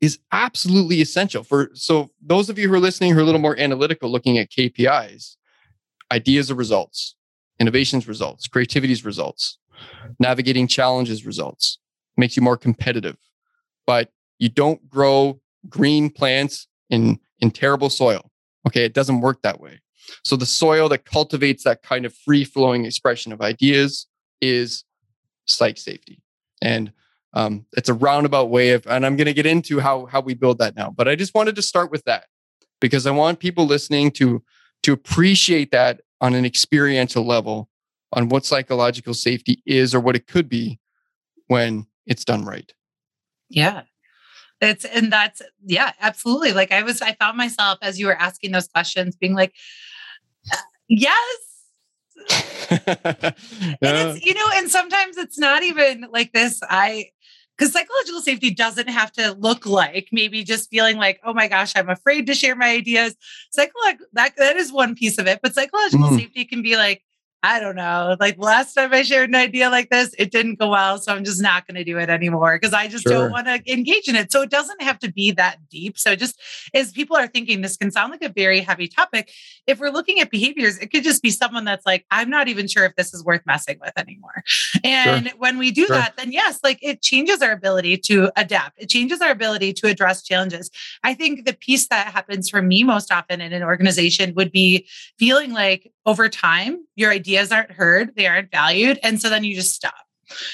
is 0.00 0.18
absolutely 0.32 1.00
essential 1.02 1.44
for 1.44 1.70
so 1.74 2.10
those 2.22 2.48
of 2.48 2.58
you 2.58 2.68
who 2.68 2.74
are 2.74 2.80
listening 2.80 3.12
who 3.12 3.18
are 3.18 3.22
a 3.22 3.24
little 3.24 3.40
more 3.40 3.58
analytical 3.58 4.10
looking 4.10 4.38
at 4.38 4.50
KPIs 4.50 5.36
ideas 6.10 6.50
are 6.50 6.54
results 6.54 7.16
innovations 7.58 8.08
results 8.08 8.46
creativity's 8.46 9.04
results 9.04 9.58
navigating 10.18 10.66
challenges 10.66 11.26
results 11.26 11.78
makes 12.16 12.36
you 12.36 12.42
more 12.42 12.56
competitive. 12.56 13.16
But 13.86 14.10
you 14.38 14.48
don't 14.48 14.88
grow 14.88 15.40
green 15.68 16.10
plants 16.10 16.68
in 16.90 17.18
in 17.40 17.50
terrible 17.50 17.90
soil 17.90 18.30
okay? 18.66 18.84
It 18.84 18.94
doesn't 18.94 19.20
work 19.20 19.42
that 19.42 19.60
way. 19.60 19.80
So 20.24 20.36
the 20.36 20.46
soil 20.46 20.88
that 20.90 21.04
cultivates 21.04 21.64
that 21.64 21.82
kind 21.82 22.04
of 22.04 22.14
free 22.14 22.44
flowing 22.44 22.84
expression 22.84 23.32
of 23.32 23.40
ideas 23.40 24.06
is 24.40 24.84
psych 25.50 25.78
safety 25.78 26.22
and 26.62 26.92
um, 27.32 27.66
it's 27.72 27.88
a 27.88 27.94
roundabout 27.94 28.50
way 28.50 28.70
of, 28.70 28.86
and 28.86 29.06
I'm 29.06 29.16
going 29.16 29.26
to 29.26 29.32
get 29.32 29.46
into 29.46 29.78
how 29.78 30.06
how 30.06 30.20
we 30.20 30.34
build 30.34 30.58
that 30.58 30.74
now. 30.74 30.90
But 30.90 31.08
I 31.08 31.14
just 31.14 31.34
wanted 31.34 31.54
to 31.56 31.62
start 31.62 31.90
with 31.90 32.04
that 32.04 32.26
because 32.80 33.06
I 33.06 33.12
want 33.12 33.38
people 33.38 33.66
listening 33.66 34.10
to 34.12 34.42
to 34.82 34.92
appreciate 34.92 35.70
that 35.70 36.00
on 36.20 36.34
an 36.34 36.44
experiential 36.44 37.24
level 37.24 37.68
on 38.12 38.28
what 38.28 38.44
psychological 38.44 39.14
safety 39.14 39.62
is 39.64 39.94
or 39.94 40.00
what 40.00 40.16
it 40.16 40.26
could 40.26 40.48
be 40.48 40.80
when 41.46 41.86
it's 42.06 42.24
done 42.24 42.44
right. 42.44 42.72
Yeah. 43.48 43.82
It's 44.60 44.84
and 44.84 45.12
that's 45.12 45.40
yeah, 45.64 45.92
absolutely. 46.00 46.52
Like 46.52 46.72
I 46.72 46.82
was 46.82 47.00
I 47.00 47.14
found 47.14 47.36
myself 47.36 47.78
as 47.80 47.98
you 47.98 48.06
were 48.06 48.16
asking 48.16 48.52
those 48.52 48.66
questions 48.66 49.16
being 49.16 49.34
like 49.34 49.54
uh, 50.52 50.56
yes 50.88 51.49
yeah. 52.70 53.32
it's 53.82 54.24
you 54.24 54.34
know 54.34 54.46
and 54.54 54.70
sometimes 54.70 55.16
it's 55.16 55.38
not 55.38 55.62
even 55.62 56.06
like 56.12 56.32
this 56.32 56.60
i 56.68 57.06
because 57.56 57.72
psychological 57.72 58.20
safety 58.20 58.50
doesn't 58.50 58.88
have 58.88 59.12
to 59.12 59.32
look 59.32 59.66
like 59.66 60.08
maybe 60.12 60.44
just 60.44 60.70
feeling 60.70 60.96
like 60.96 61.20
oh 61.24 61.32
my 61.32 61.48
gosh 61.48 61.72
i'm 61.76 61.88
afraid 61.88 62.26
to 62.26 62.34
share 62.34 62.54
my 62.54 62.70
ideas 62.70 63.14
psychological 63.50 64.06
that, 64.12 64.36
that 64.36 64.56
is 64.56 64.72
one 64.72 64.94
piece 64.94 65.18
of 65.18 65.26
it 65.26 65.40
but 65.42 65.54
psychological 65.54 66.08
mm. 66.08 66.16
safety 66.16 66.44
can 66.44 66.62
be 66.62 66.76
like 66.76 67.02
I 67.42 67.58
don't 67.58 67.76
know. 67.76 68.16
Like 68.20 68.36
last 68.38 68.74
time 68.74 68.92
I 68.92 69.02
shared 69.02 69.30
an 69.30 69.34
idea 69.34 69.70
like 69.70 69.88
this, 69.88 70.14
it 70.18 70.30
didn't 70.30 70.58
go 70.58 70.68
well. 70.68 70.98
So 70.98 71.14
I'm 71.14 71.24
just 71.24 71.40
not 71.40 71.66
going 71.66 71.76
to 71.76 71.84
do 71.84 71.98
it 71.98 72.10
anymore 72.10 72.58
because 72.58 72.74
I 72.74 72.86
just 72.86 73.04
sure. 73.04 73.12
don't 73.12 73.30
want 73.30 73.46
to 73.46 73.62
engage 73.72 74.08
in 74.08 74.16
it. 74.16 74.30
So 74.30 74.42
it 74.42 74.50
doesn't 74.50 74.82
have 74.82 74.98
to 75.00 75.10
be 75.10 75.30
that 75.32 75.56
deep. 75.70 75.98
So 75.98 76.14
just 76.14 76.38
as 76.74 76.92
people 76.92 77.16
are 77.16 77.26
thinking, 77.26 77.62
this 77.62 77.76
can 77.76 77.90
sound 77.90 78.10
like 78.10 78.22
a 78.22 78.28
very 78.28 78.60
heavy 78.60 78.88
topic. 78.88 79.32
If 79.66 79.80
we're 79.80 79.90
looking 79.90 80.20
at 80.20 80.30
behaviors, 80.30 80.76
it 80.78 80.88
could 80.88 81.02
just 81.02 81.22
be 81.22 81.30
someone 81.30 81.64
that's 81.64 81.86
like, 81.86 82.04
I'm 82.10 82.28
not 82.28 82.48
even 82.48 82.68
sure 82.68 82.84
if 82.84 82.94
this 82.96 83.14
is 83.14 83.24
worth 83.24 83.42
messing 83.46 83.78
with 83.80 83.92
anymore. 83.96 84.44
And 84.84 85.28
sure. 85.28 85.38
when 85.38 85.56
we 85.56 85.70
do 85.70 85.86
sure. 85.86 85.96
that, 85.96 86.16
then 86.18 86.32
yes, 86.32 86.60
like 86.62 86.78
it 86.82 87.00
changes 87.00 87.40
our 87.40 87.52
ability 87.52 87.96
to 87.98 88.30
adapt, 88.36 88.82
it 88.82 88.90
changes 88.90 89.20
our 89.22 89.30
ability 89.30 89.72
to 89.74 89.86
address 89.86 90.22
challenges. 90.22 90.70
I 91.02 91.14
think 91.14 91.46
the 91.46 91.54
piece 91.54 91.88
that 91.88 92.08
happens 92.08 92.50
for 92.50 92.60
me 92.60 92.84
most 92.84 93.10
often 93.10 93.40
in 93.40 93.52
an 93.54 93.62
organization 93.62 94.34
would 94.34 94.52
be 94.52 94.86
feeling 95.18 95.52
like 95.52 95.90
over 96.06 96.28
time, 96.28 96.84
your 97.00 97.10
ideas 97.10 97.50
aren't 97.50 97.72
heard, 97.72 98.14
they 98.14 98.26
aren't 98.26 98.50
valued. 98.52 98.98
And 99.02 99.20
so 99.20 99.28
then 99.28 99.42
you 99.42 99.54
just 99.54 99.74
stop. 99.74 99.94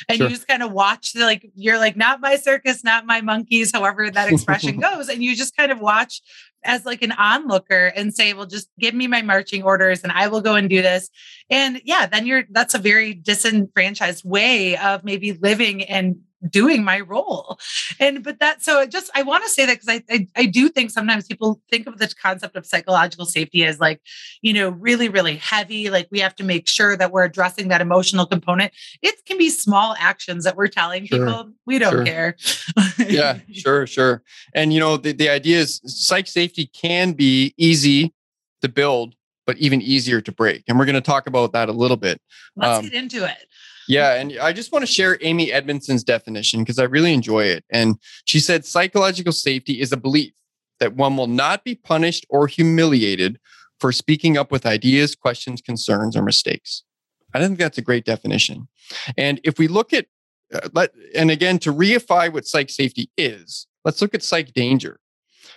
And 0.09 0.17
sure. 0.17 0.29
you 0.29 0.35
just 0.35 0.49
kind 0.49 0.63
of 0.63 0.73
watch 0.73 1.13
the 1.13 1.25
like, 1.25 1.51
you're 1.55 1.79
like, 1.79 1.97
not 1.97 2.21
my 2.21 2.37
circus, 2.37 2.83
not 2.83 3.05
my 3.05 3.21
monkeys, 3.21 3.73
however 3.73 4.11
that 4.11 4.33
expression 4.33 4.81
goes. 4.81 5.09
And 5.09 5.23
you 5.23 5.37
just 5.37 5.57
kind 5.57 5.71
of 5.71 5.81
watch 5.81 6.23
as 6.65 6.85
like 6.87 7.03
an 7.03 7.13
onlooker 7.13 7.93
and 7.95 8.15
say, 8.15 8.33
well, 8.33 8.47
just 8.47 8.69
give 8.79 8.95
me 8.95 9.07
my 9.07 9.23
marching 9.23 9.63
orders 9.63 10.03
and 10.03 10.13
I 10.13 10.29
will 10.29 10.41
go 10.41 10.55
and 10.55 10.71
do 10.71 10.83
this. 10.83 11.11
And 11.51 11.81
yeah, 11.85 12.07
then 12.07 12.27
you're 12.27 12.45
that's 12.51 12.75
a 12.75 12.79
very 12.79 13.13
disenfranchised 13.13 14.25
way 14.25 14.77
of 14.77 15.05
maybe 15.05 15.33
living 15.33 15.85
and 15.85 16.17
doing 16.51 16.85
my 16.85 17.01
role. 17.01 17.59
And 18.01 18.23
but 18.23 18.41
that 18.41 18.63
so 18.63 18.87
just 18.87 19.11
I 19.15 19.23
want 19.23 19.45
to 19.45 19.51
say 19.51 19.67
that 19.67 19.81
because 19.81 19.89
I, 19.89 20.03
I, 20.11 20.27
I 20.37 20.47
do 20.47 20.69
think 20.69 20.91
sometimes 20.91 21.27
people 21.27 21.61
think 21.71 21.87
of 21.87 21.99
the 21.99 22.13
concept 22.21 22.57
of 22.57 22.67
psychological 22.67 23.27
safety 23.27 23.65
as 23.65 23.81
like, 23.81 24.01
you 24.43 24.53
know, 24.53 24.71
really, 24.71 25.09
really 25.09 25.37
heavy. 25.37 25.91
Like 25.91 26.09
we 26.11 26.21
have 26.21 26.35
to 26.37 26.45
make 26.45 26.69
sure 26.69 26.97
that 26.97 27.13
we're 27.13 27.25
addressing 27.25 27.69
that 27.69 27.81
emotional 27.81 28.27
component. 28.27 28.73
It 29.03 29.25
can 29.27 29.39
be 29.39 29.51
small 29.51 29.95
actions 29.99 30.45
that 30.45 30.57
we're 30.57 30.69
telling 30.69 31.07
sure. 31.07 31.27
people 31.27 31.53
we 31.67 31.79
don't 31.79 31.93
sure. 31.93 32.05
care. 32.05 32.37
yeah, 32.99 33.39
sure, 33.53 33.87
sure. 33.87 34.23
And 34.55 34.73
you 34.73 34.81
know, 34.81 34.97
the, 34.97 35.13
the 35.13 35.29
idea 35.29 35.59
is 35.59 35.81
psych 35.85 36.27
safety 36.27 36.67
can 36.67 37.13
be 37.13 37.55
easy 37.57 38.15
to 38.63 38.69
build, 38.69 39.15
but 39.47 39.57
even 39.59 39.81
easier 39.81 40.21
to 40.21 40.33
break. 40.33 40.65
And 40.69 40.79
we're 40.79 40.87
going 40.87 40.95
to 40.95 41.01
talk 41.01 41.27
about 41.27 41.53
that 41.53 41.69
a 41.69 41.73
little 41.73 41.97
bit. 41.97 42.21
Let's 42.57 42.79
um, 42.79 42.85
get 42.85 42.95
into 42.95 43.25
it. 43.25 43.47
Yeah. 43.89 44.15
And 44.15 44.39
I 44.41 44.53
just 44.53 44.73
want 44.73 44.83
to 44.83 44.91
share 44.91 45.19
Amy 45.21 45.53
Edmondson's 45.53 46.05
definition 46.05 46.61
because 46.61 46.79
I 46.79 46.85
really 46.85 47.13
enjoy 47.13 47.45
it. 47.45 47.65
And 47.71 47.97
she 48.25 48.41
said 48.41 48.65
psychological 48.65 49.33
safety 49.33 49.81
is 49.81 49.93
a 49.93 49.97
belief 49.97 50.33
that 50.81 50.95
one 50.95 51.17
will 51.17 51.27
not 51.27 51.65
be 51.65 51.75
punished 51.75 52.27
or 52.29 52.47
humiliated 52.47 53.39
for 53.81 53.93
speaking 53.93 54.37
up 54.37 54.51
with 54.51 54.67
ideas, 54.67 55.15
questions, 55.15 55.61
concerns, 55.61 56.17
or 56.17 56.23
mistakes. 56.23 56.83
I 57.35 57.41
think 57.41 57.59
that's 57.59 57.79
a 57.79 57.83
great 57.83 58.05
definition. 58.05 58.69
And 59.17 59.41
if 59.45 59.59
we 59.59 59.69
look 59.69 59.93
at, 59.93 60.07
uh, 60.55 60.69
let, 60.73 60.93
and 61.15 61.31
again, 61.31 61.59
to 61.61 61.73
reify 61.73 62.33
what 62.33 62.47
psych 62.47 62.71
safety 62.71 63.11
is, 63.17 63.67
let's 63.85 64.01
look 64.01 64.15
at 64.15 64.23
psych 64.23 64.53
danger. 64.53 65.01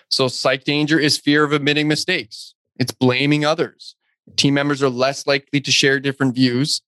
So, 0.10 0.28
psych 0.28 0.64
danger 0.64 1.00
is 1.00 1.18
fear 1.18 1.44
of 1.44 1.54
admitting 1.54 1.88
mistakes, 1.88 2.56
it's 2.78 2.92
blaming 2.92 3.46
others. 3.46 3.96
Team 4.36 4.56
members 4.56 4.84
are 4.84 4.90
less 4.90 5.26
likely 5.26 5.62
to 5.62 5.72
share 5.72 6.00
different 6.00 6.36
views 6.36 6.82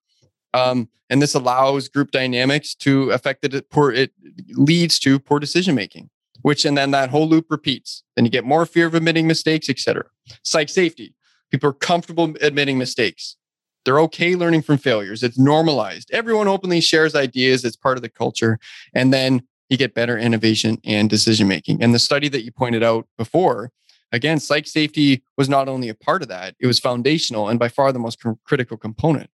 um, 0.54 0.90
and 1.10 1.22
this 1.22 1.34
allows 1.34 1.88
group 1.88 2.12
dynamics 2.12 2.76
to 2.76 3.12
affect 3.12 3.44
it 3.44 3.70
poor 3.70 3.92
it 3.92 4.12
leads 4.50 5.00
to 5.00 5.20
poor 5.20 5.40
decision 5.40 5.76
making 5.76 6.10
which 6.42 6.66
and 6.66 6.78
then 6.78 6.92
that 6.92 7.10
whole 7.10 7.28
loop 7.28 7.46
repeats 7.50 8.04
then 8.16 8.26
you 8.26 8.32
get 8.32 8.44
more 8.44 8.66
fear 8.66 8.88
of 8.88 8.96
admitting 8.96 9.28
mistakes 9.28 9.70
etc 9.70 10.04
psych 10.44 10.70
safety 10.70 11.14
people 11.52 11.70
are 11.70 11.74
comfortable 11.74 12.34
admitting 12.42 12.78
mistakes. 12.78 13.36
They're 13.84 14.00
okay 14.02 14.36
learning 14.36 14.62
from 14.62 14.78
failures. 14.78 15.22
It's 15.22 15.38
normalized. 15.38 16.10
Everyone 16.12 16.48
openly 16.48 16.82
shares 16.82 17.16
ideas. 17.16 17.66
It's 17.66 17.76
part 17.76 17.98
of 17.98 18.04
the 18.04 18.10
culture. 18.10 18.60
And 18.94 19.14
then 19.14 19.44
you 19.70 19.78
get 19.78 19.94
better 19.94 20.18
innovation 20.18 20.78
and 20.84 21.10
decision 21.10 21.48
making 21.48 21.82
and 21.82 21.94
the 21.94 22.00
study 22.00 22.28
that 22.28 22.44
you 22.44 22.52
pointed 22.52 22.84
out 22.84 23.08
before 23.18 23.72
again 24.12 24.38
psych 24.38 24.68
safety 24.68 25.24
was 25.38 25.48
not 25.48 25.70
only 25.70 25.88
a 25.88 25.96
part 25.96 26.22
of 26.22 26.28
that 26.28 26.56
it 26.60 26.68
was 26.68 26.78
foundational 26.78 27.48
and 27.48 27.58
by 27.58 27.70
far 27.70 27.94
the 27.94 27.98
most 27.98 28.22
critical 28.44 28.76
component 28.76 29.30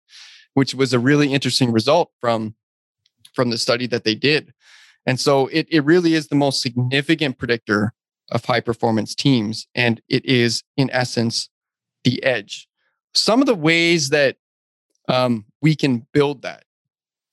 which 0.57 0.75
was 0.75 0.95
a 0.95 0.99
really 0.99 1.35
interesting 1.35 1.71
result 1.71 2.11
from 2.19 2.55
from 3.35 3.51
the 3.51 3.59
study 3.59 3.87
that 3.87 4.05
they 4.05 4.15
did. 4.15 4.55
And 5.05 5.21
so 5.21 5.49
it, 5.49 5.67
it 5.71 5.85
really 5.85 6.15
is 6.15 6.29
the 6.29 6.35
most 6.35 6.63
significant 6.63 7.37
predictor 7.37 7.93
of 8.31 8.43
high 8.43 8.61
performance 8.61 9.15
teams. 9.15 9.69
And 9.75 10.01
it 10.09 10.25
is, 10.25 10.65
in 10.79 10.89
essence, 10.91 11.51
the 12.05 12.25
edge. 12.25 12.69
Some 13.15 13.43
of 13.43 13.47
the 13.47 13.55
ways 13.55 14.09
that 14.09 14.37
um, 15.11 15.45
we 15.61 15.77
can 15.77 16.07
build 16.15 16.41
that 16.41 16.65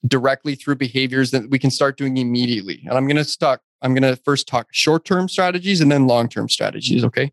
directly 0.06 0.56
through 0.56 0.76
behaviors 0.76 1.32
that 1.32 1.50
we 1.50 1.58
can 1.58 1.72
start 1.72 1.98
doing 1.98 2.18
immediately. 2.18 2.84
And 2.86 2.98
I'm 2.98 3.08
going 3.08 3.24
to 3.24 3.38
talk, 3.40 3.62
I'm 3.82 3.94
going 3.94 4.04
to 4.04 4.22
first 4.22 4.50
talk 4.50 4.68
short 4.72 5.06
term 5.06 5.30
strategies 5.30 5.80
and 5.80 5.90
then 5.90 6.08
long 6.08 6.28
term 6.28 6.50
strategies. 6.50 7.06
Okay. 7.06 7.32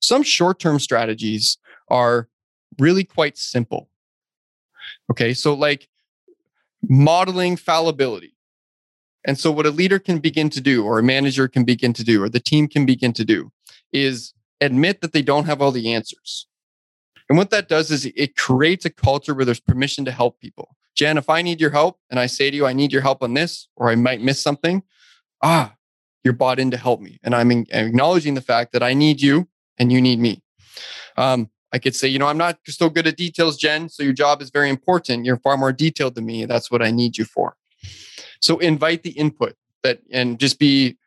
Some 0.00 0.22
short 0.22 0.60
term 0.60 0.78
strategies 0.78 1.58
are 1.88 2.28
really 2.78 3.02
quite 3.02 3.36
simple. 3.36 3.88
Okay. 5.10 5.34
So, 5.34 5.54
like 5.54 5.88
modeling 6.88 7.56
fallibility. 7.56 8.34
And 9.24 9.38
so, 9.38 9.52
what 9.52 9.66
a 9.66 9.70
leader 9.70 9.98
can 9.98 10.18
begin 10.18 10.50
to 10.50 10.60
do, 10.60 10.84
or 10.84 10.98
a 10.98 11.02
manager 11.02 11.48
can 11.48 11.64
begin 11.64 11.92
to 11.94 12.04
do, 12.04 12.22
or 12.22 12.28
the 12.28 12.40
team 12.40 12.68
can 12.68 12.86
begin 12.86 13.12
to 13.14 13.24
do, 13.24 13.52
is 13.92 14.34
admit 14.60 15.00
that 15.00 15.12
they 15.12 15.22
don't 15.22 15.46
have 15.46 15.60
all 15.60 15.70
the 15.70 15.92
answers. 15.92 16.46
And 17.28 17.38
what 17.38 17.50
that 17.50 17.68
does 17.68 17.90
is 17.90 18.06
it 18.16 18.36
creates 18.36 18.84
a 18.84 18.90
culture 18.90 19.34
where 19.34 19.44
there's 19.44 19.60
permission 19.60 20.04
to 20.04 20.12
help 20.12 20.38
people. 20.40 20.76
Jenn, 20.94 21.16
if 21.16 21.30
I 21.30 21.40
need 21.40 21.60
your 21.60 21.70
help 21.70 21.98
and 22.10 22.20
I 22.20 22.26
say 22.26 22.50
to 22.50 22.56
you, 22.56 22.66
I 22.66 22.72
need 22.72 22.92
your 22.92 23.02
help 23.02 23.22
on 23.22 23.34
this, 23.34 23.68
or 23.76 23.88
I 23.88 23.94
might 23.94 24.20
miss 24.20 24.40
something, 24.40 24.82
ah, 25.42 25.74
you're 26.24 26.34
bought 26.34 26.58
in 26.58 26.70
to 26.70 26.76
help 26.76 27.00
me. 27.00 27.18
And 27.22 27.34
I'm 27.34 27.50
acknowledging 27.50 28.34
the 28.34 28.40
fact 28.40 28.72
that 28.72 28.82
I 28.82 28.94
need 28.94 29.20
you 29.20 29.48
and 29.78 29.90
you 29.90 30.00
need 30.00 30.18
me. 30.18 30.42
Um, 31.16 31.50
I 31.72 31.78
could 31.78 31.96
say, 31.96 32.08
you 32.08 32.18
know, 32.18 32.26
I'm 32.26 32.38
not 32.38 32.58
so 32.66 32.90
good 32.90 33.06
at 33.06 33.16
details, 33.16 33.56
Jenn. 33.56 33.88
So 33.88 34.02
your 34.02 34.12
job 34.12 34.42
is 34.42 34.50
very 34.50 34.68
important. 34.68 35.24
You're 35.24 35.38
far 35.38 35.56
more 35.56 35.72
detailed 35.72 36.14
than 36.14 36.26
me. 36.26 36.44
That's 36.44 36.70
what 36.70 36.82
I 36.82 36.90
need 36.90 37.16
you 37.16 37.24
for. 37.24 37.56
So 38.40 38.58
invite 38.58 39.02
the 39.02 39.10
input. 39.10 39.56
that 39.82 40.00
and 40.10 40.38
just 40.38 40.58
be 40.58 40.98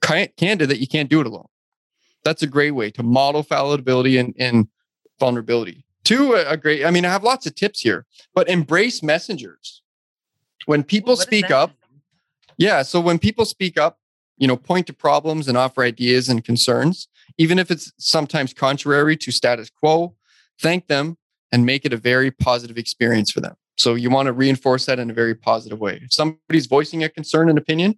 candid 0.00 0.68
that 0.68 0.80
you 0.80 0.88
can't 0.88 1.08
do 1.08 1.20
it 1.20 1.26
alone. 1.26 1.46
That's 2.24 2.42
a 2.42 2.46
great 2.46 2.72
way 2.72 2.90
to 2.92 3.02
model 3.02 3.42
fallibility 3.42 4.18
and, 4.18 4.34
and 4.38 4.68
vulnerability. 5.18 5.84
Two, 6.04 6.34
a 6.34 6.56
great, 6.56 6.84
I 6.84 6.90
mean, 6.90 7.04
I 7.04 7.10
have 7.10 7.22
lots 7.22 7.46
of 7.46 7.54
tips 7.54 7.80
here, 7.80 8.06
but 8.34 8.48
embrace 8.48 9.02
messengers. 9.02 9.82
When 10.66 10.82
people 10.82 11.14
what 11.14 11.20
speak 11.20 11.50
up, 11.50 11.72
yeah. 12.56 12.82
So 12.82 13.00
when 13.00 13.18
people 13.18 13.44
speak 13.44 13.78
up, 13.78 13.98
you 14.36 14.46
know, 14.46 14.56
point 14.56 14.86
to 14.88 14.92
problems 14.92 15.48
and 15.48 15.56
offer 15.56 15.82
ideas 15.82 16.28
and 16.28 16.44
concerns, 16.44 17.08
even 17.40 17.58
if 17.58 17.70
it's 17.70 17.90
sometimes 17.96 18.52
contrary 18.52 19.16
to 19.16 19.32
status 19.32 19.70
quo, 19.70 20.14
thank 20.60 20.88
them 20.88 21.16
and 21.50 21.64
make 21.64 21.86
it 21.86 21.92
a 21.94 21.96
very 21.96 22.30
positive 22.30 22.76
experience 22.76 23.30
for 23.30 23.40
them. 23.40 23.54
So 23.78 23.94
you 23.94 24.10
want 24.10 24.26
to 24.26 24.34
reinforce 24.34 24.84
that 24.84 24.98
in 24.98 25.08
a 25.08 25.14
very 25.14 25.34
positive 25.34 25.80
way. 25.80 26.00
If 26.02 26.12
somebody's 26.12 26.66
voicing 26.66 27.02
a 27.02 27.08
concern 27.08 27.48
and 27.48 27.56
opinion, 27.56 27.94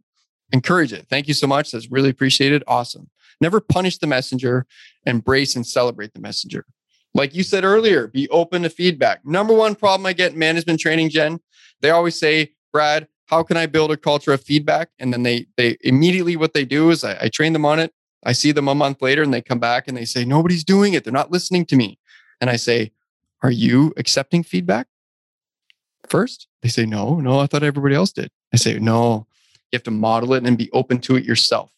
encourage 0.53 0.93
it. 0.93 1.09
Thank 1.11 1.27
you 1.27 1.35
so 1.35 1.49
much. 1.49 1.73
That's 1.73 1.91
really 1.91 2.09
appreciated. 2.11 2.63
Awesome. 2.69 3.11
Never 3.41 3.61
punish 3.61 3.99
the 3.99 4.07
messenger, 4.07 4.65
embrace 5.07 5.57
and 5.57 5.67
celebrate 5.67 6.15
the 6.15 6.21
messenger. 6.21 6.65
Like 7.13 7.35
you 7.35 7.43
said 7.43 7.65
earlier, 7.65 8.07
be 8.07 8.29
open 8.29 8.63
to 8.63 8.71
feedback. 8.71 9.27
Number 9.27 9.55
one 9.55 9.75
problem 9.75 10.07
I 10.07 10.13
get 10.13 10.35
in 10.35 10.39
management 10.39 10.79
training, 10.79 11.11
Jenn, 11.11 11.41
they 11.81 11.91
always 11.91 12.17
say, 12.17 12.53
Brad, 12.73 13.09
how 13.27 13.43
can 13.43 13.57
I 13.57 13.67
build 13.67 13.91
a 13.91 13.97
culture 13.97 14.33
of 14.33 14.41
feedback? 14.41 14.91
And 15.01 15.13
then 15.13 15.25
they 15.25 15.47
they 15.57 15.79
immediately 15.81 16.37
what 16.37 16.55
they 16.55 16.65
do 16.65 16.91
is 16.91 17.03
I, 17.03 17.19
I 17.23 17.29
train 17.29 17.53
them 17.53 17.65
on 17.65 17.81
it. 17.81 17.93
I 18.25 18.33
see 18.33 18.53
them 18.53 18.69
a 18.69 18.75
month 18.75 19.03
later 19.03 19.23
and 19.23 19.35
they 19.35 19.43
come 19.43 19.59
back 19.59 19.89
and 19.89 19.97
they 19.97 20.05
say, 20.05 20.25
nobody's 20.25 20.65
doing 20.65 20.95
it. 20.95 21.05
They're 21.05 21.13
not 21.13 21.33
listening 21.33 21.67
to 21.67 21.77
me. 21.77 21.99
And 22.43 22.51
I 22.51 22.57
say, 22.57 22.91
Are 23.43 23.51
you 23.51 23.95
accepting 23.97 24.43
feedback? 24.43 24.89
First, 26.09 26.49
they 26.61 26.69
say, 26.69 26.85
No, 26.85 27.21
no, 27.21 27.39
I 27.39 27.47
thought 27.47 27.63
everybody 27.63 27.95
else 27.95 28.13
did. 28.13 28.31
I 28.53 28.57
say, 28.57 28.79
No, 28.81 29.29
you 29.71 29.77
have 29.77 29.85
to 29.85 29.93
model 29.93 30.35
it 30.35 30.45
and 30.45 30.59
be 30.59 30.71
open 30.73 30.99
to 31.03 31.17
it 31.17 31.25
yourself. 31.25 31.71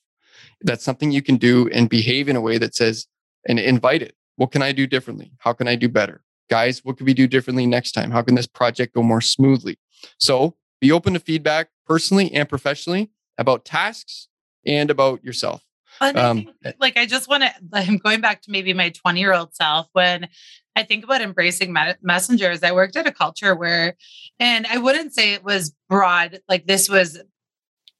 That's 0.62 0.82
something 0.82 1.12
you 1.12 1.20
can 1.20 1.36
do 1.36 1.68
and 1.70 1.90
behave 1.90 2.28
in 2.30 2.36
a 2.36 2.40
way 2.40 2.57
that 2.57 2.74
says, 2.74 3.07
and 3.47 3.59
invite 3.59 4.01
it. 4.01 4.16
What 4.36 4.53
can 4.53 4.62
I 4.62 4.72
do 4.72 4.86
differently? 4.86 5.32
How 5.38 5.53
can 5.53 5.68
I 5.68 5.76
do 5.76 5.88
better? 5.88 6.22
Guys, 6.49 6.82
what 6.82 6.97
can 6.97 7.05
we 7.05 7.12
do 7.12 7.26
differently 7.26 7.66
next 7.66 7.92
time? 7.92 8.11
How 8.11 8.22
can 8.22 8.34
this 8.34 8.47
project 8.47 8.95
go 8.95 9.03
more 9.03 9.20
smoothly? 9.20 9.78
So 10.18 10.57
be 10.80 10.90
open 10.90 11.12
to 11.12 11.20
feedback 11.20 11.68
personally 11.86 12.32
and 12.32 12.49
professionally 12.49 13.11
about 13.36 13.66
tasks 13.66 14.28
and 14.64 14.90
about 14.90 15.22
yourself. 15.22 15.62
Um, 16.01 16.14
think, 16.14 16.49
eh 16.64 16.72
like 16.80 16.97
I 16.97 17.07
just 17.07 17.28
want 17.28 17.42
to, 17.45 17.53
I'm 17.72 17.99
going 17.99 18.20
back 18.20 18.42
to 18.42 18.51
maybe 18.51 18.72
my 18.72 18.90
20 18.90 19.20
year 19.20 19.32
old 19.32 19.55
self 19.55 19.88
when 19.92 20.28
I 20.76 20.82
think 20.82 21.05
about 21.05 21.20
embracing 21.20 21.72
me- 21.72 21.95
messengers. 22.03 22.62
I 22.62 22.72
worked 22.72 22.97
at 22.97 23.07
a 23.07 23.12
culture 23.12 23.55
where, 23.55 23.97
and 24.40 24.66
I 24.66 24.78
wouldn't 24.78 25.14
say 25.14 25.32
it 25.32 25.45
was 25.45 25.74
broad, 25.88 26.40
like 26.49 26.66
this 26.66 26.88
was 26.88 27.20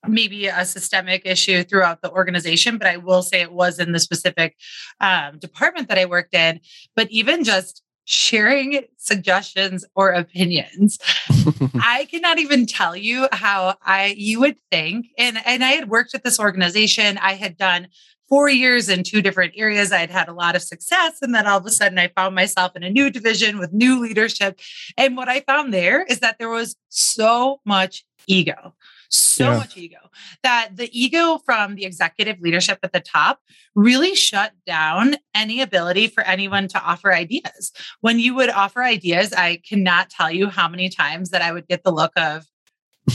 maybe 0.07 0.47
a 0.47 0.65
systemic 0.65 1.23
issue 1.25 1.63
throughout 1.63 2.03
the 2.03 2.11
organization, 2.11 2.79
but 2.79 2.87
I 2.87 2.97
will 2.99 3.23
say 3.23 3.41
it 3.41 3.53
was 3.53 3.79
in 3.79 3.93
the 3.93 4.01
specific 4.01 4.57
um, 5.01 5.39
department 5.39 5.89
that 5.89 5.99
I 5.99 6.05
worked 6.07 6.35
in. 6.35 6.61
But 6.97 7.11
even 7.11 7.45
just 7.45 7.83
sharing 8.05 8.85
suggestions 8.97 9.85
or 9.95 10.11
opinions. 10.11 10.99
I 11.75 12.07
cannot 12.11 12.39
even 12.39 12.67
tell 12.67 12.97
you 12.97 13.29
how 13.33 13.77
I 13.83 14.15
you 14.17 14.41
would 14.41 14.57
think 14.71 15.07
and 15.19 15.39
and 15.45 15.65
I 15.65 15.73
had 15.73 15.89
worked 15.89 16.15
at 16.15 16.25
this 16.25 16.39
organization. 16.39 17.19
I 17.19 17.35
had 17.35 17.57
done 17.57 17.89
4 18.29 18.49
years 18.49 18.89
in 18.89 19.03
two 19.03 19.21
different 19.21 19.53
areas. 19.57 19.93
I 19.93 19.99
had 19.99 20.11
had 20.11 20.29
a 20.29 20.33
lot 20.33 20.57
of 20.57 20.63
success 20.63 21.19
and 21.23 21.35
then 21.35 21.47
all 21.47 21.59
of 21.59 21.67
a 21.67 21.71
sudden 21.71 21.99
I 21.99 22.09
found 22.09 22.35
myself 22.35 22.77
in 22.77 22.83
a 22.83 22.91
new 22.91 23.11
division 23.11 23.59
with 23.59 23.73
new 23.73 24.01
leadership. 24.01 24.61
And 24.97 25.17
what 25.17 25.29
I 25.29 25.41
found 25.41 25.73
there 25.73 26.03
is 26.05 26.21
that 26.21 26.39
there 26.39 26.51
was 26.51 26.77
so 26.89 27.61
much 27.65 28.05
ego 28.27 28.75
so 29.09 29.51
yeah. 29.51 29.59
much 29.59 29.77
ego 29.77 29.99
that 30.43 30.71
the 30.75 30.89
ego 30.99 31.39
from 31.39 31.75
the 31.75 31.85
executive 31.85 32.41
leadership 32.41 32.79
at 32.83 32.93
the 32.93 33.01
top 33.01 33.41
really 33.75 34.15
shut 34.15 34.53
down 34.67 35.17
any 35.35 35.61
ability 35.61 36.07
for 36.07 36.23
anyone 36.25 36.69
to 36.69 36.81
offer 36.81 37.13
ideas. 37.13 37.73
When 38.01 38.19
you 38.19 38.35
would 38.35 38.51
offer 38.51 38.83
ideas, 38.83 39.33
I 39.33 39.61
cannot 39.69 40.11
tell 40.11 40.31
you 40.31 40.49
how 40.49 40.69
many 40.69 40.89
times 40.89 41.31
that 41.31 41.43
I 41.43 41.53
would 41.53 41.67
get 41.67 41.83
the 41.83 41.93
look 41.93 42.13
of, 42.17 42.47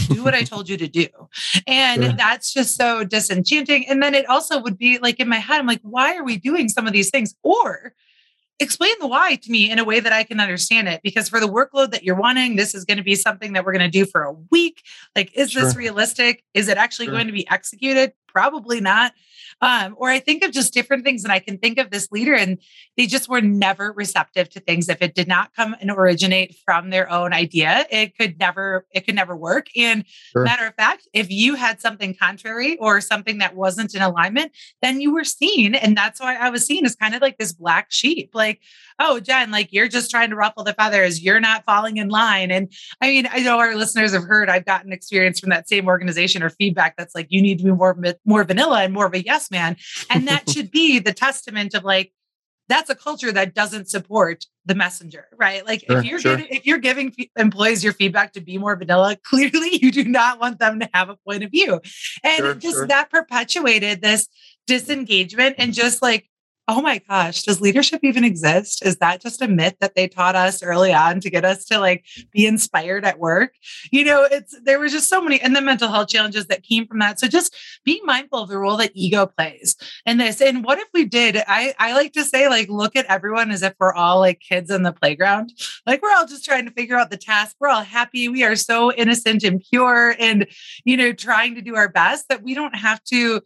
do 0.10 0.24
what 0.24 0.36
I 0.36 0.44
told 0.44 0.70
you 0.70 0.78
to 0.78 0.88
do. 0.88 1.08
And 1.68 2.04
sure. 2.04 2.14
that's 2.14 2.54
just 2.54 2.76
so 2.76 3.04
disenchanting. 3.04 3.88
And 3.88 4.02
then 4.02 4.16
it 4.16 4.28
also 4.28 4.60
would 4.60 4.78
be 4.78 4.98
like 4.98 5.20
in 5.20 5.30
my 5.30 5.38
head, 5.38 5.60
I'm 5.60 5.68
like, 5.68 5.82
why 5.84 6.16
are 6.16 6.24
we 6.24 6.38
doing 6.38 6.70
some 6.70 6.88
of 6.88 6.94
these 6.94 7.10
things? 7.10 7.36
Or 7.44 7.94
explain 8.60 8.94
the 9.00 9.08
why 9.08 9.36
to 9.36 9.52
me 9.52 9.72
in 9.72 9.80
a 9.80 9.84
way 9.84 10.00
that 10.00 10.14
I 10.14 10.24
can 10.24 10.40
understand 10.40 10.88
it. 10.88 11.02
Because 11.04 11.30
for 11.30 11.40
the 11.40 11.48
workload 11.48 11.92
that 11.92 12.04
you're 12.04 12.16
wanting, 12.16 12.56
this 12.56 12.76
is 12.76 12.86
going 12.86 12.98
to 12.98 13.04
be 13.04 13.16
something 13.16 13.54
that 13.54 13.66
we're 13.66 13.72
going 13.72 13.90
to 13.90 13.98
do 14.00 14.06
for 14.06 14.24
a 14.24 14.34
week. 14.52 14.84
Like, 15.16 15.32
is 15.34 15.52
sure. 15.52 15.64
this 15.64 15.76
realistic? 15.76 16.44
Is 16.54 16.68
it 16.68 16.78
actually 16.78 17.06
sure. 17.06 17.16
going 17.16 17.28
to 17.28 17.34
be 17.34 17.50
executed? 17.50 18.14
Probably 18.28 18.82
not. 18.82 19.14
Um, 19.62 19.96
or 19.98 20.10
I 20.10 20.20
think 20.20 20.44
of 20.44 20.52
just 20.52 20.74
different 20.74 21.04
things, 21.04 21.24
and 21.24 21.34
I 21.34 21.40
can 21.40 21.58
think 21.58 21.78
of 21.80 21.92
this 21.92 22.12
leader, 22.12 22.34
and 22.34 22.58
they 22.96 23.08
just 23.08 23.28
were 23.28 23.42
never 23.42 23.92
receptive 23.92 24.50
to 24.52 24.60
things. 24.60 24.88
If 24.90 25.02
it 25.02 25.16
did 25.16 25.28
not 25.28 25.54
come 25.54 25.76
and 25.82 25.92
originate 25.92 26.56
from 26.66 26.90
their 26.90 27.10
own 27.10 27.34
idea, 27.34 27.86
it 27.92 28.18
could 28.18 28.40
never, 28.40 28.86
it 28.92 29.06
could 29.06 29.16
never 29.16 29.36
work. 29.36 29.68
And 29.76 30.06
sure. 30.32 30.44
matter 30.44 30.66
of 30.66 30.76
fact, 30.76 31.08
if 31.14 31.30
you 31.30 31.56
had 31.56 31.82
something 31.82 32.16
contrary 32.16 32.78
or 32.78 33.02
something 33.02 33.40
that 33.40 33.56
wasn't 33.56 33.94
in 33.94 34.02
alignment, 34.02 34.54
then 34.82 35.02
you 35.02 35.14
were 35.14 35.26
seen, 35.26 35.76
and 35.76 35.96
that's 35.98 36.20
why 36.20 36.36
I 36.36 36.50
was 36.50 36.66
seen 36.66 36.86
as 36.86 36.96
kind 36.96 37.14
of 37.14 37.22
like 37.22 37.38
this 37.38 37.54
black 37.54 37.88
sheep. 37.92 38.32
Like, 38.34 38.62
oh, 39.00 39.20
Jenn, 39.20 39.52
like 39.52 39.72
you're 39.72 39.88
just 39.88 40.12
trying 40.12 40.30
to 40.30 40.36
ruffle 40.36 40.64
the 40.64 40.74
feathers. 40.74 41.22
You're 41.22 41.40
not 41.40 41.64
falling 41.66 41.98
in 41.98 42.10
line. 42.10 42.52
And 42.52 42.72
I 43.02 43.08
mean, 43.08 43.28
I 43.32 43.40
know 43.40 43.60
our 43.60 43.76
listeners 43.76 44.14
have 44.14 44.24
heard 44.24 44.50
I've 44.50 44.66
gotten 44.66 44.92
experience 44.92 45.40
from 45.40 45.50
that 45.50 45.70
same 45.70 45.88
organization 45.88 46.44
or 46.44 46.50
feedback 46.50 46.96
that's 46.98 47.16
like, 47.16 47.28
you 47.30 47.42
need 47.42 47.60
to 47.60 47.64
be 47.64 47.72
more, 47.72 47.98
more 48.26 48.44
vanilla 48.44 48.84
and 48.84 48.94
more 48.94 49.06
of 49.06 49.14
a 49.14 49.24
yes 49.24 49.50
man. 49.50 49.78
And 50.10 50.28
that 50.28 50.50
should 50.54 50.72
be 50.72 51.00
the 51.00 51.14
testament 51.14 51.74
of 51.74 51.84
like, 51.84 52.14
that's 52.70 52.90
a 52.90 52.96
culture 52.96 53.32
that 53.32 53.56
doesn't 53.56 53.90
support 53.90 54.46
the 54.66 54.76
messenger, 54.76 55.26
right? 55.36 55.66
Like 55.66 55.84
sure, 55.88 55.98
if 55.98 56.06
you're 56.06 56.20
sure. 56.20 56.38
getting, 56.38 56.56
if 56.56 56.66
you're 56.68 56.78
giving 56.78 57.14
employees 57.36 57.84
your 57.84 57.94
feedback 57.94 58.34
to 58.34 58.42
be 58.42 58.60
more 58.60 58.76
vanilla, 58.76 59.18
clearly 59.24 59.80
you 59.82 59.92
do 59.92 60.06
not 60.06 60.40
want 60.40 60.60
them 60.60 60.80
to 60.80 60.90
have 60.94 61.10
a 61.10 61.16
point 61.28 61.44
of 61.44 61.50
view, 61.50 61.82
and 62.24 62.38
sure, 62.38 62.56
just 62.56 62.88
that 62.88 63.10
perpetuated 63.10 64.02
this 64.02 64.28
disengagement 64.68 65.56
and 65.58 65.74
just 65.74 66.04
like 66.04 66.29
oh 66.70 66.82
my 66.84 67.00
gosh, 67.00 67.42
does 67.42 67.62
leadership 67.62 68.00
even 68.04 68.24
exist? 68.24 68.86
Is 68.86 68.98
that 68.98 69.22
just 69.22 69.42
a 69.42 69.48
myth 69.48 69.74
that 69.82 69.96
they 69.96 70.08
taught 70.08 70.36
us 70.36 70.62
early 70.62 70.94
on 70.94 71.20
to 71.22 71.30
get 71.32 71.44
us 71.44 71.66
to 71.66 71.80
like 71.80 72.06
be 72.32 72.46
inspired 72.46 73.04
at 73.06 73.18
work? 73.18 73.56
You 73.92 74.06
know, 74.06 74.28
it's 74.30 74.56
there 74.62 74.80
was 74.80 74.92
just 74.92 75.10
so 75.10 75.20
many 75.20 75.42
and 75.42 75.56
the 75.56 75.62
mental 75.62 75.90
health 75.90 76.10
challenges 76.10 76.46
that 76.46 76.62
came 76.62 76.86
from 76.86 77.00
that. 77.00 77.20
So 77.20 77.28
just 77.28 77.56
be 77.84 78.00
mindful 78.04 78.44
of 78.44 78.50
the 78.50 78.60
role 78.60 78.78
that 78.78 78.92
ego 78.94 79.26
plays 79.26 79.76
in 80.06 80.20
this. 80.20 80.42
And 80.42 80.64
what 80.64 80.78
if 80.78 80.88
we 80.94 81.06
did? 81.06 81.38
I, 81.48 81.74
I 81.80 81.94
like 81.94 82.14
to 82.14 82.24
say, 82.24 82.48
like, 82.48 82.70
look 82.70 82.96
at 82.96 83.08
everyone 83.08 83.50
as 83.50 83.64
if 83.64 83.74
we're 83.80 83.94
all 83.94 84.20
like 84.20 84.40
kids 84.40 84.70
in 84.70 84.84
the 84.84 84.94
playground. 84.94 85.52
Like 85.88 86.04
we're 86.04 86.14
all 86.14 86.28
just 86.28 86.46
trying 86.46 86.66
to 86.66 86.72
figure 86.72 86.98
out 86.98 87.10
the 87.10 87.18
task. 87.18 87.56
We're 87.60 87.70
all 87.70 87.82
happy. 87.82 88.30
We 88.30 88.44
are 88.44 88.56
so 88.56 88.94
innocent 88.94 89.44
and 89.44 89.60
pure 89.72 90.16
and, 90.20 90.46
you 90.86 90.98
know, 90.98 91.14
trying 91.14 91.56
to 91.56 91.62
do 91.62 91.76
our 91.76 91.90
best 91.90 92.30
that 92.30 92.44
we 92.44 92.54
don't 92.54 92.76
have 92.76 93.04
to 93.06 93.42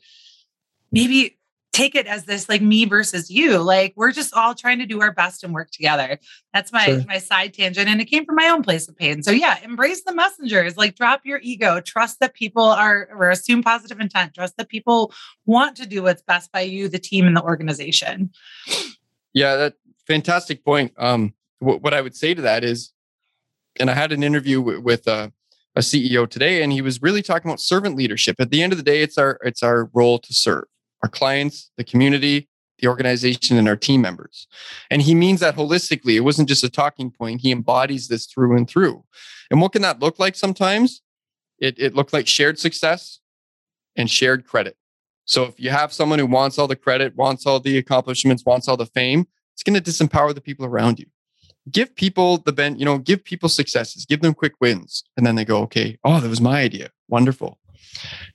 maybe 0.92 1.38
take 1.74 1.96
it 1.96 2.06
as 2.06 2.26
this 2.26 2.48
like 2.48 2.62
me 2.62 2.86
versus 2.86 3.30
you. 3.30 3.58
Like 3.58 3.94
we're 3.96 4.12
just 4.12 4.34
all 4.36 4.54
trying 4.54 4.78
to 4.80 4.86
do 4.86 5.02
our 5.02 5.12
best 5.12 5.44
and 5.44 5.54
work 5.54 5.72
together. 5.72 6.20
That's 6.54 6.72
my 6.72 6.86
sure. 6.86 7.04
my 7.08 7.18
side 7.18 7.54
tangent 7.54 7.90
and 7.90 8.00
it 8.00 8.06
came 8.06 8.26
from 8.26 8.36
my 8.36 8.48
own 8.48 8.62
place 8.62 8.88
of 8.88 8.96
pain. 8.96 9.24
So 9.24 9.32
yeah 9.32 9.58
embrace 9.64 10.04
the 10.04 10.14
messengers. 10.14 10.78
Like 10.78 10.96
drop 10.96 11.22
your 11.26 11.40
ego. 11.42 11.82
Trust 11.82 12.20
that 12.20 12.36
people 12.36 12.64
are 12.64 13.10
or 13.12 13.32
assume 13.32 13.64
positive 13.64 14.00
intent. 14.00 14.36
Trust 14.36 14.56
that 14.58 14.70
people 14.70 15.12
want 15.46 15.76
to 15.78 15.88
do 15.88 16.04
what's 16.04 16.22
best 16.22 16.52
by 16.52 16.62
you 16.62 16.88
the 16.88 17.00
team 17.00 17.26
and 17.26 17.36
the 17.36 17.44
organization. 17.44 18.32
Yeah 19.34 19.56
that 19.56 19.74
fantastic 20.08 20.64
point. 20.64 20.94
Um 20.98 21.34
w- 21.60 21.80
what 21.80 21.94
i 21.94 22.02
would 22.02 22.16
say 22.16 22.34
to 22.36 22.42
that 22.44 22.64
is 22.64 22.94
and 23.80 23.90
i 23.90 23.94
had 23.96 24.12
an 24.12 24.22
interview 24.22 24.60
w- 24.60 24.80
with 24.80 25.08
uh, 25.08 25.30
a 25.76 25.80
ceo 25.80 26.30
today 26.30 26.62
and 26.62 26.72
he 26.72 26.84
was 26.84 27.02
really 27.02 27.24
talking 27.24 27.50
about 27.50 27.60
servant 27.60 27.96
leadership. 27.96 28.36
At 28.40 28.52
the 28.52 28.62
end 28.62 28.74
of 28.74 28.78
the 28.78 28.84
day 28.84 29.02
it's 29.02 29.18
our 29.18 29.40
it's 29.42 29.64
our 29.64 29.90
role 29.92 30.20
to 30.20 30.34
serve 30.34 30.66
our 31.04 31.10
clients, 31.10 31.70
the 31.78 31.84
community, 31.84 32.50
the 32.80 32.88
organization, 32.88 33.58
and 33.58 33.68
our 33.68 33.76
team 33.76 34.02
members. 34.02 34.48
And 34.90 35.02
he 35.02 35.14
means 35.14 35.42
that 35.42 35.56
holistically. 35.56 36.16
It 36.16 36.22
wasn't 36.22 36.50
just 36.50 36.64
a 36.64 36.70
talking 36.70 37.12
point. 37.12 37.42
He 37.42 37.52
embodies 37.52 38.08
this 38.08 38.26
through 38.26 38.58
and 38.58 38.68
through. 38.68 39.04
And 39.52 39.62
what 39.62 39.74
can 39.74 39.84
that 39.84 40.00
look 40.00 40.18
like 40.18 40.36
sometimes? 40.36 41.02
It, 41.60 41.76
it 41.78 41.94
looked 41.94 42.14
like 42.14 42.28
shared 42.28 42.58
success 42.58 43.20
and 43.96 44.10
shared 44.10 44.48
credit. 44.48 44.76
So 45.26 45.44
if 45.44 45.60
you 45.60 45.70
have 45.70 45.94
someone 45.94 46.20
who 46.20 46.26
wants 46.26 46.58
all 46.58 46.68
the 46.68 46.76
credit, 46.76 47.16
wants 47.16 47.46
all 47.46 47.60
the 47.60 47.78
accomplishments, 47.78 48.44
wants 48.46 48.68
all 48.68 48.76
the 48.76 48.88
fame, 48.88 49.28
it's 49.54 49.64
going 49.64 49.80
to 49.80 49.92
disempower 49.92 50.34
the 50.34 50.42
people 50.42 50.66
around 50.66 51.00
you. 51.00 51.06
Give 51.72 51.96
people 51.96 52.40
the 52.40 52.52
ben, 52.52 52.78
you 52.78 52.84
know, 52.84 52.98
give 52.98 53.24
people 53.24 53.48
successes, 53.48 54.06
give 54.06 54.22
them 54.22 54.34
quick 54.34 54.54
wins. 54.60 55.04
And 55.16 55.26
then 55.26 55.36
they 55.36 55.46
go, 55.46 55.60
okay, 55.62 55.98
oh, 56.04 56.20
that 56.20 56.30
was 56.30 56.42
my 56.42 56.60
idea. 56.60 56.90
Wonderful 57.08 57.60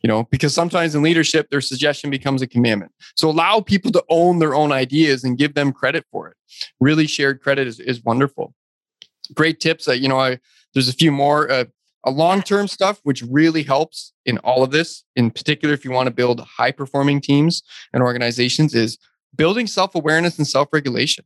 you 0.02 0.08
know 0.08 0.24
because 0.24 0.54
sometimes 0.54 0.94
in 0.94 1.02
leadership 1.02 1.48
their 1.50 1.60
suggestion 1.60 2.10
becomes 2.10 2.42
a 2.42 2.46
commandment 2.46 2.92
so 3.16 3.28
allow 3.28 3.60
people 3.60 3.90
to 3.90 4.04
own 4.08 4.38
their 4.38 4.54
own 4.54 4.72
ideas 4.72 5.24
and 5.24 5.38
give 5.38 5.54
them 5.54 5.72
credit 5.72 6.04
for 6.10 6.28
it 6.28 6.36
really 6.80 7.06
shared 7.06 7.40
credit 7.40 7.66
is, 7.66 7.80
is 7.80 8.02
wonderful 8.04 8.54
great 9.34 9.60
tips 9.60 9.88
uh, 9.88 9.92
you 9.92 10.08
know 10.08 10.18
i 10.18 10.38
there's 10.74 10.88
a 10.88 10.92
few 10.92 11.12
more 11.12 11.50
uh, 11.50 11.64
A 12.04 12.10
long 12.10 12.42
term 12.42 12.68
stuff, 12.68 13.00
which 13.02 13.22
really 13.22 13.64
helps 13.64 14.12
in 14.24 14.38
all 14.38 14.62
of 14.62 14.70
this, 14.70 15.04
in 15.16 15.30
particular, 15.30 15.74
if 15.74 15.84
you 15.84 15.90
want 15.90 16.06
to 16.06 16.14
build 16.14 16.40
high 16.40 16.70
performing 16.70 17.20
teams 17.20 17.62
and 17.92 18.02
organizations, 18.02 18.74
is 18.74 18.98
building 19.34 19.66
self 19.66 19.94
awareness 19.94 20.38
and 20.38 20.46
self 20.46 20.68
regulation. 20.72 21.24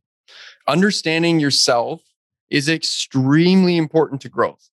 Understanding 0.67 1.39
yourself 1.39 2.01
is 2.49 2.67
extremely 2.67 3.77
important 3.77 4.21
to 4.21 4.29
growth. 4.29 4.69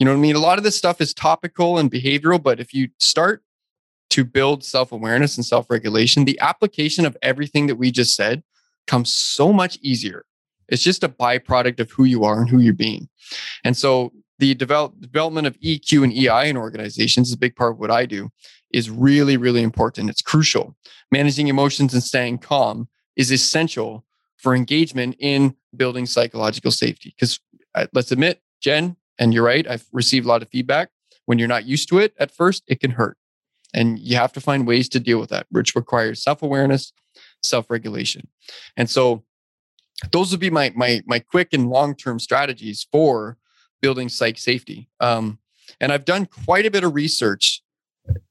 You 0.00 0.06
know 0.06 0.12
what 0.12 0.18
I 0.18 0.22
mean? 0.22 0.34
A 0.34 0.40
lot 0.40 0.56
of 0.56 0.64
this 0.64 0.76
stuff 0.76 1.02
is 1.02 1.12
topical 1.12 1.76
and 1.76 1.90
behavioral, 1.90 2.42
but 2.42 2.58
if 2.58 2.72
you 2.72 2.88
start 2.98 3.44
to 4.08 4.24
build 4.24 4.64
self 4.64 4.92
awareness 4.92 5.36
and 5.36 5.44
self 5.44 5.68
regulation, 5.68 6.24
the 6.24 6.40
application 6.40 7.04
of 7.04 7.18
everything 7.20 7.66
that 7.66 7.76
we 7.76 7.90
just 7.90 8.16
said 8.16 8.42
comes 8.86 9.12
so 9.12 9.52
much 9.52 9.78
easier. 9.82 10.24
It's 10.70 10.82
just 10.82 11.04
a 11.04 11.08
byproduct 11.08 11.80
of 11.80 11.90
who 11.90 12.04
you 12.04 12.24
are 12.24 12.40
and 12.40 12.48
who 12.48 12.60
you're 12.60 12.72
being. 12.72 13.10
And 13.62 13.76
so 13.76 14.12
the 14.38 14.54
develop, 14.54 14.98
development 14.98 15.46
of 15.46 15.60
EQ 15.60 16.04
and 16.04 16.12
EI 16.14 16.48
in 16.48 16.56
organizations 16.56 17.28
is 17.28 17.34
a 17.34 17.38
big 17.38 17.54
part 17.54 17.72
of 17.72 17.78
what 17.78 17.90
I 17.90 18.06
do 18.06 18.30
is 18.72 18.88
really, 18.88 19.36
really 19.36 19.62
important. 19.62 20.08
It's 20.08 20.22
crucial. 20.22 20.76
Managing 21.12 21.48
emotions 21.48 21.92
and 21.92 22.02
staying 22.02 22.38
calm 22.38 22.88
is 23.16 23.30
essential 23.30 24.06
for 24.38 24.54
engagement 24.54 25.16
in 25.18 25.56
building 25.76 26.06
psychological 26.06 26.70
safety. 26.70 27.14
Because 27.14 27.38
uh, 27.74 27.86
let's 27.92 28.12
admit, 28.12 28.40
Jenn, 28.62 28.96
and 29.20 29.34
you're 29.34 29.44
right, 29.44 29.68
I've 29.68 29.86
received 29.92 30.24
a 30.24 30.28
lot 30.28 30.42
of 30.42 30.48
feedback. 30.48 30.88
When 31.26 31.38
you're 31.38 31.46
not 31.46 31.66
used 31.66 31.88
to 31.90 31.98
it 31.98 32.14
at 32.18 32.32
first, 32.32 32.64
it 32.66 32.80
can 32.80 32.92
hurt. 32.92 33.16
And 33.72 33.98
you 34.00 34.16
have 34.16 34.32
to 34.32 34.40
find 34.40 34.66
ways 34.66 34.88
to 34.88 34.98
deal 34.98 35.20
with 35.20 35.30
that, 35.30 35.46
which 35.50 35.76
requires 35.76 36.22
self 36.22 36.42
awareness, 36.42 36.92
self 37.42 37.70
regulation. 37.70 38.26
And 38.76 38.90
so 38.90 39.22
those 40.10 40.32
would 40.32 40.40
be 40.40 40.50
my, 40.50 40.72
my, 40.74 41.02
my 41.06 41.20
quick 41.20 41.52
and 41.52 41.68
long 41.68 41.94
term 41.94 42.18
strategies 42.18 42.88
for 42.90 43.36
building 43.80 44.08
psych 44.08 44.38
safety. 44.38 44.88
Um, 44.98 45.38
and 45.80 45.92
I've 45.92 46.04
done 46.04 46.26
quite 46.26 46.66
a 46.66 46.70
bit 46.70 46.82
of 46.82 46.94
research, 46.94 47.62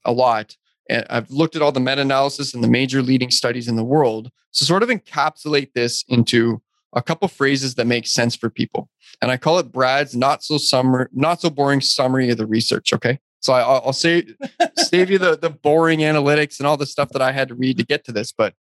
a 0.03 0.11
lot. 0.11 0.57
And 0.89 1.05
I've 1.09 1.29
looked 1.29 1.55
at 1.55 1.61
all 1.61 1.71
the 1.71 1.79
meta 1.79 2.01
analysis 2.01 2.53
and 2.53 2.63
the 2.63 2.67
major 2.67 3.01
leading 3.01 3.31
studies 3.31 3.67
in 3.67 3.75
the 3.75 3.83
world 3.83 4.31
to 4.53 4.65
sort 4.65 4.83
of 4.83 4.89
encapsulate 4.89 5.73
this 5.73 6.03
into 6.07 6.61
a 6.93 7.01
couple 7.01 7.27
phrases 7.27 7.75
that 7.75 7.85
make 7.85 8.07
sense 8.07 8.35
for 8.35 8.49
people. 8.49 8.89
And 9.21 9.31
I 9.31 9.37
call 9.37 9.59
it 9.59 9.71
Brad's 9.71 10.15
not 10.15 10.43
so 10.43 10.57
summer, 10.57 11.09
not 11.13 11.41
so 11.41 11.49
boring 11.49 11.81
summary 11.81 12.29
of 12.29 12.37
the 12.37 12.47
research. 12.47 12.93
Okay. 12.93 13.19
So 13.41 13.53
I, 13.53 13.85
will 13.85 13.93
say, 13.93 14.25
save 14.77 15.09
you 15.09 15.17
the, 15.17 15.37
the 15.37 15.49
boring 15.49 15.99
analytics 15.99 16.59
and 16.59 16.67
all 16.67 16.77
the 16.77 16.85
stuff 16.85 17.09
that 17.09 17.21
I 17.21 17.31
had 17.31 17.47
to 17.49 17.55
read 17.55 17.77
to 17.77 17.85
get 17.85 18.03
to 18.05 18.11
this. 18.11 18.31
But 18.31 18.53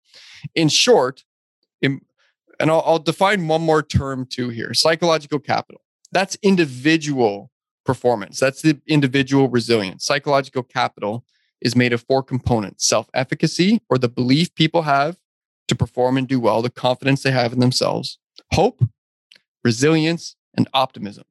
in 0.54 0.70
short, 0.70 1.24
in, 1.82 2.02
and 2.60 2.70
I'll, 2.70 2.84
I'll 2.86 3.00
define 3.00 3.48
one 3.48 3.62
more 3.62 3.84
term 3.84 4.26
too 4.26 4.50
here 4.50 4.74
psychological 4.74 5.40
capital. 5.40 5.82
That's 6.12 6.38
individual 6.42 7.52
performance, 7.86 8.40
that's 8.40 8.62
the 8.62 8.80
individual 8.88 9.50
resilience. 9.50 10.06
Psychological 10.06 10.64
capital 10.64 11.26
is 11.62 11.76
made 11.76 11.94
of 11.94 12.04
four 12.04 12.22
components 12.22 12.86
self 12.86 13.10
efficacy, 13.14 13.82
or 13.90 13.98
the 13.98 14.10
belief 14.10 14.54
people 14.54 14.84
have 14.84 15.18
to 15.68 15.76
perform 15.76 16.18
and 16.18 16.28
do 16.28 16.40
well, 16.40 16.62
the 16.62 16.70
confidence 16.70 17.24
they 17.24 17.32
have 17.32 17.54
in 17.54 17.60
themselves, 17.60 18.20
hope, 18.54 18.84
resilience, 19.64 20.36
and 20.56 20.68
optimism. 20.74 21.26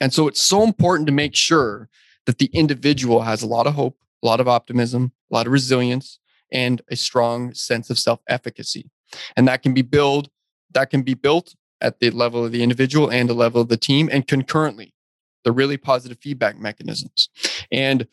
And 0.00 0.12
so 0.12 0.28
it's 0.28 0.42
so 0.42 0.62
important 0.62 1.06
to 1.06 1.12
make 1.12 1.34
sure 1.34 1.88
that 2.26 2.38
the 2.38 2.50
individual 2.52 3.22
has 3.22 3.42
a 3.42 3.46
lot 3.46 3.66
of 3.66 3.74
hope, 3.74 3.98
a 4.22 4.26
lot 4.26 4.40
of 4.40 4.48
optimism, 4.48 5.12
a 5.30 5.34
lot 5.34 5.46
of 5.46 5.52
resilience, 5.52 6.18
and 6.52 6.82
a 6.90 6.96
strong 6.96 7.54
sense 7.54 7.90
of 7.90 7.98
self 7.98 8.20
efficacy. 8.28 8.90
And 9.36 9.48
that 9.48 9.62
can 9.62 9.74
be 9.74 9.82
built, 9.82 10.28
that 10.72 10.90
can 10.90 11.02
be 11.02 11.14
built 11.14 11.54
at 11.80 12.00
the 12.00 12.10
level 12.10 12.44
of 12.44 12.52
the 12.52 12.62
individual 12.62 13.10
and 13.10 13.28
the 13.28 13.34
level 13.34 13.60
of 13.60 13.68
the 13.68 13.76
team 13.76 14.08
and 14.12 14.26
concurrently 14.26 14.92
the 15.44 15.52
really 15.52 15.76
positive 15.76 16.18
feedback 16.20 16.58
mechanisms. 16.58 17.28
And 17.70 18.06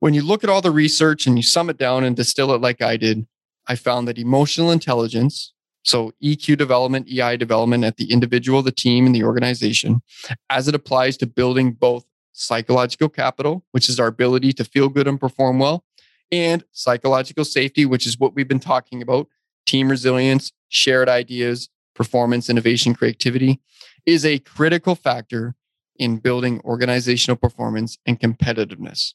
when 0.00 0.14
you 0.14 0.22
look 0.22 0.42
at 0.42 0.50
all 0.50 0.60
the 0.60 0.70
research 0.70 1.26
and 1.26 1.36
you 1.36 1.42
sum 1.42 1.70
it 1.70 1.78
down 1.78 2.04
and 2.04 2.16
distill 2.16 2.52
it 2.52 2.60
like 2.60 2.82
I 2.82 2.96
did, 2.96 3.26
I 3.70 3.76
found 3.76 4.08
that 4.08 4.18
emotional 4.18 4.72
intelligence, 4.72 5.52
so 5.84 6.12
EQ 6.20 6.58
development, 6.58 7.06
EI 7.08 7.36
development 7.36 7.84
at 7.84 7.98
the 7.98 8.10
individual, 8.10 8.62
the 8.62 8.72
team, 8.72 9.06
and 9.06 9.14
the 9.14 9.22
organization, 9.22 10.02
as 10.50 10.66
it 10.66 10.74
applies 10.74 11.16
to 11.18 11.26
building 11.26 11.70
both 11.70 12.04
psychological 12.32 13.08
capital, 13.08 13.64
which 13.70 13.88
is 13.88 14.00
our 14.00 14.08
ability 14.08 14.52
to 14.54 14.64
feel 14.64 14.88
good 14.88 15.06
and 15.06 15.20
perform 15.20 15.60
well, 15.60 15.84
and 16.32 16.64
psychological 16.72 17.44
safety, 17.44 17.86
which 17.86 18.08
is 18.08 18.18
what 18.18 18.34
we've 18.34 18.48
been 18.48 18.58
talking 18.58 19.02
about 19.02 19.28
team 19.66 19.88
resilience, 19.88 20.50
shared 20.68 21.08
ideas, 21.08 21.68
performance, 21.94 22.50
innovation, 22.50 22.92
creativity, 22.92 23.60
is 24.04 24.24
a 24.24 24.40
critical 24.40 24.96
factor 24.96 25.54
in 25.96 26.16
building 26.16 26.60
organizational 26.64 27.36
performance 27.36 27.98
and 28.04 28.18
competitiveness. 28.18 29.14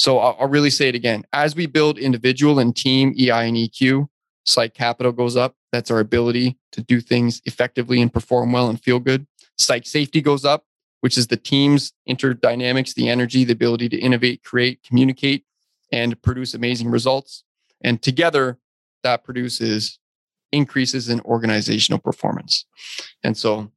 So 0.00 0.18
I'll, 0.18 0.34
I'll, 0.40 0.48
really 0.48 0.70
say 0.70 0.88
it 0.88 0.94
again. 0.94 1.24
As 1.34 1.54
we 1.54 1.66
build 1.66 1.98
individual 1.98 2.58
and 2.58 2.74
team 2.74 3.14
EI 3.18 3.46
and 3.46 3.54
EQ, 3.54 4.08
psych 4.44 4.72
capital 4.72 5.12
goes 5.12 5.36
up. 5.36 5.56
That's 5.72 5.90
our 5.90 6.00
ability 6.00 6.56
to 6.72 6.80
do 6.80 7.02
things 7.02 7.42
effectively 7.44 8.00
and 8.00 8.10
perform 8.10 8.50
well 8.50 8.70
and 8.70 8.82
feel 8.82 8.98
good. 8.98 9.26
Psych 9.58 9.86
safety 9.86 10.22
goes 10.22 10.42
up, 10.42 10.64
which 11.02 11.18
is 11.18 11.26
the 11.26 11.36
team's 11.36 11.92
interdynamics, 12.08 12.94
the 12.94 13.10
energy, 13.10 13.44
the 13.44 13.52
ability 13.52 13.90
to 13.90 13.98
innovate, 13.98 14.42
create, 14.42 14.82
communicate, 14.82 15.44
and 15.92 16.20
produce 16.22 16.54
amazing 16.54 16.90
results. 16.90 17.44
And 17.82 18.00
together, 18.00 18.56
that 19.02 19.22
produces 19.22 19.98
increases 20.50 21.10
in 21.10 21.20
organizational 21.26 21.98
performance. 21.98 22.64
And 23.22 23.36
so 23.36 23.70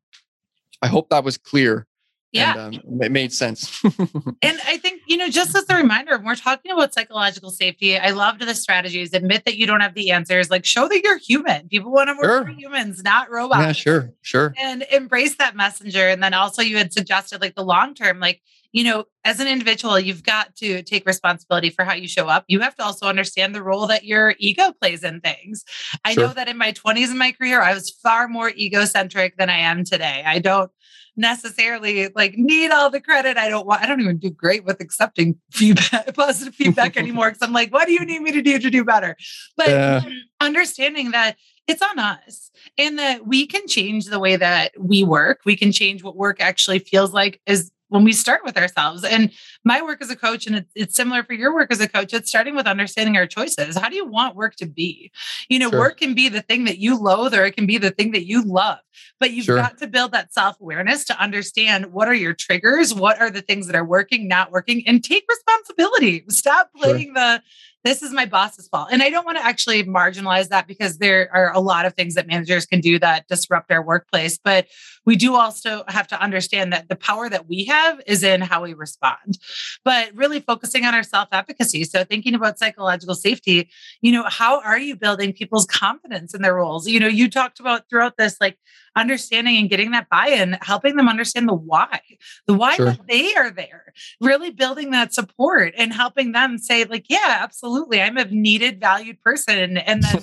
I 0.82 0.88
hope 0.88 1.10
that 1.10 1.26
was 1.26 1.38
clear 1.38 1.86
yeah. 2.34 2.66
And, 2.66 2.76
um, 2.76 3.02
it 3.02 3.12
made 3.12 3.32
sense. 3.32 3.82
and 3.84 4.60
I 4.66 4.78
think, 4.78 5.02
you 5.08 5.18
know, 5.18 5.30
just 5.30 5.56
as 5.56 5.66
a 5.70 5.76
reminder, 5.76 6.18
when 6.18 6.26
we're 6.26 6.36
talking 6.36 6.72
about 6.72 6.94
psychological 6.94 7.52
safety, 7.52 7.98
I 7.98 8.10
loved 8.10 8.42
the 8.42 8.56
strategies. 8.56 9.14
Admit 9.14 9.46
that 9.46 9.56
you 9.56 9.68
don't 9.68 9.82
have 9.82 9.94
the 9.94 10.10
answers. 10.10 10.50
Like 10.50 10.66
show 10.66 10.88
that 10.88 11.04
you're 11.04 11.20
human. 11.20 11.70
People 11.70 11.92
want 11.92 12.10
to 12.10 12.14
work 12.14 12.24
sure. 12.24 12.46
for 12.46 12.52
humans, 12.52 13.04
not 13.04 13.30
robots. 13.30 13.62
Yeah, 13.62 13.72
sure, 13.74 14.14
sure. 14.22 14.54
And 14.60 14.84
embrace 14.92 15.36
that 15.38 15.56
messenger. 15.56 16.10
And 16.10 16.24
then 16.24 16.34
also 16.34 16.64
you 16.64 16.78
had 16.78 16.92
suggested 16.92 17.40
like 17.40 17.54
the 17.54 17.64
long 17.64 17.94
term, 17.94 18.20
like, 18.20 18.42
you 18.72 18.84
know, 18.84 19.06
as 19.24 19.40
an 19.40 19.48
individual, 19.48 20.00
you've 20.00 20.24
got 20.24 20.56
to 20.56 20.82
take 20.82 21.06
responsibility 21.06 21.70
for 21.70 21.86
how 21.86 21.94
you 21.94 22.08
show 22.08 22.28
up. 22.28 22.46
You 22.48 22.60
have 22.62 22.76
to 22.78 22.84
also 22.84 23.06
understand 23.06 23.54
the 23.54 23.62
role 23.62 23.86
that 23.86 24.04
your 24.04 24.34
ego 24.40 24.74
plays 24.82 25.04
in 25.04 25.22
things. 25.22 25.64
I 26.04 26.16
sure. 26.16 26.28
know 26.28 26.34
that 26.34 26.50
in 26.50 26.58
my 26.58 26.72
20s 26.72 27.12
in 27.12 27.20
my 27.20 27.32
career, 27.32 27.62
I 27.62 27.76
was 27.76 27.92
far 27.92 28.28
more 28.28 28.50
egocentric 28.50 29.38
than 29.38 29.52
I 29.52 29.60
am 29.60 29.84
today. 29.84 30.24
I 30.26 30.40
don't 30.40 30.72
necessarily 31.16 32.10
like 32.16 32.36
need 32.38 32.72
all 32.72 32.90
the 32.90 33.02
credit. 33.02 33.38
I 33.38 33.50
don't 33.50 33.66
want, 33.66 33.82
I 33.82 33.86
don't 33.86 34.02
even 34.02 34.18
do 34.18 34.30
great 34.30 34.66
with 34.66 34.82
accepting 34.82 35.38
feedback, 35.52 36.14
positive 36.16 36.56
feedback 36.56 36.98
anymore. 36.98 37.30
Cause 37.30 37.40
I'm 37.42 37.54
like, 37.54 37.72
what 37.72 37.88
do 37.88 37.94
you 37.94 38.06
need 38.06 38.22
me 38.22 38.32
to 38.32 38.42
do 38.42 38.60
to 38.60 38.70
do 38.70 38.84
better? 38.84 39.16
But 39.58 39.70
uh, 39.70 40.02
understanding 40.40 41.12
that 41.12 41.38
it's 41.68 41.82
on 41.82 42.00
us 42.00 42.52
and 42.78 43.00
that 43.00 43.26
we 43.26 43.48
can 43.48 43.68
change 43.68 44.06
the 44.06 44.20
way 44.20 44.36
that 44.36 44.74
we 44.78 45.04
work. 45.04 45.42
We 45.46 45.56
can 45.56 45.72
change 45.72 46.04
what 46.04 46.16
work 46.16 46.42
actually 46.42 46.80
feels 46.80 47.14
like 47.14 47.40
is 47.46 47.72
when 47.94 48.04
we 48.04 48.12
start 48.12 48.42
with 48.44 48.58
ourselves. 48.58 49.04
And 49.04 49.32
my 49.64 49.80
work 49.84 50.02
as 50.02 50.10
a 50.10 50.16
coach, 50.16 50.48
and 50.48 50.56
it's, 50.56 50.72
it's, 50.74 50.96
similar 50.96 51.24
for 51.24 51.34
your 51.34 51.54
work 51.54 51.72
as 51.72 51.80
a 51.80 51.88
coach, 51.88 52.12
it's 52.12 52.28
starting 52.28 52.56
with 52.56 52.66
understanding 52.66 53.18
our 53.18 53.28
choices. 53.28 53.78
How 53.78 53.88
do 53.88 53.96
you 53.96 54.06
want 54.06 54.36
work 54.36 54.56
to 54.58 54.66
be? 54.66 55.12
You 55.48 55.60
know, 55.60 55.70
sure. 55.70 55.80
work 55.80 56.00
can 56.00 56.16
be 56.16 56.28
the 56.28 56.42
thing 56.42 56.66
that 56.66 56.80
you 56.80 57.00
loathe 57.00 57.36
or 57.36 57.46
it 57.46 57.56
can 57.56 57.68
be 57.68 57.78
the 57.78 57.92
thing 57.92 58.12
that 58.14 58.26
you 58.26 58.44
love, 58.44 58.80
but 59.20 59.32
you've 59.32 59.46
sure. 59.46 59.58
got 59.58 59.78
to 59.78 59.88
build 59.88 60.12
that 60.14 60.34
self 60.34 60.60
awareness 60.60 61.06
to 61.06 61.22
understand 61.22 61.94
what 61.94 62.08
are 62.08 62.16
your 62.16 62.34
triggers, 62.34 62.96
what 62.96 63.22
are 63.22 63.30
the 63.30 63.42
things 63.42 63.68
that 63.68 63.76
are 63.76 63.86
working, 63.86 64.28
not 64.28 64.52
working, 64.52 64.88
and 64.88 65.04
take 65.04 65.26
responsibility. 65.30 66.26
Stop 66.30 66.72
playing 66.74 67.14
sure. 67.16 67.38
the 67.38 67.44
this 67.84 68.02
is 68.02 68.14
my 68.14 68.26
boss's 68.26 68.68
fault. 68.70 68.90
And 68.92 69.04
I 69.04 69.10
don't 69.10 69.26
want 69.26 69.38
to 69.38 69.46
actually 69.46 69.84
marginalize 69.84 70.48
that 70.50 70.68
because 70.68 71.00
there 71.00 71.30
are 71.34 71.52
a 71.54 71.60
lot 71.60 71.86
of 71.86 71.94
things 71.94 72.16
that 72.16 72.28
managers 72.28 72.66
can 72.66 72.80
do 72.80 72.98
that 73.00 73.28
disrupt 73.28 73.72
our 73.72 73.84
workplace. 73.84 74.38
But 74.38 74.68
we 75.06 75.16
do 75.16 75.36
also 75.36 75.84
have 75.88 76.08
to 76.08 76.22
understand 76.22 76.74
that 76.74 76.90
the 76.90 76.96
power 76.96 77.30
that 77.30 77.48
we 77.48 77.66
have 77.66 78.02
is 78.08 78.24
in 78.24 78.42
how 78.42 78.64
we 78.64 78.74
respond, 78.74 79.38
but 79.84 80.14
really 80.14 80.40
focusing 80.40 80.86
on 80.86 80.94
our 80.94 81.04
self 81.04 81.30
efficacy. 81.32 81.84
So 81.84 82.04
thinking 82.04 82.36
about 82.36 82.60
psychological 82.60 83.16
safety, 83.16 83.70
you 84.02 84.12
know, 84.12 84.24
how 84.28 84.62
are 84.62 84.80
you 84.80 84.96
building 84.96 85.34
people's 85.34 85.66
confidence 85.66 86.34
in 86.34 86.42
their 86.42 86.56
roles? 86.56 86.88
You 86.88 87.00
know, 87.00 87.08
you 87.08 87.30
talked 87.30 87.60
about 87.60 87.90
throughout 87.90 88.18
this, 88.18 88.38
like 88.40 88.58
understanding 88.96 89.58
and 89.58 89.70
getting 89.70 89.92
that 89.92 90.10
buy-in, 90.10 90.58
helping 90.62 90.96
them 90.96 91.10
understand 91.10 91.50
the 91.50 91.54
why, 91.54 92.00
the 92.48 92.54
why 92.54 92.76
sure. 92.76 92.86
that 92.88 93.00
they 93.08 93.34
are 93.36 93.52
there, 93.52 93.94
really 94.22 94.52
building 94.52 94.92
that 94.92 95.14
support 95.14 95.74
and 95.78 95.94
helping 95.94 96.32
them 96.32 96.58
say, 96.58 96.84
like, 96.86 97.06
yeah, 97.10 97.40
absolutely, 97.42 98.02
I'm 98.02 98.18
a 98.18 98.26
needed, 98.26 98.80
valued 98.80 99.22
person. 99.22 99.78
And 99.78 100.04
then, 100.04 100.22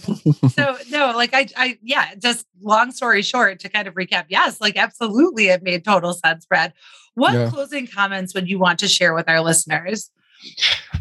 so 0.51 0.76
no, 0.91 1.12
like 1.16 1.35
I, 1.35 1.49
I, 1.57 1.78
yeah, 1.83 2.14
just 2.16 2.47
long 2.61 2.93
story 2.93 3.22
short, 3.22 3.61
to 3.61 3.68
kind 3.68 3.89
of 3.89 3.95
recap, 3.95 4.26
yes, 4.28 4.61
like 4.61 4.69
absolutely, 4.76 5.48
it 5.48 5.62
made 5.62 5.84
total 5.84 6.14
sense, 6.14 6.46
Brad. 6.46 6.72
What 7.14 7.34
yeah. 7.34 7.50
closing 7.50 7.86
comments 7.86 8.34
would 8.34 8.48
you 8.48 8.58
want 8.58 8.78
to 8.80 8.88
share 8.88 9.14
with 9.14 9.28
our 9.28 9.40
listeners? 9.40 10.10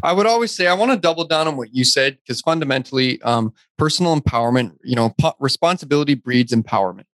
I 0.02 0.12
would 0.12 0.26
always 0.26 0.54
say 0.54 0.66
I 0.66 0.74
want 0.74 0.92
to 0.92 0.98
double 0.98 1.24
down 1.24 1.48
on 1.48 1.56
what 1.56 1.74
you 1.74 1.84
said 1.84 2.18
because 2.18 2.40
fundamentally, 2.40 3.20
um, 3.22 3.52
personal 3.78 4.18
empowerment, 4.18 4.76
you 4.84 4.96
know, 4.96 5.14
po- 5.18 5.34
responsibility 5.38 6.14
breeds 6.14 6.52
empowerment. 6.52 7.04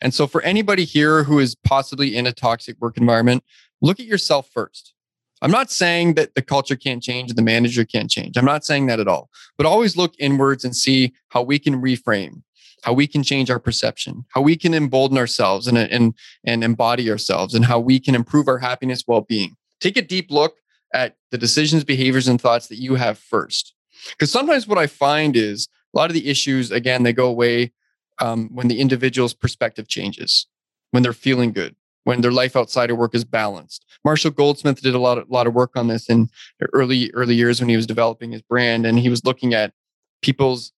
And 0.00 0.12
so, 0.14 0.26
for 0.26 0.42
anybody 0.42 0.84
here 0.84 1.24
who 1.24 1.38
is 1.38 1.54
possibly 1.54 2.16
in 2.16 2.26
a 2.26 2.32
toxic 2.32 2.76
work 2.80 2.96
environment, 2.96 3.44
look 3.80 4.00
at 4.00 4.06
yourself 4.06 4.48
first. 4.52 4.94
I'm 5.42 5.50
not 5.50 5.72
saying 5.72 6.14
that 6.14 6.36
the 6.36 6.42
culture 6.42 6.76
can't 6.76 7.02
change 7.02 7.30
and 7.30 7.36
the 7.36 7.42
manager 7.42 7.84
can't 7.84 8.08
change. 8.08 8.36
I'm 8.36 8.44
not 8.44 8.64
saying 8.64 8.86
that 8.86 9.00
at 9.00 9.08
all. 9.08 9.28
But 9.56 9.66
always 9.66 9.96
look 9.96 10.14
inwards 10.18 10.64
and 10.64 10.74
see 10.74 11.14
how 11.28 11.42
we 11.42 11.58
can 11.58 11.82
reframe, 11.82 12.42
how 12.82 12.92
we 12.92 13.06
can 13.06 13.22
change 13.22 13.50
our 13.50 13.58
perception, 13.58 14.24
how 14.34 14.42
we 14.42 14.56
can 14.56 14.74
embolden 14.74 15.16
ourselves 15.16 15.66
and, 15.66 15.78
and, 15.78 16.14
and 16.44 16.64
embody 16.64 17.10
ourselves, 17.10 17.54
and 17.54 17.64
how 17.64 17.78
we 17.78 17.98
can 17.98 18.14
improve 18.14 18.48
our 18.48 18.58
happiness, 18.58 19.04
well 19.06 19.22
being. 19.22 19.56
Take 19.80 19.96
a 19.96 20.02
deep 20.02 20.30
look 20.30 20.56
at 20.92 21.16
the 21.30 21.38
decisions, 21.38 21.84
behaviors, 21.84 22.28
and 22.28 22.40
thoughts 22.40 22.66
that 22.68 22.78
you 22.78 22.96
have 22.96 23.18
first. 23.18 23.74
Because 24.10 24.30
sometimes 24.30 24.66
what 24.66 24.78
I 24.78 24.86
find 24.86 25.36
is 25.36 25.68
a 25.94 25.98
lot 25.98 26.10
of 26.10 26.14
the 26.14 26.28
issues, 26.28 26.70
again, 26.70 27.02
they 27.02 27.12
go 27.12 27.28
away 27.28 27.72
um, 28.20 28.50
when 28.52 28.68
the 28.68 28.80
individual's 28.80 29.34
perspective 29.34 29.88
changes, 29.88 30.46
when 30.90 31.02
they're 31.02 31.12
feeling 31.12 31.52
good, 31.52 31.76
when 32.04 32.20
their 32.20 32.32
life 32.32 32.56
outside 32.56 32.90
of 32.90 32.98
work 32.98 33.14
is 33.14 33.24
balanced. 33.24 33.84
Marshall 34.04 34.32
Goldsmith 34.32 34.80
did 34.80 34.94
a 34.94 34.98
lot 34.98 35.18
of, 35.18 35.30
lot 35.30 35.46
of 35.46 35.54
work 35.54 35.76
on 35.76 35.88
this 35.88 36.08
in 36.08 36.28
early 36.72 37.10
early 37.14 37.34
years 37.34 37.60
when 37.60 37.68
he 37.68 37.76
was 37.76 37.86
developing 37.86 38.32
his 38.32 38.42
brand, 38.42 38.84
and 38.84 38.98
he 38.98 39.08
was 39.08 39.24
looking 39.24 39.54
at 39.54 39.72
people's 40.20 40.72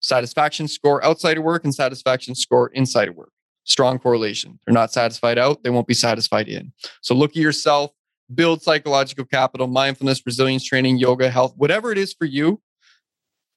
satisfaction 0.00 0.68
score 0.68 1.04
outside 1.04 1.38
of 1.38 1.44
work 1.44 1.64
and 1.64 1.74
satisfaction 1.74 2.34
score 2.34 2.68
inside 2.68 3.08
of 3.08 3.16
work. 3.16 3.32
Strong 3.64 4.00
correlation. 4.00 4.58
They're 4.66 4.74
not 4.74 4.92
satisfied 4.92 5.38
out, 5.38 5.62
they 5.62 5.70
won't 5.70 5.86
be 5.86 5.94
satisfied 5.94 6.48
in. 6.48 6.72
So 7.02 7.14
look 7.14 7.30
at 7.30 7.36
yourself, 7.36 7.92
build 8.34 8.62
psychological 8.62 9.24
capital, 9.24 9.66
mindfulness, 9.66 10.22
resilience 10.24 10.64
training, 10.64 10.98
yoga, 10.98 11.30
health, 11.30 11.54
whatever 11.56 11.92
it 11.92 11.98
is 11.98 12.12
for 12.12 12.24
you. 12.24 12.60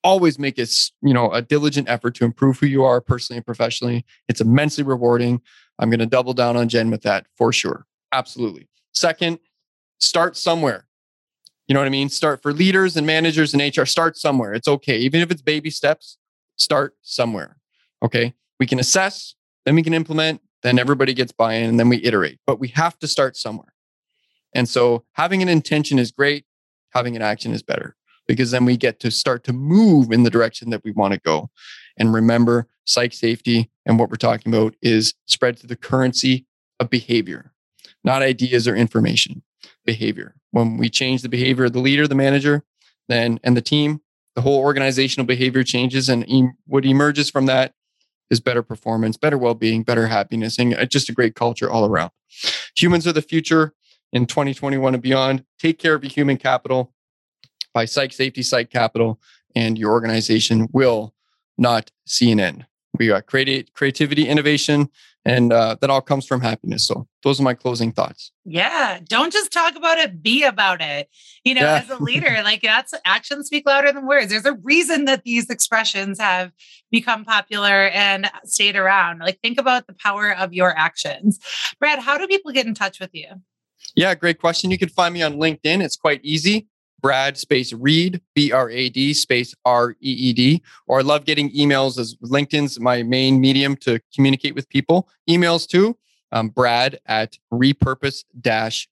Always 0.03 0.37
make 0.37 0.59
it, 0.59 0.69
you 1.01 1.13
know, 1.13 1.31
a 1.31 1.41
diligent 1.41 1.87
effort 1.87 2.15
to 2.15 2.25
improve 2.25 2.59
who 2.59 2.65
you 2.65 2.83
are 2.83 2.99
personally 2.99 3.37
and 3.37 3.45
professionally. 3.45 4.05
It's 4.27 4.41
immensely 4.41 4.83
rewarding. 4.83 5.41
I'm 5.79 5.89
going 5.89 5.99
to 5.99 6.05
double 6.05 6.33
down 6.33 6.57
on 6.57 6.67
Jenn 6.67 6.91
with 6.91 7.03
that 7.03 7.25
for 7.37 7.53
sure. 7.53 7.85
Absolutely. 8.11 8.67
Second, 8.93 9.39
start 9.99 10.35
somewhere. 10.35 10.87
You 11.67 11.73
know 11.73 11.79
what 11.79 11.87
I 11.87 11.91
mean? 11.91 12.09
Start 12.09 12.41
for 12.41 12.51
leaders 12.51 12.97
and 12.97 13.07
managers 13.07 13.53
and 13.53 13.77
HR, 13.77 13.85
start 13.85 14.17
somewhere. 14.17 14.53
It's 14.53 14.67
okay. 14.67 14.97
Even 14.97 15.21
if 15.21 15.31
it's 15.31 15.41
baby 15.41 15.69
steps, 15.69 16.17
start 16.63 16.95
somewhere. 17.01 17.57
Okay. 18.01 18.33
We 18.59 18.65
can 18.65 18.79
assess, 18.79 19.35
then 19.65 19.75
we 19.75 19.83
can 19.83 19.93
implement, 19.93 20.41
then 20.61 20.79
everybody 20.79 21.13
gets 21.13 21.31
buy 21.31 21.55
in, 21.55 21.69
and 21.69 21.79
then 21.79 21.89
we 21.89 22.03
iterate. 22.03 22.39
But 22.47 22.59
we 22.59 22.69
have 22.69 22.97
to 22.99 23.07
start 23.07 23.35
somewhere. 23.35 23.73
And 24.53 24.69
so 24.69 25.03
having 25.13 25.41
an 25.41 25.49
intention 25.49 25.99
is 25.99 26.11
great, 26.11 26.45
having 26.91 27.15
an 27.15 27.21
action 27.21 27.51
is 27.53 27.63
better 27.63 27.95
because 28.27 28.51
then 28.51 28.65
we 28.65 28.77
get 28.77 28.99
to 29.01 29.11
start 29.11 29.43
to 29.43 29.53
move 29.53 30.11
in 30.11 30.23
the 30.23 30.29
direction 30.29 30.69
that 30.69 30.83
we 30.83 30.91
want 30.91 31.13
to 31.13 31.19
go. 31.19 31.49
And 31.97 32.13
remember, 32.13 32.67
psych 32.85 33.13
safety 33.13 33.69
and 33.85 33.99
what 33.99 34.09
we're 34.09 34.15
talking 34.15 34.53
about 34.53 34.75
is 34.81 35.13
spread 35.25 35.57
to 35.57 35.67
the 35.67 35.75
currency 35.75 36.45
of 36.79 36.89
behavior, 36.89 37.51
not 38.03 38.21
ideas 38.21 38.67
or 38.67 38.75
information, 38.75 39.43
behavior. 39.85 40.35
When 40.51 40.77
we 40.77 40.89
change 40.89 41.21
the 41.21 41.29
behavior 41.29 41.65
of 41.65 41.73
the 41.73 41.79
leader, 41.79 42.07
the 42.07 42.15
manager, 42.15 42.63
then 43.07 43.39
and 43.43 43.57
the 43.57 43.61
team, 43.61 44.01
the 44.35 44.41
whole 44.41 44.59
organizational 44.59 45.25
behavior 45.25 45.63
changes. 45.63 46.09
And 46.09 46.25
what 46.65 46.85
emerges 46.85 47.29
from 47.29 47.45
that 47.47 47.73
is 48.29 48.39
better 48.39 48.63
performance, 48.63 49.17
better 49.17 49.37
well 49.37 49.53
being, 49.53 49.83
better 49.83 50.07
happiness, 50.07 50.57
and 50.57 50.73
uh, 50.73 50.85
just 50.85 51.09
a 51.09 51.13
great 51.13 51.35
culture 51.35 51.69
all 51.69 51.85
around. 51.85 52.11
Humans 52.75 53.05
are 53.07 53.13
the 53.13 53.21
future 53.21 53.73
in 54.11 54.25
2021 54.25 54.93
and 54.93 55.03
beyond. 55.03 55.43
Take 55.59 55.79
care 55.79 55.93
of 55.93 56.03
your 56.03 56.11
human 56.11 56.37
capital 56.37 56.93
by 57.73 57.85
Psych 57.85 58.13
Safety, 58.13 58.41
Psych 58.41 58.69
Capital, 58.69 59.19
and 59.55 59.77
your 59.77 59.91
organization 59.91 60.67
will 60.71 61.13
not 61.57 61.91
see 62.05 62.31
an 62.31 62.39
end. 62.39 62.65
We 62.99 63.07
got 63.07 63.25
creati- 63.25 63.71
creativity, 63.73 64.27
innovation, 64.27 64.89
and 65.25 65.53
uh, 65.53 65.77
that 65.81 65.89
all 65.89 66.01
comes 66.01 66.25
from 66.25 66.41
happiness. 66.41 66.85
So 66.85 67.07
those 67.23 67.39
are 67.39 67.43
my 67.43 67.53
closing 67.53 67.91
thoughts. 67.91 68.31
Yeah, 68.45 68.99
don't 69.07 69.31
just 69.31 69.51
talk 69.51 69.75
about 69.75 69.97
it; 69.97 70.21
be 70.21 70.43
about 70.43 70.81
it. 70.81 71.09
You 71.43 71.55
know, 71.55 71.61
yeah. 71.61 71.83
as 71.83 71.89
a 71.89 72.01
leader, 72.03 72.41
like 72.43 72.61
that's 72.61 72.93
actions 73.05 73.47
speak 73.47 73.65
louder 73.65 73.91
than 73.91 74.05
words. 74.05 74.29
There's 74.29 74.45
a 74.45 74.53
reason 74.53 75.05
that 75.05 75.23
these 75.23 75.49
expressions 75.49 76.19
have 76.19 76.51
become 76.91 77.25
popular 77.25 77.87
and 77.89 78.29
stayed 78.45 78.75
around. 78.75 79.19
Like 79.19 79.39
think 79.41 79.59
about 79.59 79.87
the 79.87 79.93
power 79.93 80.35
of 80.35 80.53
your 80.53 80.77
actions. 80.77 81.39
Brad, 81.79 81.99
how 81.99 82.17
do 82.17 82.27
people 82.27 82.51
get 82.51 82.67
in 82.67 82.75
touch 82.75 82.99
with 82.99 83.11
you? 83.13 83.27
Yeah, 83.95 84.15
great 84.15 84.39
question. 84.39 84.71
You 84.71 84.77
can 84.77 84.89
find 84.89 85.13
me 85.13 85.21
on 85.21 85.35
LinkedIn. 85.35 85.83
It's 85.83 85.95
quite 85.95 86.21
easy. 86.23 86.67
Brad 87.03 87.37
space 87.37 87.73
Reed, 87.73 88.21
B 88.33 88.51
R 88.53 88.69
A 88.69 88.89
D 88.89 89.13
space 89.13 89.53
R 89.65 89.91
E 89.91 89.95
E 89.99 90.33
D. 90.33 90.63
Or 90.87 90.99
I 90.99 91.01
love 91.03 91.25
getting 91.25 91.51
emails 91.51 91.99
as 91.99 92.15
LinkedIn's 92.23 92.79
my 92.79 93.03
main 93.03 93.39
medium 93.41 93.75
to 93.77 93.99
communicate 94.15 94.55
with 94.55 94.67
people. 94.69 95.09
Emails 95.29 95.67
too, 95.67 95.97
um, 96.31 96.47
Brad 96.47 96.99
at 97.05 97.37
repurpose 97.51 98.23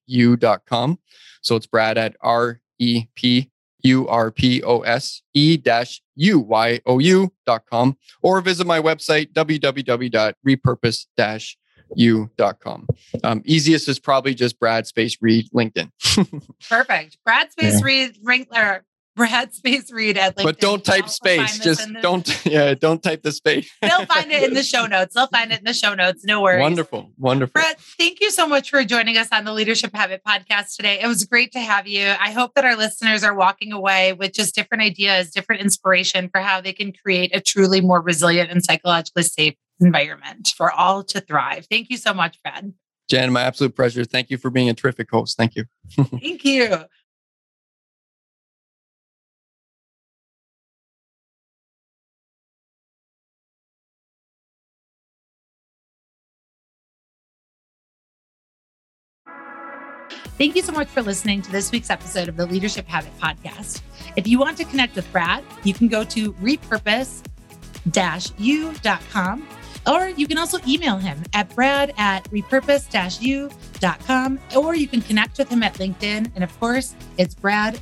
u.com. 0.06 1.00
So 1.42 1.56
it's 1.56 1.66
Brad 1.66 1.98
at 1.98 2.18
R 2.22 2.60
E 2.78 3.06
P 3.16 3.50
U 3.84 4.08
R 4.08 4.30
P 4.30 4.62
O 4.62 4.82
S 4.82 5.22
E 5.34 5.56
dash 5.58 6.02
U 6.16 6.40
Y 6.40 6.82
O 6.86 7.00
U 7.00 7.32
dot 7.46 7.64
com 7.70 7.98
or 8.22 8.42
visit 8.42 8.68
my 8.68 8.80
website 8.80 9.32
www.repurpose 9.34 11.06
you.com. 11.96 12.88
Um, 13.24 13.42
easiest 13.46 13.88
is 13.88 14.00
probably 14.00 14.34
just 14.34 14.60
Brad 14.60 14.88
Space 14.88 15.18
Reed 15.22 15.50
LinkedIn. 15.54 15.92
Perfect. 16.70 17.18
Brad 17.26 17.52
Space 17.52 17.82
yeah. 17.82 18.14
Reed, 18.24 18.48
or 18.56 18.86
Brad 19.16 19.54
Space 19.54 19.92
Reed 19.92 20.18
at 20.18 20.36
LinkedIn. 20.36 20.44
But 20.44 20.60
don't 20.60 20.84
type 20.84 21.10
space. 21.10 21.60
Just 21.60 21.92
don't, 22.02 22.46
yeah, 22.46 22.74
don't 22.74 23.04
type 23.04 23.24
the 23.24 23.32
space. 23.32 23.70
They'll 23.82 24.06
find 24.06 24.32
it 24.32 24.44
in 24.44 24.54
the 24.54 24.64
show 24.64 24.86
notes. 24.86 25.16
They'll 25.16 25.28
find 25.28 25.52
it 25.52 25.60
in 25.60 25.66
the 25.66 25.74
show 25.74 25.94
notes. 25.94 26.24
No 26.24 26.42
worries. 26.42 26.62
Wonderful. 26.62 27.12
Wonderful. 27.18 27.54
Brad, 27.54 27.78
thank 27.78 28.22
you 28.22 28.32
so 28.32 28.48
much 28.48 28.70
for 28.70 28.84
joining 28.84 29.18
us 29.18 29.28
on 29.32 29.44
the 29.44 29.54
Leadership 29.54 29.92
Habit 29.94 30.22
podcast 30.26 30.76
today. 30.76 31.00
It 31.02 31.08
was 31.08 31.26
great 31.26 31.52
to 31.54 31.60
have 31.60 31.88
you. 31.88 32.14
I 32.20 32.32
hope 32.32 32.54
that 32.56 32.64
our 32.64 32.78
listeners 32.78 33.24
are 33.24 33.36
walking 33.36 33.74
away 33.74 34.14
with 34.14 34.34
just 34.34 34.56
different 34.56 34.84
ideas, 34.84 35.32
different 35.32 35.62
inspiration 35.62 36.30
for 36.30 36.40
how 36.40 36.62
they 36.62 36.74
can 36.74 36.94
create 36.94 37.36
a 37.36 37.42
truly 37.42 37.82
more 37.82 38.02
resilient 38.02 38.50
and 38.50 38.64
psychologically 38.64 39.24
safe 39.24 39.56
environment 39.82 40.54
for 40.56 40.72
all 40.72 41.04
to 41.04 41.20
thrive. 41.20 41.68
Thank 41.70 41.90
you 41.90 41.98
so 41.98 42.14
much, 42.14 42.42
Brad. 42.44 42.74
Jenn, 43.10 43.34
my 43.34 43.42
absolute 43.42 43.76
pleasure. 43.76 44.06
Thank 44.06 44.30
you 44.30 44.38
for 44.38 44.50
being 44.50 44.70
a 44.70 44.74
terrific 44.74 45.10
host. 45.12 45.38
Thank 45.38 45.56
you. 45.56 45.66
Thank 45.92 46.46
you. 46.46 46.86
Thank 60.38 60.56
you 60.56 60.64
so 60.64 60.72
much 60.72 60.88
for 60.88 61.04
listening 61.04 61.44
to 61.44 61.52
this 61.52 61.72
week's 61.72 61.92
episode 61.92 62.28
of 62.28 62.36
the 62.36 62.48
Leadership 62.48 62.88
Habit 62.88 63.12
Podcast. 63.20 63.82
If 64.16 64.28
you 64.28 64.40
want 64.40 64.58
to 64.58 64.64
connect 64.64 64.96
with 64.96 65.12
Brad, 65.12 65.44
you 65.64 65.74
can 65.74 65.88
go 65.88 66.04
to 66.06 66.34
repurpose 66.34 67.22
u.com 68.38 69.48
or 69.88 70.10
you 70.10 70.28
can 70.28 70.38
also 70.38 70.60
email 70.68 70.98
him 70.98 71.24
at 71.34 71.54
brad 71.56 71.94
at 71.98 72.24
repurpose 72.32 73.22
u.com, 73.22 74.40
or 74.56 74.76
you 74.76 74.88
can 74.88 75.02
connect 75.02 75.38
with 75.38 75.50
him 75.50 75.64
at 75.64 75.76
LinkedIn. 75.76 76.32
And 76.36 76.44
of 76.44 76.60
course, 76.60 76.96
it's 77.18 77.34
Brad 77.34 77.80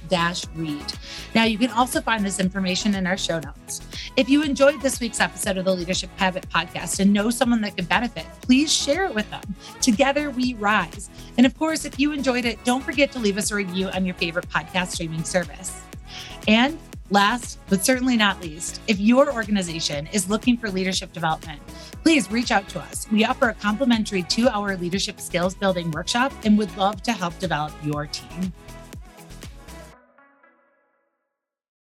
Reed. 0.56 0.94
Now, 1.36 1.44
you 1.44 1.58
can 1.58 1.70
also 1.72 2.02
find 2.02 2.26
this 2.26 2.40
information 2.40 2.96
in 2.96 3.06
our 3.06 3.18
show 3.18 3.40
notes. 3.40 3.82
If 4.16 4.30
you 4.30 4.44
enjoyed 4.44 4.82
this 4.82 5.00
week's 5.00 5.20
episode 5.20 5.58
of 5.58 5.66
the 5.66 5.76
Leadership 5.76 6.10
Habit 6.18 6.50
podcast 6.50 7.00
and 7.00 7.14
know 7.14 7.30
someone 7.30 7.62
that 7.62 7.76
could 7.76 7.88
benefit, 7.88 8.26
please 8.42 8.72
share 8.72 9.06
it 9.06 9.14
with 9.14 9.30
them. 9.30 9.44
Together 9.82 10.30
we 10.30 10.56
rise. 10.56 11.10
And 11.38 11.46
of 11.46 11.58
course, 11.58 11.86
if 11.86 12.00
you 12.00 12.12
enjoyed 12.12 12.46
it, 12.46 12.64
don't 12.64 12.84
forget 12.84 13.12
to 13.14 13.20
leave 13.20 13.38
us 13.38 13.52
a 13.52 13.56
review 13.56 13.90
on 13.90 14.06
your 14.06 14.16
favorite 14.16 14.50
podcast 14.50 14.92
streaming 14.92 15.24
service. 15.24 15.82
And 16.48 16.78
Last, 17.12 17.58
but 17.70 17.84
certainly 17.84 18.16
not 18.16 18.40
least, 18.40 18.82
if 18.88 19.00
your 19.00 19.34
organization 19.34 20.08
is 20.14 20.30
looking 20.30 20.58
for 20.58 20.70
leadership 20.70 21.12
development, 21.12 21.60
please 22.04 22.30
reach 22.32 22.52
out 22.52 22.70
to 22.70 22.80
us. 22.80 23.08
We 23.12 23.26
offer 23.26 23.50
a 23.50 23.56
complimentary 23.56 24.22
two 24.24 24.48
hour 24.48 24.78
leadership 24.78 25.20
skills 25.20 25.56
building 25.56 25.90
workshop 25.90 26.32
and 26.46 26.56
would 26.60 26.76
love 26.78 27.02
to 27.04 27.12
help 27.12 27.38
develop 27.40 27.74
your 27.84 28.06
team. 28.06 28.54